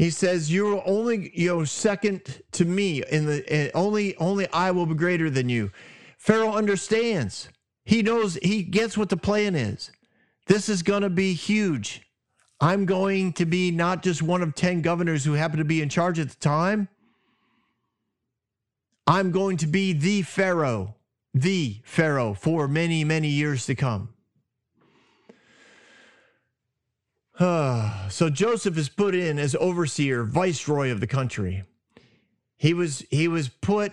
he 0.00 0.08
says, 0.08 0.50
"You're 0.50 0.82
only 0.86 1.30
you 1.34 1.48
know 1.48 1.64
second 1.64 2.42
to 2.52 2.64
me 2.64 3.02
in 3.12 3.26
the 3.26 3.44
eh, 3.52 3.70
only 3.74 4.16
only 4.16 4.50
I 4.50 4.70
will 4.70 4.86
be 4.86 4.94
greater 4.94 5.28
than 5.28 5.50
you." 5.50 5.70
Pharaoh 6.16 6.54
understands. 6.54 7.50
He 7.84 8.00
knows 8.00 8.38
he 8.42 8.62
gets 8.62 8.96
what 8.96 9.10
the 9.10 9.18
plan 9.18 9.54
is. 9.54 9.90
This 10.46 10.70
is 10.70 10.82
going 10.82 11.02
to 11.02 11.10
be 11.10 11.34
huge. 11.34 12.00
I'm 12.62 12.86
going 12.86 13.34
to 13.34 13.44
be 13.44 13.70
not 13.70 14.02
just 14.02 14.22
one 14.22 14.40
of 14.40 14.54
10 14.54 14.80
governors 14.80 15.22
who 15.22 15.34
happen 15.34 15.58
to 15.58 15.66
be 15.66 15.82
in 15.82 15.90
charge 15.90 16.18
at 16.18 16.30
the 16.30 16.36
time. 16.36 16.88
I'm 19.06 19.30
going 19.32 19.58
to 19.58 19.66
be 19.66 19.92
the 19.92 20.22
Pharaoh, 20.22 20.94
the 21.34 21.82
Pharaoh 21.84 22.32
for 22.32 22.66
many, 22.68 23.04
many 23.04 23.28
years 23.28 23.66
to 23.66 23.74
come. 23.74 24.14
so 28.10 28.28
Joseph 28.30 28.76
is 28.76 28.90
put 28.90 29.14
in 29.14 29.38
as 29.38 29.54
overseer, 29.54 30.24
viceroy 30.24 30.90
of 30.90 31.00
the 31.00 31.06
country. 31.06 31.64
He 32.58 32.74
was 32.74 33.02
he 33.10 33.28
was 33.28 33.48
put 33.48 33.92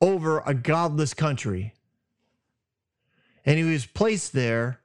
over 0.00 0.42
a 0.46 0.54
godless 0.54 1.12
country. 1.12 1.74
And 3.44 3.58
he 3.58 3.64
was 3.64 3.84
placed 3.84 4.32
there 4.32 4.80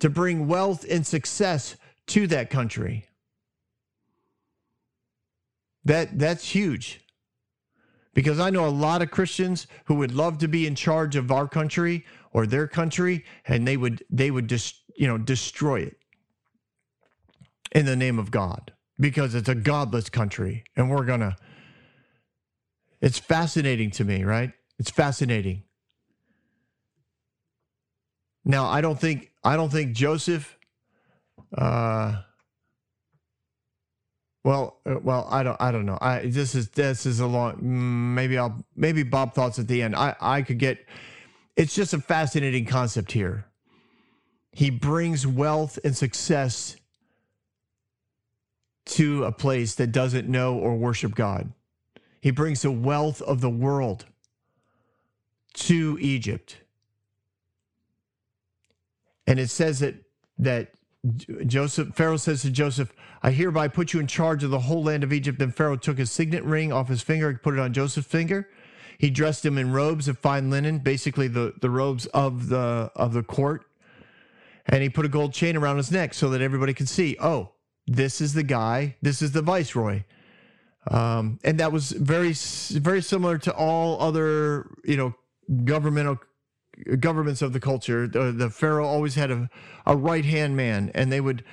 to 0.00 0.08
bring 0.08 0.48
wealth 0.48 0.86
and 0.88 1.06
success 1.06 1.76
to 2.06 2.26
that 2.28 2.48
country. 2.48 3.04
That 5.84 6.18
that's 6.18 6.48
huge. 6.48 7.04
Because 8.14 8.40
I 8.40 8.48
know 8.48 8.66
a 8.66 8.70
lot 8.70 9.02
of 9.02 9.10
Christians 9.10 9.66
who 9.84 9.96
would 9.96 10.12
love 10.12 10.38
to 10.38 10.48
be 10.48 10.66
in 10.66 10.74
charge 10.74 11.14
of 11.14 11.30
our 11.30 11.46
country 11.46 12.06
or 12.32 12.46
their 12.46 12.66
country 12.66 13.26
and 13.46 13.68
they 13.68 13.76
would 13.76 14.02
they 14.08 14.30
would 14.30 14.48
just, 14.48 14.76
you 14.96 15.06
know, 15.06 15.18
destroy 15.18 15.80
it 15.80 15.97
in 17.72 17.86
the 17.86 17.96
name 17.96 18.18
of 18.18 18.30
God 18.30 18.72
because 18.98 19.34
it's 19.34 19.48
a 19.48 19.54
godless 19.54 20.08
country 20.08 20.64
and 20.76 20.90
we're 20.90 21.04
going 21.04 21.20
to 21.20 21.36
it's 23.00 23.18
fascinating 23.18 23.92
to 23.92 24.04
me, 24.04 24.24
right? 24.24 24.52
It's 24.78 24.90
fascinating. 24.90 25.62
Now, 28.44 28.66
I 28.66 28.80
don't 28.80 28.98
think 29.00 29.32
I 29.44 29.56
don't 29.56 29.70
think 29.70 29.94
Joseph 29.94 30.56
uh 31.56 32.22
well, 34.44 34.80
uh, 34.86 34.96
well, 35.02 35.28
I 35.30 35.42
don't, 35.42 35.56
I 35.60 35.70
don't 35.70 35.84
know. 35.84 35.98
I 36.00 36.20
this 36.20 36.54
is 36.54 36.70
this 36.70 37.04
is 37.04 37.20
a 37.20 37.26
long. 37.26 37.56
Mm, 37.56 38.14
maybe 38.14 38.38
I'll 38.38 38.64
maybe 38.74 39.02
Bob 39.02 39.34
thoughts 39.34 39.58
at 39.58 39.68
the 39.68 39.82
end. 39.82 39.94
I 39.94 40.16
I 40.20 40.42
could 40.42 40.58
get. 40.58 40.86
It's 41.56 41.74
just 41.74 41.92
a 41.92 42.00
fascinating 42.00 42.64
concept 42.64 43.12
here. 43.12 43.44
He 44.52 44.70
brings 44.70 45.26
wealth 45.26 45.78
and 45.84 45.96
success 45.96 46.76
to 48.88 49.24
a 49.24 49.32
place 49.32 49.74
that 49.76 49.92
doesn't 49.92 50.28
know 50.28 50.56
or 50.56 50.76
worship 50.76 51.14
God. 51.14 51.52
He 52.20 52.30
brings 52.30 52.62
the 52.62 52.70
wealth 52.70 53.22
of 53.22 53.40
the 53.40 53.50
world 53.50 54.06
to 55.54 55.98
Egypt. 56.00 56.58
And 59.26 59.38
it 59.38 59.50
says 59.50 59.80
that 59.80 59.94
that 60.38 60.72
Joseph 61.46 61.94
Pharaoh 61.94 62.16
says 62.16 62.42
to 62.42 62.50
Joseph, 62.50 62.92
I 63.22 63.30
hereby 63.30 63.68
put 63.68 63.92
you 63.92 64.00
in 64.00 64.06
charge 64.06 64.42
of 64.42 64.50
the 64.50 64.60
whole 64.60 64.82
land 64.84 65.04
of 65.04 65.12
Egypt. 65.12 65.38
Then 65.38 65.52
Pharaoh 65.52 65.76
took 65.76 65.98
his 65.98 66.10
signet 66.10 66.44
ring 66.44 66.72
off 66.72 66.88
his 66.88 67.02
finger 67.02 67.28
and 67.28 67.42
put 67.42 67.54
it 67.54 67.60
on 67.60 67.72
Joseph's 67.72 68.08
finger. 68.08 68.48
He 68.98 69.10
dressed 69.10 69.44
him 69.46 69.58
in 69.58 69.72
robes 69.72 70.08
of 70.08 70.18
fine 70.18 70.50
linen, 70.50 70.78
basically 70.78 71.28
the, 71.28 71.54
the 71.60 71.70
robes 71.70 72.06
of 72.06 72.48
the 72.48 72.90
of 72.96 73.12
the 73.12 73.22
court. 73.22 73.64
And 74.66 74.82
he 74.82 74.88
put 74.88 75.06
a 75.06 75.08
gold 75.08 75.32
chain 75.32 75.56
around 75.56 75.78
his 75.78 75.90
neck 75.90 76.14
so 76.14 76.30
that 76.30 76.42
everybody 76.42 76.74
could 76.74 76.88
see, 76.88 77.16
oh, 77.20 77.52
this 77.88 78.20
is 78.20 78.34
the 78.34 78.42
guy, 78.42 78.96
this 79.02 79.22
is 79.22 79.32
the 79.32 79.42
viceroy. 79.42 80.04
Um, 80.90 81.38
and 81.44 81.58
that 81.58 81.72
was 81.72 81.90
very, 81.90 82.32
very 82.32 83.02
similar 83.02 83.38
to 83.38 83.54
all 83.54 84.00
other, 84.00 84.70
you 84.84 84.96
know, 84.96 85.14
governmental 85.64 86.18
governments 87.00 87.42
of 87.42 87.52
the 87.52 87.60
culture. 87.60 88.06
The, 88.06 88.32
the 88.32 88.50
pharaoh 88.50 88.86
always 88.86 89.14
had 89.14 89.30
a, 89.30 89.50
a 89.86 89.96
right 89.96 90.24
hand 90.24 90.56
man, 90.56 90.90
and 90.94 91.10
they 91.10 91.20
would 91.20 91.44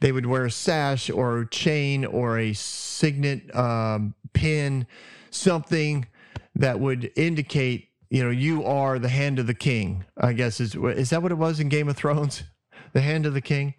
they 0.00 0.12
would 0.12 0.26
wear 0.26 0.44
a 0.44 0.50
sash 0.50 1.08
or 1.08 1.40
a 1.40 1.48
chain 1.48 2.04
or 2.04 2.38
a 2.38 2.52
signet 2.52 3.54
um, 3.56 4.14
pin, 4.34 4.86
something 5.30 6.06
that 6.54 6.80
would 6.80 7.10
indicate, 7.16 7.88
you 8.10 8.22
know, 8.22 8.28
you 8.28 8.62
are 8.62 8.98
the 8.98 9.08
hand 9.08 9.38
of 9.38 9.46
the 9.46 9.54
king. 9.54 10.04
I 10.18 10.32
guess 10.32 10.60
is 10.60 10.74
is 10.74 11.10
that 11.10 11.22
what 11.22 11.32
it 11.32 11.36
was 11.36 11.60
in 11.60 11.68
Game 11.68 11.88
of 11.88 11.96
Thrones, 11.96 12.42
the 12.92 13.00
hand 13.00 13.26
of 13.26 13.34
the 13.34 13.40
king. 13.40 13.74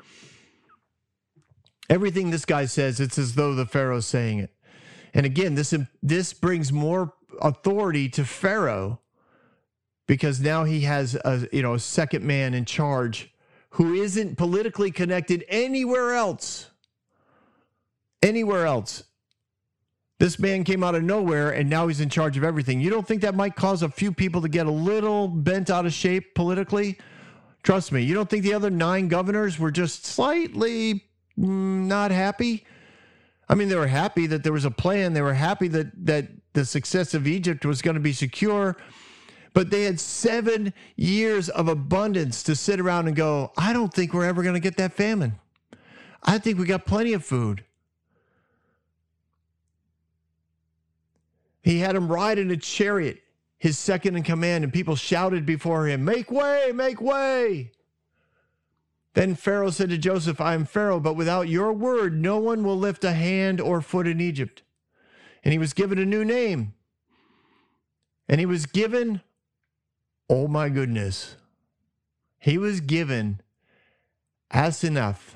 Everything 1.90 2.32
this 2.32 2.46
guy 2.46 2.66
says, 2.66 3.00
it's 3.00 3.18
as 3.18 3.36
though 3.36 3.56
the 3.56 3.66
Pharaoh's 3.66 4.06
saying 4.06 4.40
it. 4.40 4.52
And 5.14 5.26
again, 5.26 5.56
this 5.56 5.74
this 6.04 6.34
brings 6.34 6.72
more 6.72 7.14
authority 7.42 8.10
to 8.10 8.26
Pharaoh 8.26 9.00
because 10.06 10.40
now 10.40 10.64
he 10.64 10.82
has 10.82 11.16
a 11.16 11.48
you 11.52 11.62
know 11.62 11.76
a 11.76 11.80
second 11.80 12.24
man 12.24 12.54
in 12.54 12.66
charge 12.66 13.34
who 13.72 13.94
isn't 13.94 14.38
politically 14.38 14.92
connected 14.92 15.46
anywhere 15.50 16.14
else. 16.14 16.70
Anywhere 18.22 18.66
else. 18.66 19.04
This 20.20 20.40
man 20.40 20.64
came 20.64 20.84
out 20.84 20.96
of 20.96 21.04
nowhere 21.04 21.52
and 21.52 21.70
now 21.70 21.88
he's 21.88 22.02
in 22.02 22.10
charge 22.10 22.38
of 22.38 22.44
everything. 22.44 22.82
You 22.82 22.90
don't 22.90 23.08
think 23.08 23.22
that 23.22 23.36
might 23.36 23.56
cause 23.56 23.84
a 23.84 23.90
few 23.90 24.12
people 24.12 24.42
to 24.42 24.50
get 24.50 24.66
a 24.66 24.72
little 24.72 25.28
bent 25.28 25.70
out 25.70 25.86
of 25.86 25.94
shape 25.94 26.34
politically? 26.34 26.98
Trust 27.62 27.92
me, 27.92 28.02
you 28.02 28.16
don't 28.16 28.30
think 28.30 28.44
the 28.44 28.54
other 28.54 28.72
nine 28.72 29.10
governors 29.10 29.60
were 29.60 29.70
just 29.70 30.06
slightly 30.06 31.07
not 31.38 32.12
happy. 32.12 32.66
I 33.48 33.56
mean, 33.56 33.70
they 33.70 33.76
were 33.76 33.88
happy 33.88 34.28
that 34.28 34.44
there 34.44 34.52
was 34.52 34.66
a 34.66 34.72
plan. 34.72 35.14
They 35.14 35.22
were 35.22 35.34
happy 35.34 35.68
that 35.70 36.06
that 36.06 36.28
the 36.54 36.66
success 36.66 37.14
of 37.14 37.28
Egypt 37.28 37.66
was 37.66 37.82
going 37.82 37.94
to 37.94 38.02
be 38.02 38.14
secure. 38.14 38.76
But 39.54 39.72
they 39.72 39.84
had 39.84 40.00
seven 40.00 40.74
years 40.96 41.50
of 41.50 41.68
abundance 41.68 42.44
to 42.44 42.56
sit 42.56 42.80
around 42.80 43.08
and 43.08 43.16
go, 43.16 43.52
I 43.58 43.74
don't 43.74 43.94
think 43.94 44.14
we're 44.14 44.26
ever 44.26 44.44
going 44.44 44.54
to 44.54 44.60
get 44.60 44.78
that 44.78 44.94
famine. 44.94 45.40
I 46.24 46.38
think 46.38 46.60
we 46.60 46.66
got 46.66 46.86
plenty 46.86 47.14
of 47.14 47.24
food. 47.24 47.64
He 51.62 51.80
had 51.80 51.96
him 51.96 52.08
ride 52.08 52.38
in 52.38 52.52
a 52.52 52.58
chariot, 52.58 53.22
his 53.58 53.78
second 53.78 54.16
in 54.16 54.24
command, 54.24 54.64
and 54.64 54.72
people 54.72 54.96
shouted 54.96 55.46
before 55.46 55.88
him, 55.88 56.06
Make 56.06 56.32
way, 56.32 56.72
make 56.74 57.02
way. 57.02 57.72
Then 59.18 59.34
Pharaoh 59.34 59.72
said 59.72 59.89
to 59.89 59.97
Joseph, 59.97 60.39
I 60.39 60.53
am 60.53 60.63
Pharaoh, 60.63 60.99
but 60.99 61.15
without 61.15 61.49
your 61.49 61.74
word, 61.74 62.22
no 62.22 62.38
one 62.38 62.63
will 62.63 62.78
lift 62.78 63.03
a 63.03 63.13
hand 63.13 63.59
or 63.59 63.82
foot 63.82 64.05
in 64.05 64.22
Egypt. 64.22 64.61
And 65.43 65.51
he 65.51 65.57
was 65.57 65.74
given 65.74 65.97
a 65.97 66.05
new 66.05 66.24
name. 66.24 66.76
And 68.30 68.39
he 68.39 68.45
was 68.45 68.68
given, 68.68 69.22
oh 70.30 70.47
my 70.47 70.70
goodness, 70.70 71.36
he 72.38 72.59
was 72.59 72.80
given 72.80 73.41
Asenath, 74.53 75.34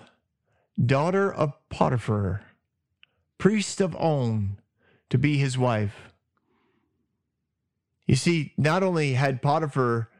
daughter 0.80 1.34
of 1.34 1.54
Potiphar, 1.70 2.44
priest 3.40 3.82
of 3.82 3.96
On, 3.96 4.60
to 5.10 5.18
be 5.18 5.40
his 5.40 5.58
wife. 5.58 6.12
You 8.06 8.16
see, 8.16 8.54
not 8.60 8.84
only 8.84 9.14
had 9.14 9.42
Potiphar 9.42 10.11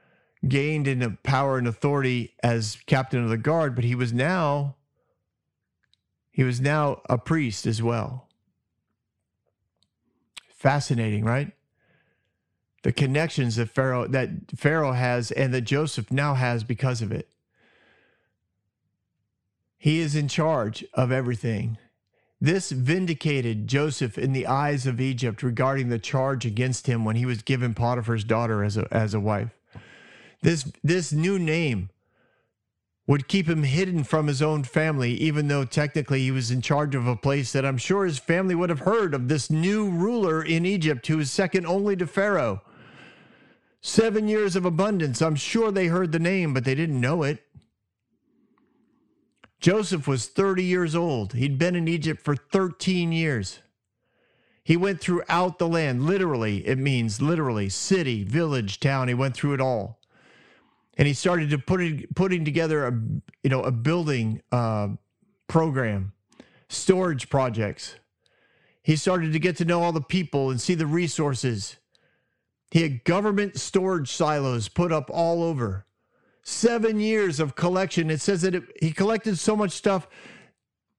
gained 0.48 0.88
in 0.88 1.18
power 1.24 1.58
and 1.58 1.68
authority 1.68 2.34
as 2.44 2.78
captain 2.86 3.24
of 3.24 3.30
the 3.30 3.38
guard, 3.38 3.76
but 3.76 3.84
he 3.84 3.96
was 3.96 4.12
now 4.12 4.76
he 6.32 6.44
was 6.44 6.62
now 6.62 7.02
a 7.10 7.18
priest 7.18 7.68
as 7.68 7.84
well. 7.84 8.28
Fascinating, 10.48 11.26
right? 11.26 11.52
The 12.84 12.92
connections 12.92 13.58
that 13.58 13.70
Pharaoh 13.70 14.08
that 14.08 14.30
Pharaoh 14.56 14.94
has 14.94 15.32
and 15.32 15.54
that 15.54 15.62
Joseph 15.62 16.12
now 16.12 16.34
has 16.34 16.64
because 16.64 17.02
of 17.02 17.12
it. 17.12 17.28
He 19.78 20.00
is 20.00 20.16
in 20.16 20.28
charge 20.28 20.86
of 20.94 21.12
everything. 21.12 21.78
This 22.40 22.72
vindicated 22.72 23.68
Joseph 23.68 24.18
in 24.18 24.34
the 24.34 24.48
eyes 24.48 24.88
of 24.88 25.00
Egypt 25.00 25.44
regarding 25.44 25.90
the 25.90 26.00
charge 26.00 26.46
against 26.46 26.88
him 26.88 27.06
when 27.06 27.16
he 27.16 27.26
was 27.26 27.44
given 27.44 27.76
Potiphar's 27.76 28.24
daughter 28.24 28.64
as 28.64 28.78
a, 28.78 28.88
as 28.92 29.14
a 29.14 29.20
wife. 29.20 29.52
This, 30.42 30.72
this 30.84 31.12
new 31.12 31.38
name 31.38 31.90
would 33.08 33.28
keep 33.28 33.50
him 33.50 33.64
hidden 33.64 34.04
from 34.04 34.28
his 34.28 34.42
own 34.42 34.64
family, 34.64 35.14
even 35.14 35.48
though 35.48 35.66
technically 35.66 36.22
he 36.22 36.32
was 36.32 36.52
in 36.52 36.62
charge 36.62 36.96
of 36.96 37.08
a 37.08 37.16
place 37.16 37.52
that 37.52 37.66
I'm 37.66 37.78
sure 37.78 38.06
his 38.06 38.20
family 38.20 38.56
would 38.56 38.70
have 38.70 38.82
heard 38.82 39.14
of 39.14 39.28
this 39.28 39.50
new 39.50 39.90
ruler 39.90 40.44
in 40.44 40.66
Egypt 40.66 41.06
who 41.08 41.20
is 41.20 41.32
second 41.32 41.66
only 41.66 41.96
to 41.98 42.08
Pharaoh. 42.08 42.62
Seven 43.82 44.28
years 44.28 44.56
of 44.56 44.66
abundance. 44.66 45.22
I'm 45.22 45.36
sure 45.36 45.72
they 45.72 45.88
heard 45.88 46.12
the 46.12 46.20
name, 46.20 46.54
but 46.54 46.64
they 46.64 46.76
didn't 46.76 47.02
know 47.02 47.24
it. 47.24 47.44
Joseph 49.60 50.08
was 50.08 50.28
30 50.28 50.64
years 50.64 50.96
old. 50.96 51.34
He'd 51.34 51.58
been 51.58 51.76
in 51.76 51.88
Egypt 51.88 52.22
for 52.22 52.36
13 52.36 53.12
years. 53.12 53.60
He 54.64 54.78
went 54.78 55.02
throughout 55.02 55.60
the 55.60 55.68
land. 55.68 56.04
Literally, 56.04 56.68
it 56.68 56.78
means 56.78 57.22
literally 57.22 57.70
city, 57.70 58.24
village, 58.24 58.80
town. 58.80 59.08
He 59.08 59.14
went 59.14 59.36
through 59.36 59.54
it 59.54 59.62
all. 59.62 60.01
And 61.02 61.08
he 61.08 61.16
started 61.16 61.50
to 61.50 61.58
putting 61.58 62.06
putting 62.14 62.46
together 62.46 62.86
a 62.86 62.92
you 63.42 63.50
know 63.50 63.64
a 63.64 63.72
building 63.72 64.44
uh, 64.52 64.90
program, 65.48 66.14
storage 66.70 67.28
projects. 67.28 67.96
He 68.84 68.96
started 68.96 69.34
to 69.34 69.40
get 69.40 69.58
to 69.58 69.66
know 69.66 69.82
all 69.82 69.94
the 69.94 70.02
people 70.02 70.52
and 70.52 70.62
see 70.62 70.76
the 70.76 70.86
resources. 70.86 71.78
He 72.70 72.84
had 72.84 73.04
government 73.04 73.60
storage 73.60 74.12
silos 74.12 74.68
put 74.68 74.92
up 74.92 75.10
all 75.12 75.42
over 75.42 75.88
seven 76.44 77.00
years 77.00 77.40
of 77.40 77.56
collection. 77.56 78.12
It 78.12 78.22
says 78.22 78.44
that 78.44 78.54
it, 78.54 78.64
he 78.80 78.92
collected 78.92 79.40
so 79.40 79.56
much 79.56 79.72
stuff 79.72 80.08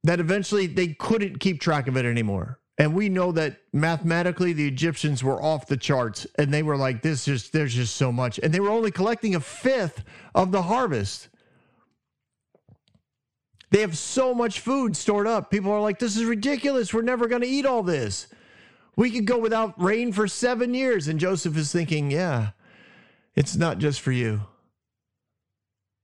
that 0.02 0.18
eventually 0.18 0.66
they 0.66 0.94
couldn't 0.94 1.38
keep 1.38 1.60
track 1.60 1.86
of 1.86 1.96
it 1.96 2.04
anymore. 2.04 2.58
And 2.78 2.94
we 2.94 3.08
know 3.08 3.32
that 3.32 3.58
mathematically 3.72 4.52
the 4.52 4.66
Egyptians 4.66 5.22
were 5.22 5.42
off 5.42 5.66
the 5.66 5.76
charts 5.76 6.26
and 6.38 6.52
they 6.52 6.62
were 6.62 6.76
like, 6.76 7.02
this 7.02 7.26
just, 7.26 7.52
there's 7.52 7.74
just 7.74 7.96
so 7.96 8.10
much. 8.10 8.40
And 8.42 8.52
they 8.52 8.60
were 8.60 8.70
only 8.70 8.90
collecting 8.90 9.34
a 9.34 9.40
fifth 9.40 10.04
of 10.34 10.52
the 10.52 10.62
harvest. 10.62 11.28
They 13.70 13.80
have 13.82 13.96
so 13.96 14.34
much 14.34 14.60
food 14.60 14.96
stored 14.96 15.26
up. 15.26 15.50
People 15.50 15.70
are 15.70 15.80
like, 15.80 15.98
this 15.98 16.16
is 16.16 16.24
ridiculous. 16.24 16.92
We're 16.92 17.02
never 17.02 17.26
going 17.28 17.42
to 17.42 17.48
eat 17.48 17.66
all 17.66 17.82
this. 17.82 18.26
We 18.96 19.10
could 19.10 19.26
go 19.26 19.38
without 19.38 19.80
rain 19.80 20.12
for 20.12 20.26
seven 20.26 20.74
years. 20.74 21.08
And 21.08 21.20
Joseph 21.20 21.56
is 21.56 21.72
thinking, 21.72 22.10
yeah, 22.10 22.50
it's 23.34 23.56
not 23.56 23.78
just 23.78 24.00
for 24.00 24.12
you 24.12 24.42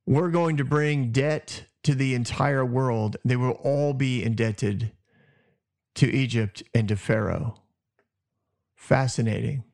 we're 0.08 0.30
going 0.30 0.56
to 0.56 0.64
bring 0.64 1.12
debt 1.12 1.66
to 1.82 1.94
the 1.94 2.14
entire 2.14 2.64
world. 2.64 3.18
They 3.26 3.36
will 3.36 3.58
all 3.62 3.92
be 3.92 4.24
indebted 4.24 4.90
to 5.98 6.10
Egypt 6.12 6.62
and 6.74 6.88
to 6.88 6.96
Pharaoh. 6.96 7.60
Fascinating. 8.74 9.64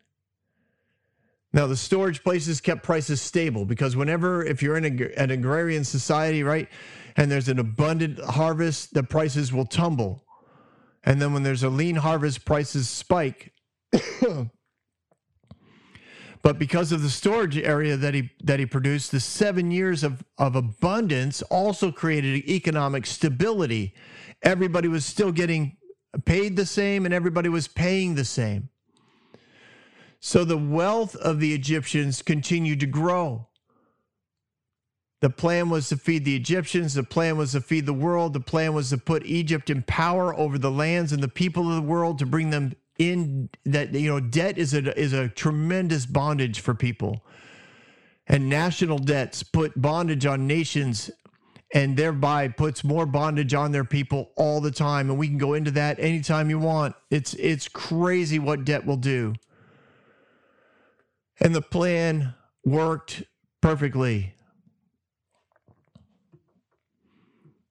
Now, 1.53 1.66
the 1.66 1.77
storage 1.77 2.25
places 2.25 2.61
kept 2.61 2.83
prices 2.83 3.22
stable 3.22 3.64
because 3.64 3.95
whenever, 3.95 4.45
if 4.45 4.62
you're 4.62 4.77
in 4.77 4.85
a, 4.85 5.20
an 5.20 5.31
agrarian 5.31 5.85
society, 5.85 6.43
right, 6.43 6.68
and 7.16 7.31
there's 7.31 7.49
an 7.49 7.59
abundant 7.59 8.18
harvest, 8.18 8.93
the 8.95 9.05
prices 9.05 9.53
will 9.53 9.66
tumble. 9.66 10.25
And 11.05 11.22
then 11.22 11.33
when 11.33 11.43
there's 11.43 11.62
a 11.62 11.68
lean 11.68 11.97
harvest, 11.97 12.45
prices 12.45 12.89
spike. 12.89 13.53
But 16.45 16.59
because 16.59 16.93
of 16.93 17.01
the 17.01 17.09
storage 17.09 17.57
area 17.57 17.97
that 17.97 18.12
he 18.12 18.29
that 18.43 18.61
he 18.61 18.66
produced, 18.66 19.11
the 19.11 19.18
seven 19.18 19.70
years 19.70 20.05
of, 20.05 20.22
of 20.37 20.55
abundance 20.55 21.41
also 21.41 21.91
created 21.91 22.47
economic 22.47 23.07
stability. 23.07 23.95
Everybody 24.43 24.87
was 24.87 25.07
still 25.07 25.33
getting 25.33 25.79
paid 26.25 26.57
the 26.57 26.67
same 26.67 27.05
and 27.05 27.15
everybody 27.15 27.49
was 27.49 27.69
paying 27.69 28.15
the 28.15 28.25
same. 28.25 28.69
So 30.21 30.45
the 30.45 30.59
wealth 30.59 31.17
of 31.17 31.41
the 31.41 31.55
Egyptians 31.55 32.23
continued 32.23 32.81
to 32.81 32.87
grow. 32.87 33.49
The 35.21 35.31
plan 35.31 35.71
was 35.71 35.89
to 35.89 35.97
feed 35.97 36.25
the 36.25 36.37
Egyptians. 36.37 36.95
The 36.95 37.03
plan 37.03 37.37
was 37.37 37.53
to 37.53 37.61
feed 37.61 37.87
the 37.87 37.93
world. 37.93 38.33
The 38.33 38.41
plan 38.41 38.75
was 38.75 38.91
to 38.91 38.99
put 38.99 39.25
Egypt 39.27 39.71
in 39.71 39.83
power 39.83 40.35
over 40.35 40.59
the 40.59 40.71
lands 40.71 41.12
and 41.12 41.23
the 41.23 41.29
people 41.29 41.69
of 41.69 41.77
the 41.77 41.89
world 41.89 42.19
to 42.19 42.27
bring 42.27 42.51
them 42.51 42.75
in 42.99 43.49
that 43.65 43.93
you 43.93 44.09
know 44.09 44.21
debt 44.21 44.57
is 44.57 44.73
a 44.73 44.97
is 44.99 45.12
a 45.12 45.29
tremendous 45.29 46.07
bondage 46.07 46.61
for 46.61 46.75
people 46.75 47.25
and 48.27 48.49
national 48.49 48.99
debts 48.99 49.43
put 49.43 49.81
bondage 49.81 50.25
on 50.25 50.47
nations 50.47 51.11
and 51.75 51.97
thereby 51.97 52.47
puts 52.47 52.85
more 52.85 53.05
bondage 53.05 53.53
on 53.53 53.72
their 53.72 53.85
people 53.85 54.31
all 54.37 54.61
the 54.61 54.70
time 54.70 55.11
and 55.11 55.18
we 55.18 55.27
can 55.27 55.37
go 55.37 55.53
into 55.53 55.72
that 55.72 55.99
anytime 55.99 56.49
you 56.49 56.59
want 56.59 56.95
it's 57.11 57.35
it's 57.35 57.68
crazy 57.68 58.39
what 58.39 58.64
debt 58.64 58.87
will 58.87 58.97
do 58.97 59.35
and 61.41 61.55
the 61.55 61.61
plan 61.61 62.33
worked 62.64 63.25
perfectly 63.61 64.33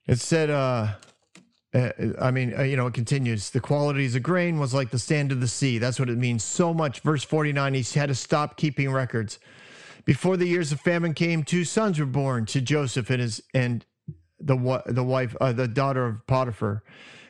it 0.06 0.20
said 0.20 0.50
uh 0.50 0.92
uh, 1.74 1.90
I 2.20 2.30
mean, 2.30 2.54
uh, 2.56 2.62
you 2.62 2.76
know, 2.76 2.86
it 2.86 2.94
continues. 2.94 3.50
The 3.50 3.58
qualities 3.58 4.14
of 4.14 4.22
grain 4.22 4.60
was 4.60 4.72
like 4.72 4.92
the 4.92 4.98
sand 4.98 5.32
of 5.32 5.40
the 5.40 5.48
sea. 5.48 5.78
That's 5.78 5.98
what 5.98 6.08
it 6.08 6.16
means 6.16 6.44
so 6.44 6.72
much. 6.72 7.00
Verse 7.00 7.24
49, 7.24 7.74
he 7.74 7.98
had 7.98 8.10
to 8.10 8.14
stop 8.14 8.56
keeping 8.56 8.92
records. 8.92 9.40
Before 10.04 10.36
the 10.36 10.46
years 10.46 10.70
of 10.70 10.80
famine 10.80 11.14
came, 11.14 11.42
two 11.42 11.64
sons 11.64 11.98
were 11.98 12.06
born 12.06 12.46
to 12.46 12.60
Joseph 12.60 13.10
and 13.10 13.20
his 13.20 13.42
and 13.52 13.84
the 14.46 14.82
the 14.86 15.04
wife, 15.04 15.36
uh, 15.40 15.52
the 15.52 15.68
daughter 15.68 16.06
of 16.06 16.26
Potiphar, 16.26 16.82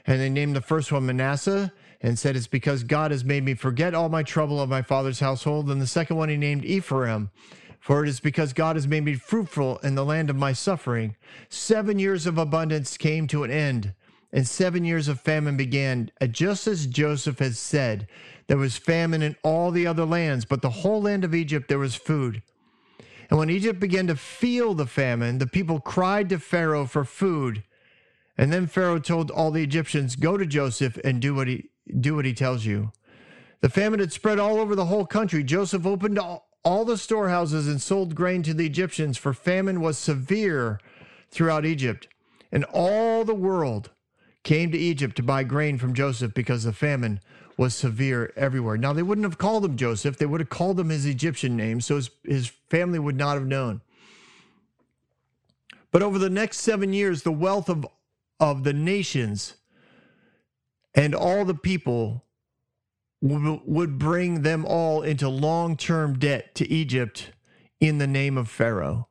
and 0.07 0.21
they 0.21 0.29
named 0.29 0.57
the 0.57 0.61
first 0.61 0.93
one 0.93 1.07
Manasseh 1.07 1.73
and 2.01 2.19
said, 2.19 2.37
"It's 2.37 2.47
because 2.47 2.83
God 2.83 3.11
has 3.11 3.25
made 3.25 3.45
me 3.45 3.55
forget 3.55 3.95
all 3.95 4.09
my 4.09 4.23
trouble 4.23 4.61
of 4.61 4.69
my 4.69 4.83
father's 4.83 5.21
household." 5.21 5.71
And 5.71 5.81
the 5.81 5.87
second 5.87 6.17
one 6.17 6.29
he 6.29 6.37
named 6.37 6.65
Ephraim, 6.65 7.31
for 7.81 8.05
it 8.05 8.09
is 8.09 8.21
because 8.21 8.53
God 8.53 8.77
has 8.77 8.87
made 8.87 9.05
me 9.05 9.15
fruitful 9.15 9.79
in 9.79 9.95
the 9.95 10.05
land 10.05 10.31
of 10.31 10.37
my 10.37 10.53
suffering. 10.53 11.17
Seven 11.49 11.99
years 11.99 12.27
of 12.27 12.39
abundance 12.39 12.97
came 12.97 13.27
to 13.29 13.45
an 13.45 13.51
end 13.51 13.95
and 14.35 14.49
seven 14.49 14.85
years 14.85 15.07
of 15.07 15.21
famine 15.21 15.57
began. 15.57 16.11
Uh, 16.21 16.27
just 16.27 16.67
as 16.67 16.89
Joseph 16.89 17.39
had 17.39 17.55
said, 17.55 18.09
there 18.49 18.59
was 18.59 18.77
famine 18.77 19.23
in 19.23 19.37
all 19.45 19.71
the 19.71 19.87
other 19.87 20.05
lands, 20.05 20.45
but 20.45 20.61
the 20.61 20.71
whole 20.71 21.01
land 21.01 21.25
of 21.25 21.35
Egypt 21.35 21.69
there 21.69 21.79
was 21.79 21.95
food. 21.95 22.43
And 23.31 23.39
when 23.39 23.51
Egypt 23.51 23.81
began 23.81 24.07
to 24.09 24.17
feel 24.17 24.75
the 24.75 24.87
famine, 24.87 25.39
the 25.39 25.47
people 25.47 25.81
cried 25.81 26.29
to 26.29 26.39
Pharaoh 26.39 26.87
for 26.87 27.05
food. 27.05 27.65
And 28.37 28.53
then 28.53 28.67
Pharaoh 28.67 28.99
told 28.99 29.31
all 29.31 29.51
the 29.51 29.63
Egyptians, 29.63 30.17
"Go 30.17 30.37
to 30.37 30.47
Joseph 30.47 30.99
and 31.05 31.21
do 31.21 31.35
what 31.35 31.49
he 31.49 31.71
do 32.01 32.17
what 32.17 32.25
he 32.25 32.35
tells 32.35 32.65
you." 32.65 32.93
The 33.61 33.69
famine 33.69 34.01
had 34.01 34.13
spread 34.13 34.39
all 34.39 34.59
over 34.59 34.75
the 34.75 34.87
whole 34.87 35.07
country. 35.07 35.43
Joseph 35.43 35.87
opened 35.87 36.19
all 36.19 36.85
the 36.85 36.99
storehouses 36.99 37.69
and 37.69 37.81
sold 37.81 38.15
grain 38.15 38.43
to 38.43 38.55
the 38.55 38.67
Egyptians, 38.67 39.17
for 39.17 39.33
famine 39.33 39.81
was 39.81 39.97
severe 39.97 40.81
throughout 41.31 41.65
Egypt. 41.65 42.09
And 42.51 42.65
all 42.73 43.25
the 43.25 43.35
world 43.35 43.91
came 44.43 44.71
to 44.71 44.79
Egypt 44.79 45.17
to 45.17 45.23
buy 45.23 45.45
grain 45.45 45.79
from 45.79 45.95
Joseph 45.95 46.35
because 46.35 46.65
the 46.65 46.73
famine 46.73 47.21
was 47.57 47.75
severe 47.75 48.33
everywhere. 48.37 48.77
Now, 48.77 48.93
they 48.93 49.03
wouldn't 49.03 49.25
have 49.25 49.39
called 49.39 49.65
him 49.65 49.77
Joseph, 49.77 50.19
they 50.19 50.27
would 50.27 50.41
have 50.41 50.51
called 50.51 50.79
him 50.79 50.89
his 50.89 51.07
Egyptian 51.07 51.57
name, 51.57 51.81
so 51.81 51.97
his, 51.97 52.11
his 52.25 52.49
family 52.69 52.99
would 52.99 53.17
not 53.17 53.35
have 53.35 53.47
known. 53.47 53.81
But 55.91 56.03
over 56.03 56.19
the 56.19 56.31
next 56.31 56.59
seven 56.59 56.93
years, 56.93 57.23
the 57.23 57.31
wealth 57.31 57.69
of, 57.69 57.87
of 58.41 58.65
the 58.65 58.73
nations 58.73 59.55
and 60.95 61.15
all 61.15 61.45
the 61.45 61.55
people 61.55 62.25
would 63.21 63.99
bring 63.99 64.43
them 64.43 64.67
all 64.67 65.03
into 65.03 65.29
long 65.29 65.77
term 65.77 66.19
debt 66.19 66.55
to 66.57 66.69
Egypt 66.71 67.31
in 67.81 67.99
the 67.99 68.07
name 68.07 68.37
of 68.37 68.51
Pharaoh. 68.51 69.09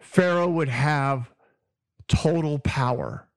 Pharaoh 0.00 0.48
would 0.48 0.70
have 0.70 1.30
total 2.08 2.58
power 2.58 3.28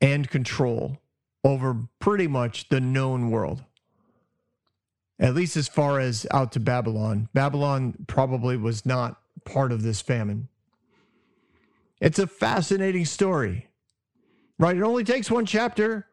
and 0.00 0.28
control 0.28 0.98
over 1.44 1.86
pretty 1.98 2.26
much 2.26 2.68
the 2.70 2.80
known 2.80 3.30
world. 3.30 3.62
At 5.20 5.34
least 5.34 5.56
as 5.56 5.68
far 5.68 6.00
as 6.00 6.26
out 6.32 6.50
to 6.52 6.60
Babylon. 6.60 7.28
Babylon 7.34 7.94
probably 8.08 8.56
was 8.56 8.84
not 8.84 9.20
part 9.44 9.70
of 9.70 9.82
this 9.82 10.00
famine. 10.00 10.48
It's 12.00 12.18
a 12.18 12.26
fascinating 12.26 13.04
story, 13.04 13.68
right? 14.58 14.76
It 14.76 14.82
only 14.82 15.04
takes 15.04 15.30
one 15.30 15.46
chapter. 15.46 16.06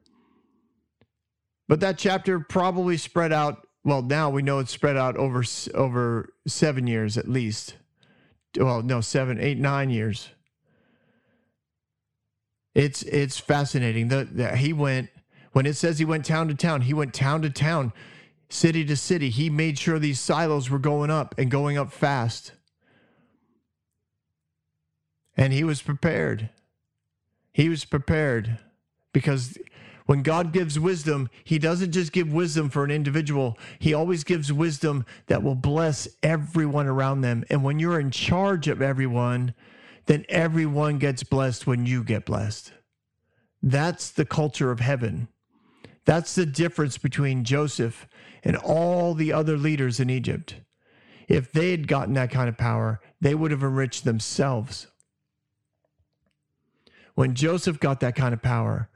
But 1.68 1.80
that 1.80 1.98
chapter 1.98 2.40
probably 2.40 2.98
spread 2.98 3.32
out. 3.32 3.66
Well, 3.84 4.02
now 4.02 4.30
we 4.30 4.42
know 4.42 4.60
it's 4.60 4.72
spread 4.72 4.98
out 4.98 5.18
over 5.18 5.44
over 5.74 6.34
seven 6.46 6.86
years 6.86 7.18
at 7.18 7.28
least. 7.28 7.76
Well, 8.58 8.84
no, 8.84 9.02
seven, 9.02 9.40
eight, 9.40 9.58
nine 9.58 9.90
years. 9.90 10.30
It's 12.76 13.04
it's 13.04 13.40
fascinating. 13.40 14.10
that 14.10 14.58
he 14.58 14.74
went 14.74 15.10
when 15.52 15.66
it 15.66 15.76
says 15.76 16.00
he 16.00 16.06
went 16.06 16.26
town 16.26 16.48
to 16.48 16.54
town. 16.54 16.82
He 16.82 16.94
went 16.94 17.14
town 17.14 17.42
to 17.42 17.50
town, 17.50 17.94
city 18.50 18.86
to 18.86 18.96
city. 18.96 19.30
He 19.30 19.50
made 19.50 19.78
sure 19.78 20.00
these 20.00 20.20
silos 20.20 20.70
were 20.70 20.80
going 20.80 21.10
up 21.10 21.36
and 21.38 21.52
going 21.52 21.78
up 21.78 21.92
fast. 21.92 22.54
And 25.36 25.54
he 25.54 25.64
was 25.64 25.82
prepared. 25.82 26.50
He 27.54 27.70
was 27.70 27.86
prepared 27.86 28.60
because 29.14 29.58
when 30.06 30.24
God 30.24 30.52
gives 30.52 30.80
wisdom, 30.80 31.30
He 31.44 31.58
doesn't 31.58 31.92
just 31.92 32.12
give 32.12 32.34
wisdom 32.34 32.70
for 32.70 32.84
an 32.84 32.92
individual, 32.92 33.58
He 33.80 33.94
always 33.94 34.24
gives 34.24 34.52
wisdom 34.52 35.06
that 35.28 35.44
will 35.44 35.56
bless 35.56 36.08
everyone 36.22 36.88
around 36.88 37.22
them. 37.22 37.46
And 37.50 37.64
when 37.64 37.80
you're 37.80 38.00
in 38.00 38.12
charge 38.12 38.68
of 38.68 38.82
everyone, 38.82 39.54
then 40.08 40.26
everyone 40.28 40.98
gets 40.98 41.24
blessed 41.24 41.68
when 41.68 41.86
you 41.86 42.04
get 42.04 42.26
blessed. 42.26 42.74
That's 43.64 44.12
the 44.12 44.26
culture 44.26 44.72
of 44.72 44.80
heaven. 44.80 45.28
That's 46.06 46.36
the 46.36 46.46
difference 46.46 46.98
between 46.98 47.44
Joseph 47.44 48.08
and 48.44 48.56
all 48.58 49.14
the 49.14 49.32
other 49.32 49.58
leaders 49.58 50.00
in 50.00 50.10
Egypt. 50.10 50.56
If 51.28 51.52
they 51.52 51.72
had 51.72 51.88
gotten 51.88 52.14
that 52.16 52.32
kind 52.32 52.50
of 52.50 52.58
power, 52.58 53.00
they 53.20 53.36
would 53.36 53.52
have 53.52 53.64
enriched 53.64 54.04
themselves. 54.04 54.88
When 57.14 57.36
Joseph 57.36 57.80
got 57.80 58.00
that 58.00 58.16
kind 58.16 58.34
of 58.34 58.42
power, 58.42 58.90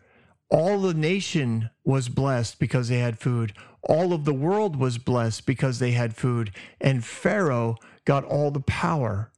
all 0.49 0.81
the 0.81 0.93
nation 0.93 1.69
was 1.83 2.09
blessed 2.09 2.59
because 2.59 2.87
they 2.87 2.99
had 2.99 3.19
food. 3.19 3.53
All 3.83 4.13
of 4.13 4.25
the 4.25 4.33
world 4.33 4.75
was 4.75 4.97
blessed 4.97 5.45
because 5.45 5.79
they 5.79 5.91
had 5.91 6.15
food. 6.15 6.51
And 6.81 7.05
Pharaoh 7.05 7.77
got 8.03 8.23
all 8.23 8.51
the 8.51 8.59
power, 8.61 9.31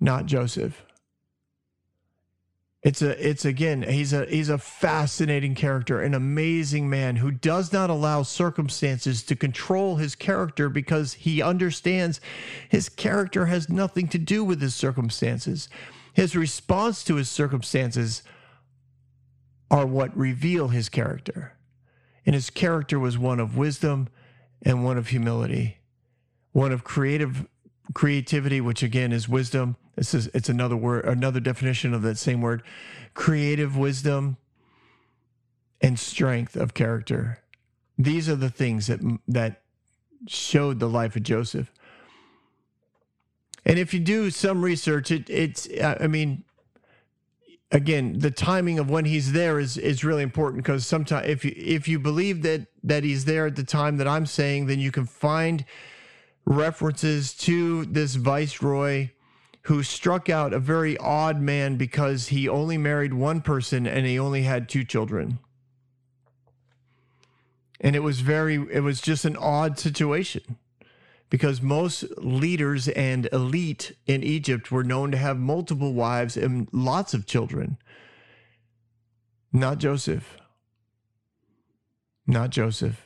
not 0.00 0.26
Joseph. 0.26 0.84
It's 2.88 3.02
a 3.02 3.28
it's 3.28 3.44
again 3.44 3.82
he's 3.82 4.14
a 4.14 4.24
he's 4.24 4.48
a 4.48 4.56
fascinating 4.56 5.54
character, 5.54 6.00
an 6.00 6.14
amazing 6.14 6.88
man 6.88 7.16
who 7.16 7.30
does 7.30 7.70
not 7.70 7.90
allow 7.90 8.22
circumstances 8.22 9.22
to 9.24 9.36
control 9.36 9.96
his 9.96 10.14
character 10.14 10.70
because 10.70 11.12
he 11.12 11.42
understands 11.42 12.18
his 12.70 12.88
character 12.88 13.44
has 13.44 13.68
nothing 13.68 14.08
to 14.08 14.16
do 14.16 14.42
with 14.42 14.62
his 14.62 14.74
circumstances. 14.74 15.68
His 16.14 16.34
response 16.34 17.04
to 17.04 17.16
his 17.16 17.28
circumstances 17.28 18.22
are 19.70 19.84
what 19.84 20.16
reveal 20.16 20.68
his 20.68 20.88
character. 20.88 21.58
And 22.24 22.34
his 22.34 22.48
character 22.48 22.98
was 22.98 23.18
one 23.18 23.38
of 23.38 23.54
wisdom 23.54 24.08
and 24.62 24.82
one 24.82 24.96
of 24.96 25.08
humility, 25.08 25.76
one 26.52 26.72
of 26.72 26.84
creative 26.84 27.46
creativity, 27.94 28.60
which 28.60 28.82
again 28.82 29.12
is 29.12 29.28
wisdom. 29.28 29.76
This 29.96 30.14
is 30.14 30.28
it's 30.34 30.48
another 30.48 30.76
word, 30.76 31.04
another 31.04 31.40
definition 31.40 31.94
of 31.94 32.02
that 32.02 32.18
same 32.18 32.40
word, 32.40 32.62
creative 33.14 33.76
wisdom 33.76 34.36
and 35.80 35.98
strength 35.98 36.56
of 36.56 36.74
character. 36.74 37.40
These 37.96 38.28
are 38.28 38.36
the 38.36 38.50
things 38.50 38.86
that 38.86 39.00
that 39.26 39.62
showed 40.26 40.80
the 40.80 40.88
life 40.88 41.16
of 41.16 41.22
Joseph. 41.22 41.72
And 43.64 43.78
if 43.78 43.92
you 43.92 44.00
do 44.00 44.30
some 44.30 44.64
research, 44.64 45.10
it, 45.10 45.28
it's 45.28 45.68
I 45.82 46.06
mean, 46.06 46.44
again, 47.70 48.18
the 48.18 48.30
timing 48.30 48.78
of 48.78 48.88
when 48.88 49.04
he's 49.04 49.32
there 49.32 49.58
is 49.58 49.76
is 49.76 50.04
really 50.04 50.22
important 50.22 50.62
because 50.62 50.86
sometimes 50.86 51.28
if 51.28 51.44
you 51.44 51.52
if 51.56 51.88
you 51.88 51.98
believe 51.98 52.42
that 52.42 52.66
that 52.82 53.04
he's 53.04 53.24
there 53.24 53.46
at 53.46 53.56
the 53.56 53.64
time 53.64 53.96
that 53.98 54.08
I'm 54.08 54.26
saying, 54.26 54.66
then 54.66 54.78
you 54.78 54.90
can 54.90 55.06
find 55.06 55.64
references 56.48 57.34
to 57.34 57.84
this 57.84 58.14
viceroy 58.14 59.10
who 59.62 59.82
struck 59.82 60.30
out 60.30 60.54
a 60.54 60.58
very 60.58 60.96
odd 60.96 61.38
man 61.38 61.76
because 61.76 62.28
he 62.28 62.48
only 62.48 62.78
married 62.78 63.12
one 63.12 63.42
person 63.42 63.86
and 63.86 64.06
he 64.06 64.18
only 64.18 64.42
had 64.42 64.66
two 64.66 64.82
children. 64.82 65.38
And 67.80 67.94
it 67.94 68.00
was 68.00 68.20
very 68.20 68.54
it 68.72 68.80
was 68.80 69.00
just 69.00 69.26
an 69.26 69.36
odd 69.36 69.78
situation 69.78 70.56
because 71.28 71.60
most 71.60 72.04
leaders 72.16 72.88
and 72.88 73.28
elite 73.30 73.92
in 74.06 74.22
Egypt 74.22 74.72
were 74.72 74.82
known 74.82 75.10
to 75.10 75.18
have 75.18 75.38
multiple 75.38 75.92
wives 75.92 76.36
and 76.36 76.66
lots 76.72 77.12
of 77.12 77.26
children. 77.26 77.76
Not 79.52 79.78
Joseph. 79.78 80.38
Not 82.26 82.50
Joseph. 82.50 83.04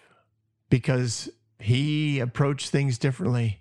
Because 0.71 1.29
he 1.63 2.21
approached 2.21 2.71
things 2.71 2.99
differently. 2.99 3.61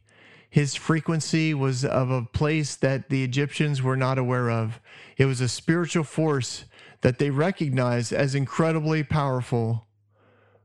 His 0.50 0.76
frequency 0.76 1.54
was 1.54 1.86
of 1.86 2.10
a 2.10 2.24
place 2.24 2.76
that 2.76 3.10
the 3.10 3.24
Egyptians 3.24 3.82
were 3.82 3.96
not 3.96 4.18
aware 4.18 4.50
of. 4.52 4.82
It 5.18 5.26
was 5.26 5.40
a 5.40 5.48
spiritual 5.48 6.04
force 6.04 6.66
that 7.02 7.20
they 7.20 7.30
recognized 7.30 8.12
as 8.12 8.36
incredibly 8.36 9.04
powerful, 9.04 9.88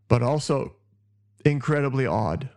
but 0.09 0.22
also 0.22 0.74
incredibly 1.45 2.07
odd. 2.07 2.49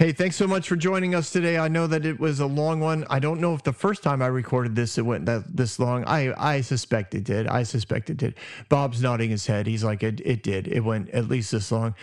Hey, 0.00 0.12
thanks 0.12 0.36
so 0.36 0.46
much 0.46 0.66
for 0.66 0.76
joining 0.76 1.14
us 1.14 1.30
today. 1.30 1.58
I 1.58 1.68
know 1.68 1.86
that 1.86 2.06
it 2.06 2.18
was 2.18 2.40
a 2.40 2.46
long 2.46 2.80
one. 2.80 3.04
I 3.10 3.18
don't 3.18 3.38
know 3.38 3.52
if 3.52 3.62
the 3.64 3.74
first 3.74 4.02
time 4.02 4.22
I 4.22 4.28
recorded 4.28 4.74
this 4.74 4.96
it 4.96 5.04
went 5.04 5.26
that 5.26 5.54
this 5.54 5.78
long. 5.78 6.06
I 6.06 6.32
I 6.38 6.62
suspect 6.62 7.14
it 7.14 7.24
did. 7.24 7.46
I 7.46 7.64
suspect 7.64 8.08
it 8.08 8.16
did. 8.16 8.34
Bob's 8.70 9.02
nodding 9.02 9.28
his 9.28 9.46
head. 9.46 9.66
He's 9.66 9.84
like 9.84 10.02
it 10.02 10.22
it 10.24 10.42
did. 10.42 10.68
It 10.68 10.80
went 10.80 11.10
at 11.10 11.28
least 11.28 11.52
this 11.52 11.70
long. 11.70 11.94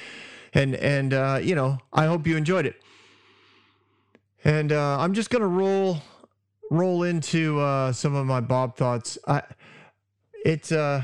And 0.54 0.76
and 0.76 1.12
uh, 1.12 1.40
you 1.42 1.56
know, 1.56 1.80
I 1.92 2.06
hope 2.06 2.28
you 2.28 2.38
enjoyed 2.38 2.68
it. 2.68 2.80
And 4.44 4.72
uh, 4.72 5.00
I'm 5.00 5.16
just 5.16 5.32
gonna 5.32 5.48
roll 5.48 6.04
roll 6.70 7.02
into 7.02 7.60
uh, 7.60 7.94
some 7.94 8.14
of 8.14 8.28
my 8.28 8.42
Bob 8.42 8.78
thoughts. 8.78 9.18
I 9.28 9.42
it's 10.46 10.72
uh 10.72 11.02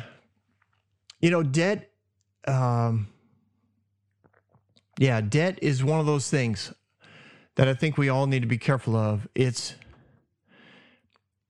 you 1.22 1.32
know, 1.32 1.42
debt 1.42 1.90
um 2.48 3.08
yeah, 5.00 5.22
debt 5.22 5.58
is 5.64 5.84
one 5.84 6.00
of 6.00 6.06
those 6.06 6.30
things 6.30 6.72
that 7.56 7.68
I 7.68 7.74
think 7.74 7.98
we 7.98 8.10
all 8.10 8.28
need 8.28 8.42
to 8.42 8.48
be 8.48 8.58
careful 8.58 8.96
of. 8.96 9.28
It's 9.36 9.76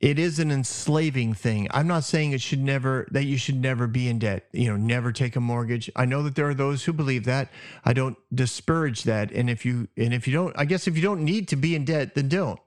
it 0.04 0.20
is 0.20 0.38
an 0.38 0.52
enslaving 0.52 1.34
thing. 1.34 1.70
I'm 1.72 1.88
not 1.88 2.04
saying 2.04 2.34
it 2.34 2.42
should 2.42 2.60
never 2.60 3.08
that 3.12 3.24
you 3.24 3.38
should 3.38 3.62
never 3.62 3.88
be 3.88 4.10
in 4.10 4.20
debt, 4.20 4.48
you 4.52 4.70
know, 4.70 4.76
never 4.76 5.14
take 5.14 5.38
a 5.38 5.40
mortgage. 5.40 5.90
I 5.96 6.04
know 6.04 6.22
that 6.24 6.36
there 6.36 6.50
are 6.50 6.54
those 6.54 6.84
who 6.84 6.92
believe 6.92 7.24
that. 7.24 7.50
I 7.86 7.94
don't 7.94 8.18
disparage 8.36 9.04
that. 9.04 9.32
And 9.32 9.50
if 9.50 9.66
you 9.66 9.88
and 9.96 10.14
if 10.14 10.28
you 10.28 10.34
don't 10.34 10.54
I 10.60 10.66
guess 10.66 10.88
if 10.88 10.98
you 10.98 11.02
don't 11.02 11.24
need 11.24 11.48
to 11.48 11.56
be 11.56 11.74
in 11.74 11.86
debt, 11.86 12.16
then 12.16 12.28
don't. 12.28 12.60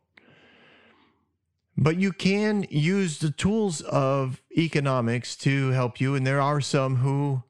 But 1.76 1.96
you 1.96 2.10
can 2.10 2.66
use 2.70 3.18
the 3.18 3.30
tools 3.30 3.82
of 3.82 4.40
economics 4.56 5.36
to 5.36 5.72
help 5.72 6.00
you 6.00 6.14
and 6.14 6.26
there 6.26 6.40
are 6.40 6.62
some 6.62 6.96
who 6.96 7.42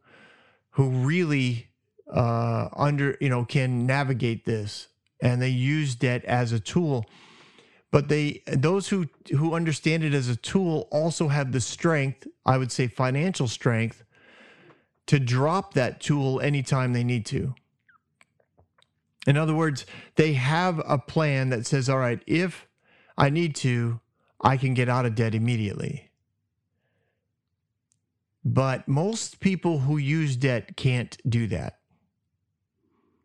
who 0.71 0.91
really 0.91 1.69
uh 2.13 2.71
under, 2.73 3.17
you 3.21 3.29
know, 3.29 3.45
can 3.45 3.87
navigate 3.87 4.47
this 4.47 4.89
and 5.27 5.43
they 5.43 5.49
use 5.49 5.97
debt 5.97 6.25
as 6.25 6.53
a 6.53 6.61
tool. 6.61 7.05
But 7.91 8.09
they 8.09 8.43
those 8.47 8.89
who 8.89 9.07
who 9.31 9.55
understand 9.55 10.05
it 10.05 10.15
as 10.15 10.29
a 10.29 10.37
tool 10.37 10.87
also 10.93 11.29
have 11.29 11.51
the 11.51 11.61
strength 11.61 12.27
i 12.45 12.57
would 12.57 12.71
say 12.71 12.87
financial 12.87 13.49
strength 13.49 14.05
to 15.07 15.19
drop 15.19 15.75
that 15.75 16.01
tool 16.01 16.41
anytime 16.41 16.93
they 16.93 17.03
need 17.03 17.27
to. 17.27 17.55
In 19.27 19.37
other 19.37 19.55
words 19.55 19.85
they 20.15 20.35
have 20.35 20.81
a 20.87 20.99
plan 20.99 21.49
that 21.51 21.67
says 21.67 21.89
all 21.89 21.99
right 21.99 22.23
if 22.27 22.69
i 23.19 23.29
need 23.29 23.57
to 23.57 24.01
i 24.41 24.57
can 24.57 24.75
get 24.75 24.89
out 24.89 25.07
of 25.07 25.17
debt 25.17 25.35
immediately. 25.35 26.11
But 28.45 28.87
most 28.87 29.41
people 29.41 29.81
who 29.81 29.97
use 29.97 30.37
debt 30.37 30.77
can't 30.77 31.17
do 31.29 31.49
that. 31.49 31.81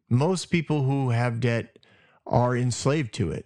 Most 0.10 0.46
people 0.46 0.84
who 0.84 1.12
have 1.12 1.40
debt 1.40 1.78
are 2.32 2.56
enslaved 2.56 3.14
to 3.16 3.32
it. 3.32 3.46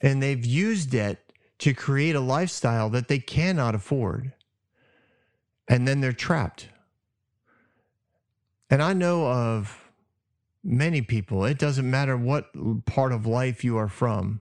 And 0.00 0.22
they've 0.22 0.44
used 0.44 0.94
it 0.94 1.32
to 1.58 1.72
create 1.72 2.14
a 2.14 2.20
lifestyle 2.20 2.90
that 2.90 3.08
they 3.08 3.18
cannot 3.18 3.74
afford. 3.74 4.32
And 5.66 5.88
then 5.88 6.00
they're 6.00 6.12
trapped. 6.12 6.68
And 8.68 8.82
I 8.82 8.92
know 8.92 9.26
of 9.26 9.90
many 10.62 11.00
people, 11.00 11.44
it 11.44 11.58
doesn't 11.58 11.88
matter 11.88 12.16
what 12.16 12.50
part 12.84 13.12
of 13.12 13.26
life 13.26 13.64
you 13.64 13.76
are 13.78 13.88
from, 13.88 14.40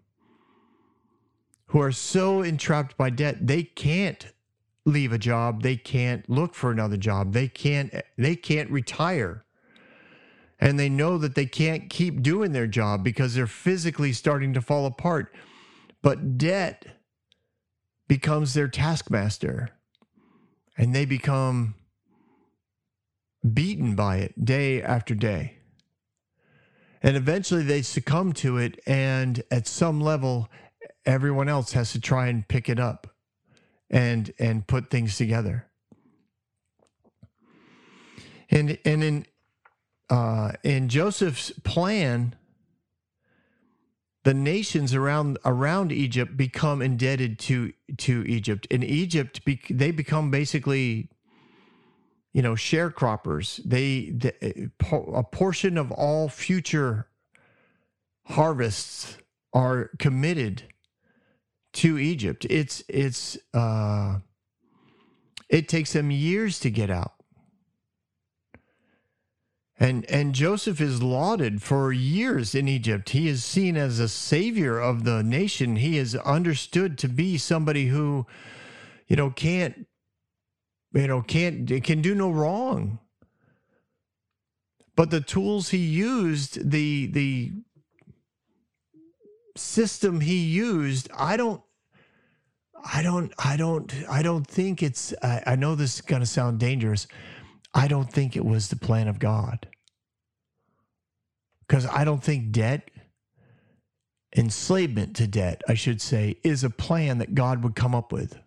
who 1.67 1.79
are 1.79 1.91
so 1.91 2.41
entrapped 2.41 2.97
by 2.97 3.09
debt, 3.09 3.47
they 3.47 3.63
can't 3.63 4.27
leave 4.85 5.13
a 5.13 5.17
job, 5.17 5.61
they 5.61 5.75
can't 5.75 6.27
look 6.29 6.53
for 6.53 6.71
another 6.71 6.97
job, 6.97 7.33
they 7.33 7.47
can't 7.47 7.93
they 8.17 8.35
can't 8.35 8.69
retire 8.69 9.44
and 10.59 10.79
they 10.79 10.89
know 10.89 11.17
that 11.17 11.35
they 11.35 11.45
can't 11.45 11.89
keep 11.89 12.21
doing 12.21 12.51
their 12.51 12.67
job 12.67 13.03
because 13.03 13.35
they're 13.35 13.47
physically 13.47 14.13
starting 14.13 14.53
to 14.53 14.61
fall 14.61 14.85
apart. 14.85 15.33
But 16.01 16.37
debt 16.37 16.85
becomes 18.07 18.53
their 18.53 18.67
taskmaster 18.67 19.69
and 20.77 20.93
they 20.93 21.05
become 21.05 21.75
beaten 23.53 23.95
by 23.95 24.17
it 24.17 24.45
day 24.45 24.81
after 24.81 25.13
day. 25.13 25.57
And 27.01 27.15
eventually 27.15 27.63
they 27.63 27.81
succumb 27.81 28.33
to 28.33 28.57
it. 28.57 28.79
And 28.87 29.43
at 29.51 29.67
some 29.67 30.01
level, 30.01 30.49
everyone 31.05 31.49
else 31.49 31.73
has 31.73 31.91
to 31.91 32.01
try 32.01 32.27
and 32.27 32.47
pick 32.47 32.69
it 32.69 32.79
up 32.79 33.07
and 33.89 34.33
and 34.39 34.65
put 34.65 34.89
things 34.89 35.17
together. 35.17 35.67
And 38.49 38.77
and 38.85 39.03
in 39.03 39.25
uh, 40.09 40.51
in 40.63 40.89
Joseph's 40.89 41.51
plan, 41.63 42.35
the 44.23 44.33
nations 44.33 44.93
around 44.93 45.37
around 45.45 45.91
Egypt 45.91 46.35
become 46.35 46.81
indebted 46.81 47.39
to 47.39 47.73
to 47.97 48.23
Egypt. 48.27 48.65
In 48.67 48.83
Egypt, 48.83 49.41
they 49.69 49.91
become 49.91 50.31
basically, 50.31 51.09
you 52.33 52.41
know, 52.41 52.53
sharecroppers. 52.53 53.61
They 53.63 54.11
the, 54.11 54.69
a 55.13 55.23
portion 55.23 55.77
of 55.77 55.91
all 55.91 56.27
future 56.29 57.07
harvests 58.25 59.17
are 59.53 59.91
committed 59.99 60.63
to 61.73 61.97
Egypt. 61.97 62.45
It's 62.49 62.83
it's 62.87 63.37
uh, 63.53 64.19
it 65.49 65.67
takes 65.67 65.93
them 65.93 66.09
years 66.11 66.59
to 66.61 66.69
get 66.69 66.89
out. 66.89 67.14
And 69.77 70.05
and 70.05 70.33
Joseph 70.33 70.79
is 70.79 71.03
lauded 71.03 71.61
for 71.61 71.91
years 71.91 72.55
in 72.55 72.67
Egypt. 72.67 73.09
He 73.09 73.27
is 73.27 73.43
seen 73.43 73.75
as 73.75 73.99
a 73.99 74.07
savior 74.07 74.79
of 74.79 75.03
the 75.03 75.21
nation. 75.21 75.75
He 75.75 75.97
is 75.97 76.15
understood 76.15 76.97
to 76.99 77.09
be 77.09 77.37
somebody 77.37 77.87
who, 77.87 78.25
you 79.07 79.17
know, 79.17 79.31
can't, 79.31 79.85
you 80.93 81.07
know, 81.07 81.21
can't 81.21 81.83
can 81.83 82.01
do 82.01 82.15
no 82.15 82.31
wrong. 82.31 82.99
But 84.95 85.11
the 85.11 85.19
tools 85.19 85.69
he 85.69 85.77
used, 85.77 86.71
the 86.71 87.07
the 87.07 87.51
system 89.57 90.21
he 90.21 90.37
used, 90.37 91.09
I 91.13 91.35
don't 91.35 91.61
I 92.85 93.01
don't 93.01 93.33
I 93.37 93.57
don't 93.57 93.93
I 94.09 94.21
don't 94.21 94.47
think 94.47 94.81
it's 94.81 95.13
I, 95.21 95.43
I 95.47 95.55
know 95.57 95.75
this 95.75 95.95
is 95.95 96.01
gonna 96.01 96.25
sound 96.25 96.59
dangerous. 96.59 97.07
I 97.75 97.89
don't 97.89 98.11
think 98.11 98.35
it 98.35 98.45
was 98.45 98.69
the 98.69 98.77
plan 98.77 99.09
of 99.09 99.19
God. 99.19 99.67
Because 101.67 101.85
I 101.87 102.05
don't 102.05 102.23
think 102.23 102.51
debt, 102.51 102.89
enslavement 104.35 105.15
to 105.17 105.27
debt, 105.27 105.61
I 105.67 105.73
should 105.73 106.01
say, 106.01 106.37
is 106.43 106.63
a 106.63 106.69
plan 106.69 107.17
that 107.17 107.35
God 107.35 107.63
would 107.63 107.75
come 107.75 107.93
up 107.93 108.13
with. 108.13 108.39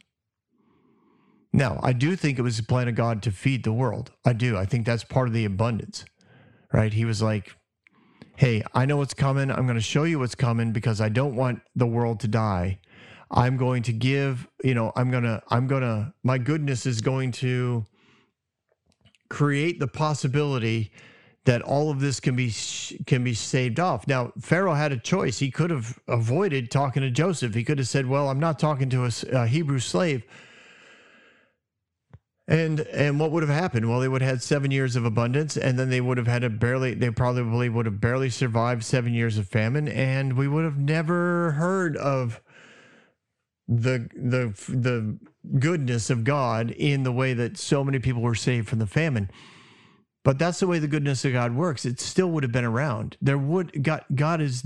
Now, 1.53 1.79
I 1.83 1.93
do 1.93 2.17
think 2.17 2.39
it 2.39 2.43
was 2.43 2.57
the 2.57 2.63
plan 2.63 2.89
of 2.89 2.95
God 2.95 3.23
to 3.23 3.31
feed 3.31 3.65
the 3.65 3.73
world. 3.73 4.13
I 4.25 4.33
do. 4.33 4.57
I 4.57 4.65
think 4.65 4.87
that's 4.87 5.05
part 5.05 5.29
of 5.29 5.35
the 5.35 5.45
abundance, 5.45 6.05
right? 6.73 6.93
He 6.93 7.05
was 7.05 7.21
like, 7.21 7.55
hey, 8.37 8.63
I 8.73 8.87
know 8.87 8.99
what's 8.99 9.15
coming. 9.15 9.51
I'm 9.51 9.67
going 9.67 9.75
to 9.75 9.81
show 9.81 10.05
you 10.05 10.21
what's 10.21 10.35
coming 10.35 10.73
because 10.73 11.01
I 11.01 11.09
don't 11.09 11.37
want 11.37 11.61
the 11.75 11.87
world 11.87 12.21
to 12.21 12.29
die. 12.29 12.81
I'm 13.31 13.57
going 13.57 13.83
to 13.85 13.93
give, 13.93 14.47
you 14.63 14.75
know, 14.75 14.93
I'm 14.95 15.11
going 15.11 15.25
to, 15.25 15.43
I'm 15.49 15.67
going 15.67 15.83
to, 15.83 16.15
my 16.23 16.39
goodness 16.39 16.87
is 16.87 17.01
going 17.01 17.33
to 17.33 17.85
create 19.29 19.81
the 19.81 19.89
possibility 19.89 20.93
that 21.45 21.63
all 21.63 21.91
of 21.91 22.01
this 22.01 22.21
can 22.21 22.37
be 22.37 22.53
can 23.07 23.25
be 23.25 23.33
saved 23.33 23.81
off. 23.81 24.07
Now, 24.07 24.33
Pharaoh 24.39 24.75
had 24.75 24.93
a 24.93 24.99
choice. 24.99 25.39
He 25.39 25.51
could 25.51 25.71
have 25.71 25.99
avoided 26.07 26.71
talking 26.71 27.03
to 27.03 27.11
Joseph. 27.11 27.55
He 27.55 27.65
could 27.65 27.79
have 27.79 27.89
said, 27.89 28.07
"Well, 28.07 28.29
I'm 28.29 28.41
not 28.41 28.59
talking 28.59 28.91
to 28.91 29.05
a, 29.05 29.11
a 29.33 29.47
Hebrew 29.47 29.79
slave." 29.79 30.25
And 32.47 32.81
and 32.81 33.21
what 33.21 33.31
would 33.31 33.43
have 33.43 33.55
happened? 33.55 33.89
Well, 33.89 34.01
they 34.01 34.09
would 34.09 34.23
have 34.23 34.31
had 34.31 34.43
seven 34.43 34.71
years 34.71 34.97
of 34.97 35.05
abundance, 35.05 35.57
and 35.57 35.79
then 35.79 35.91
they 35.91 36.01
would 36.01 36.19
have 36.19 36.27
had 36.27 36.45
a 36.45 36.51
barely. 36.51 36.95
They 36.95 37.11
probably 37.11 37.69
would 37.69 37.87
have 37.87 38.01
barely 38.01 38.31
survived 38.31 38.85
seven 38.85 39.15
years 39.15 39.39
of 39.39 39.47
famine, 39.49 39.89
and 39.89 40.35
we 40.35 40.49
would 40.49 40.65
have 40.65 40.79
never 40.79 41.53
heard 41.53 41.97
of 41.97 42.41
the 43.69 44.09
the 44.15 44.55
the 44.69 45.19
goodness 45.59 46.11
of 46.11 46.25
God 46.25 46.71
in 46.71 47.03
the 47.03 47.13
way 47.13 47.35
that 47.35 47.59
so 47.59 47.85
many 47.85 47.99
people 47.99 48.23
were 48.23 48.35
saved 48.35 48.69
from 48.69 48.79
the 48.79 48.87
famine. 48.87 49.31
But 50.25 50.39
that's 50.39 50.61
the 50.61 50.67
way 50.67 50.79
the 50.79 50.89
goodness 50.89 51.25
of 51.25 51.33
God 51.33 51.55
works. 51.55 51.85
It 51.85 52.01
still 52.01 52.31
would 52.33 52.43
have 52.43 52.53
been 52.53 52.65
around. 52.65 53.17
There 53.23 53.39
would 53.39 53.83
God 53.83 54.05
God 54.15 54.41
is 54.41 54.63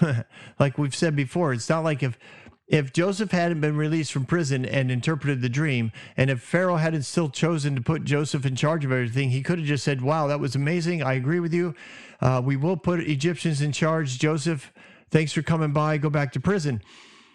like 0.58 0.78
we've 0.78 0.94
said 0.94 1.16
before, 1.16 1.52
it's 1.52 1.68
not 1.68 1.84
like 1.84 2.02
if 2.02 2.18
if 2.66 2.92
Joseph 2.92 3.30
hadn't 3.30 3.60
been 3.60 3.76
released 3.76 4.12
from 4.12 4.24
prison 4.24 4.64
and 4.64 4.90
interpreted 4.90 5.40
the 5.40 5.48
dream, 5.48 5.92
and 6.16 6.30
if 6.30 6.40
Pharaoh 6.40 6.76
hadn't 6.76 7.04
still 7.04 7.30
chosen 7.30 7.76
to 7.76 7.80
put 7.80 8.02
Joseph 8.02 8.44
in 8.44 8.56
charge 8.56 8.84
of 8.84 8.90
everything, 8.90 9.30
he 9.30 9.42
could 9.42 9.58
have 9.58 9.68
just 9.68 9.84
said, 9.84 10.02
Wow, 10.02 10.26
that 10.26 10.40
was 10.40 10.56
amazing. 10.56 11.02
I 11.02 11.14
agree 11.14 11.38
with 11.38 11.54
you. 11.54 11.74
Uh, 12.20 12.42
we 12.44 12.56
will 12.56 12.76
put 12.76 13.00
Egyptians 13.00 13.62
in 13.62 13.70
charge. 13.70 14.18
Joseph, 14.18 14.72
thanks 15.10 15.32
for 15.32 15.42
coming 15.42 15.72
by. 15.72 15.96
Go 15.98 16.10
back 16.10 16.32
to 16.32 16.40
prison. 16.40 16.82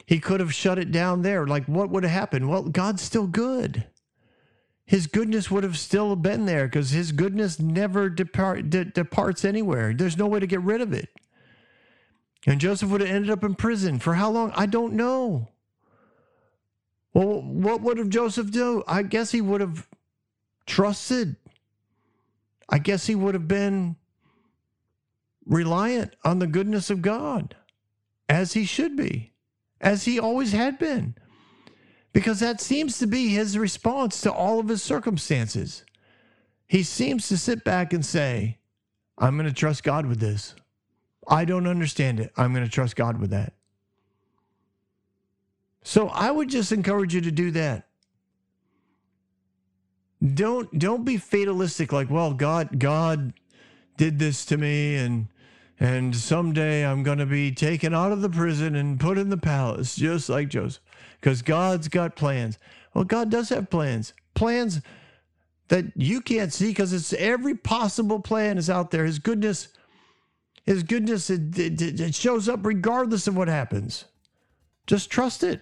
He 0.05 0.19
could 0.19 0.39
have 0.39 0.53
shut 0.53 0.79
it 0.79 0.91
down 0.91 1.21
there. 1.21 1.45
Like, 1.45 1.65
what 1.65 1.89
would 1.89 2.03
have 2.03 2.11
happened? 2.11 2.49
Well, 2.49 2.63
God's 2.63 3.01
still 3.01 3.27
good. 3.27 3.85
His 4.85 5.07
goodness 5.07 5.49
would 5.49 5.63
have 5.63 5.77
still 5.77 6.15
been 6.15 6.45
there 6.45 6.65
because 6.65 6.91
his 6.91 7.11
goodness 7.11 7.59
never 7.59 8.09
depart, 8.09 8.69
de- 8.69 8.85
departs 8.85 9.45
anywhere. 9.45 9.93
There's 9.93 10.17
no 10.17 10.27
way 10.27 10.39
to 10.39 10.47
get 10.47 10.61
rid 10.61 10.81
of 10.81 10.91
it. 10.91 11.09
And 12.45 12.59
Joseph 12.59 12.89
would 12.89 13.01
have 13.01 13.09
ended 13.09 13.31
up 13.31 13.43
in 13.43 13.55
prison 13.55 13.99
for 13.99 14.15
how 14.15 14.31
long? 14.31 14.51
I 14.55 14.65
don't 14.65 14.93
know. 14.93 15.47
Well, 17.13 17.41
what 17.41 17.81
would 17.81 17.97
have 17.97 18.09
Joseph 18.09 18.51
do? 18.51 18.83
I 18.87 19.03
guess 19.03 19.31
he 19.31 19.41
would 19.41 19.61
have 19.61 19.87
trusted. 20.65 21.35
I 22.67 22.79
guess 22.79 23.05
he 23.05 23.15
would 23.15 23.33
have 23.33 23.47
been 23.47 23.97
reliant 25.45 26.15
on 26.23 26.39
the 26.39 26.47
goodness 26.47 26.89
of 26.89 27.01
God, 27.01 27.55
as 28.29 28.53
he 28.53 28.65
should 28.65 28.95
be 28.95 29.30
as 29.81 30.05
he 30.05 30.19
always 30.19 30.53
had 30.53 30.79
been, 30.79 31.15
because 32.13 32.39
that 32.39 32.61
seems 32.61 32.97
to 32.99 33.07
be 33.07 33.29
his 33.29 33.57
response 33.57 34.21
to 34.21 34.31
all 34.31 34.59
of 34.59 34.67
his 34.69 34.81
circumstances. 34.81 35.83
He 36.67 36.83
seems 36.83 37.27
to 37.27 37.37
sit 37.37 37.63
back 37.63 37.91
and 37.91 38.05
say, 38.05 38.59
I'm 39.17 39.35
going 39.35 39.49
to 39.49 39.53
trust 39.53 39.83
God 39.83 40.05
with 40.05 40.19
this. 40.19 40.55
I 41.27 41.45
don't 41.45 41.67
understand 41.67 42.19
it. 42.19 42.31
I'm 42.37 42.53
going 42.53 42.65
to 42.65 42.71
trust 42.71 42.95
God 42.95 43.19
with 43.19 43.31
that. 43.31 43.53
So 45.83 46.07
I 46.09 46.31
would 46.31 46.49
just 46.49 46.71
encourage 46.71 47.13
you 47.13 47.21
to 47.21 47.31
do 47.31 47.51
that. 47.51 47.87
Don't 50.33 50.77
don't 50.77 51.03
be 51.03 51.17
fatalistic 51.17 51.91
like, 51.91 52.11
well, 52.11 52.33
God 52.33 52.77
God 52.77 53.33
did 53.97 54.19
this 54.19 54.45
to 54.45 54.57
me 54.57 54.95
and 54.95 55.27
and 55.81 56.15
someday 56.15 56.85
I'm 56.85 57.01
going 57.01 57.17
to 57.17 57.25
be 57.25 57.51
taken 57.51 57.91
out 57.91 58.11
of 58.11 58.21
the 58.21 58.29
prison 58.29 58.75
and 58.75 58.99
put 58.99 59.17
in 59.17 59.29
the 59.29 59.37
palace, 59.37 59.95
just 59.95 60.29
like 60.29 60.47
Joseph, 60.47 60.83
because 61.19 61.41
God's 61.41 61.87
got 61.87 62.15
plans. 62.15 62.59
Well, 62.93 63.03
God 63.03 63.31
does 63.31 63.49
have 63.49 63.71
plans, 63.71 64.13
plans 64.35 64.81
that 65.69 65.85
you 65.95 66.21
can't 66.21 66.53
see 66.53 66.67
because 66.67 66.93
it's 66.93 67.13
every 67.13 67.55
possible 67.55 68.19
plan 68.19 68.59
is 68.59 68.69
out 68.69 68.91
there. 68.91 69.05
His 69.05 69.17
goodness, 69.17 69.69
His 70.67 70.83
goodness, 70.83 71.31
it, 71.31 71.57
it, 71.57 71.99
it 71.99 72.13
shows 72.13 72.47
up 72.47 72.63
regardless 72.63 73.25
of 73.25 73.35
what 73.35 73.47
happens. 73.47 74.05
Just 74.85 75.09
trust 75.09 75.41
it. 75.41 75.61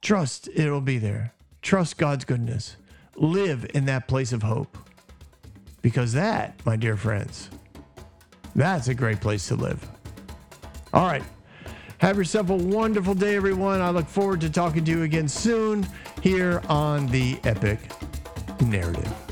Trust 0.00 0.48
it'll 0.54 0.80
be 0.80 0.98
there. 0.98 1.32
Trust 1.60 1.98
God's 1.98 2.24
goodness. 2.24 2.76
Live 3.16 3.68
in 3.74 3.86
that 3.86 4.06
place 4.06 4.32
of 4.32 4.44
hope. 4.44 4.78
Because 5.80 6.12
that, 6.12 6.64
my 6.64 6.76
dear 6.76 6.96
friends, 6.96 7.50
that's 8.54 8.88
a 8.88 8.94
great 8.94 9.20
place 9.20 9.48
to 9.48 9.56
live. 9.56 9.86
All 10.92 11.06
right. 11.06 11.22
Have 11.98 12.16
yourself 12.16 12.50
a 12.50 12.56
wonderful 12.56 13.14
day, 13.14 13.36
everyone. 13.36 13.80
I 13.80 13.90
look 13.90 14.08
forward 14.08 14.40
to 14.40 14.50
talking 14.50 14.84
to 14.84 14.90
you 14.90 15.02
again 15.04 15.28
soon 15.28 15.86
here 16.20 16.60
on 16.68 17.06
the 17.06 17.38
Epic 17.44 17.78
Narrative. 18.60 19.31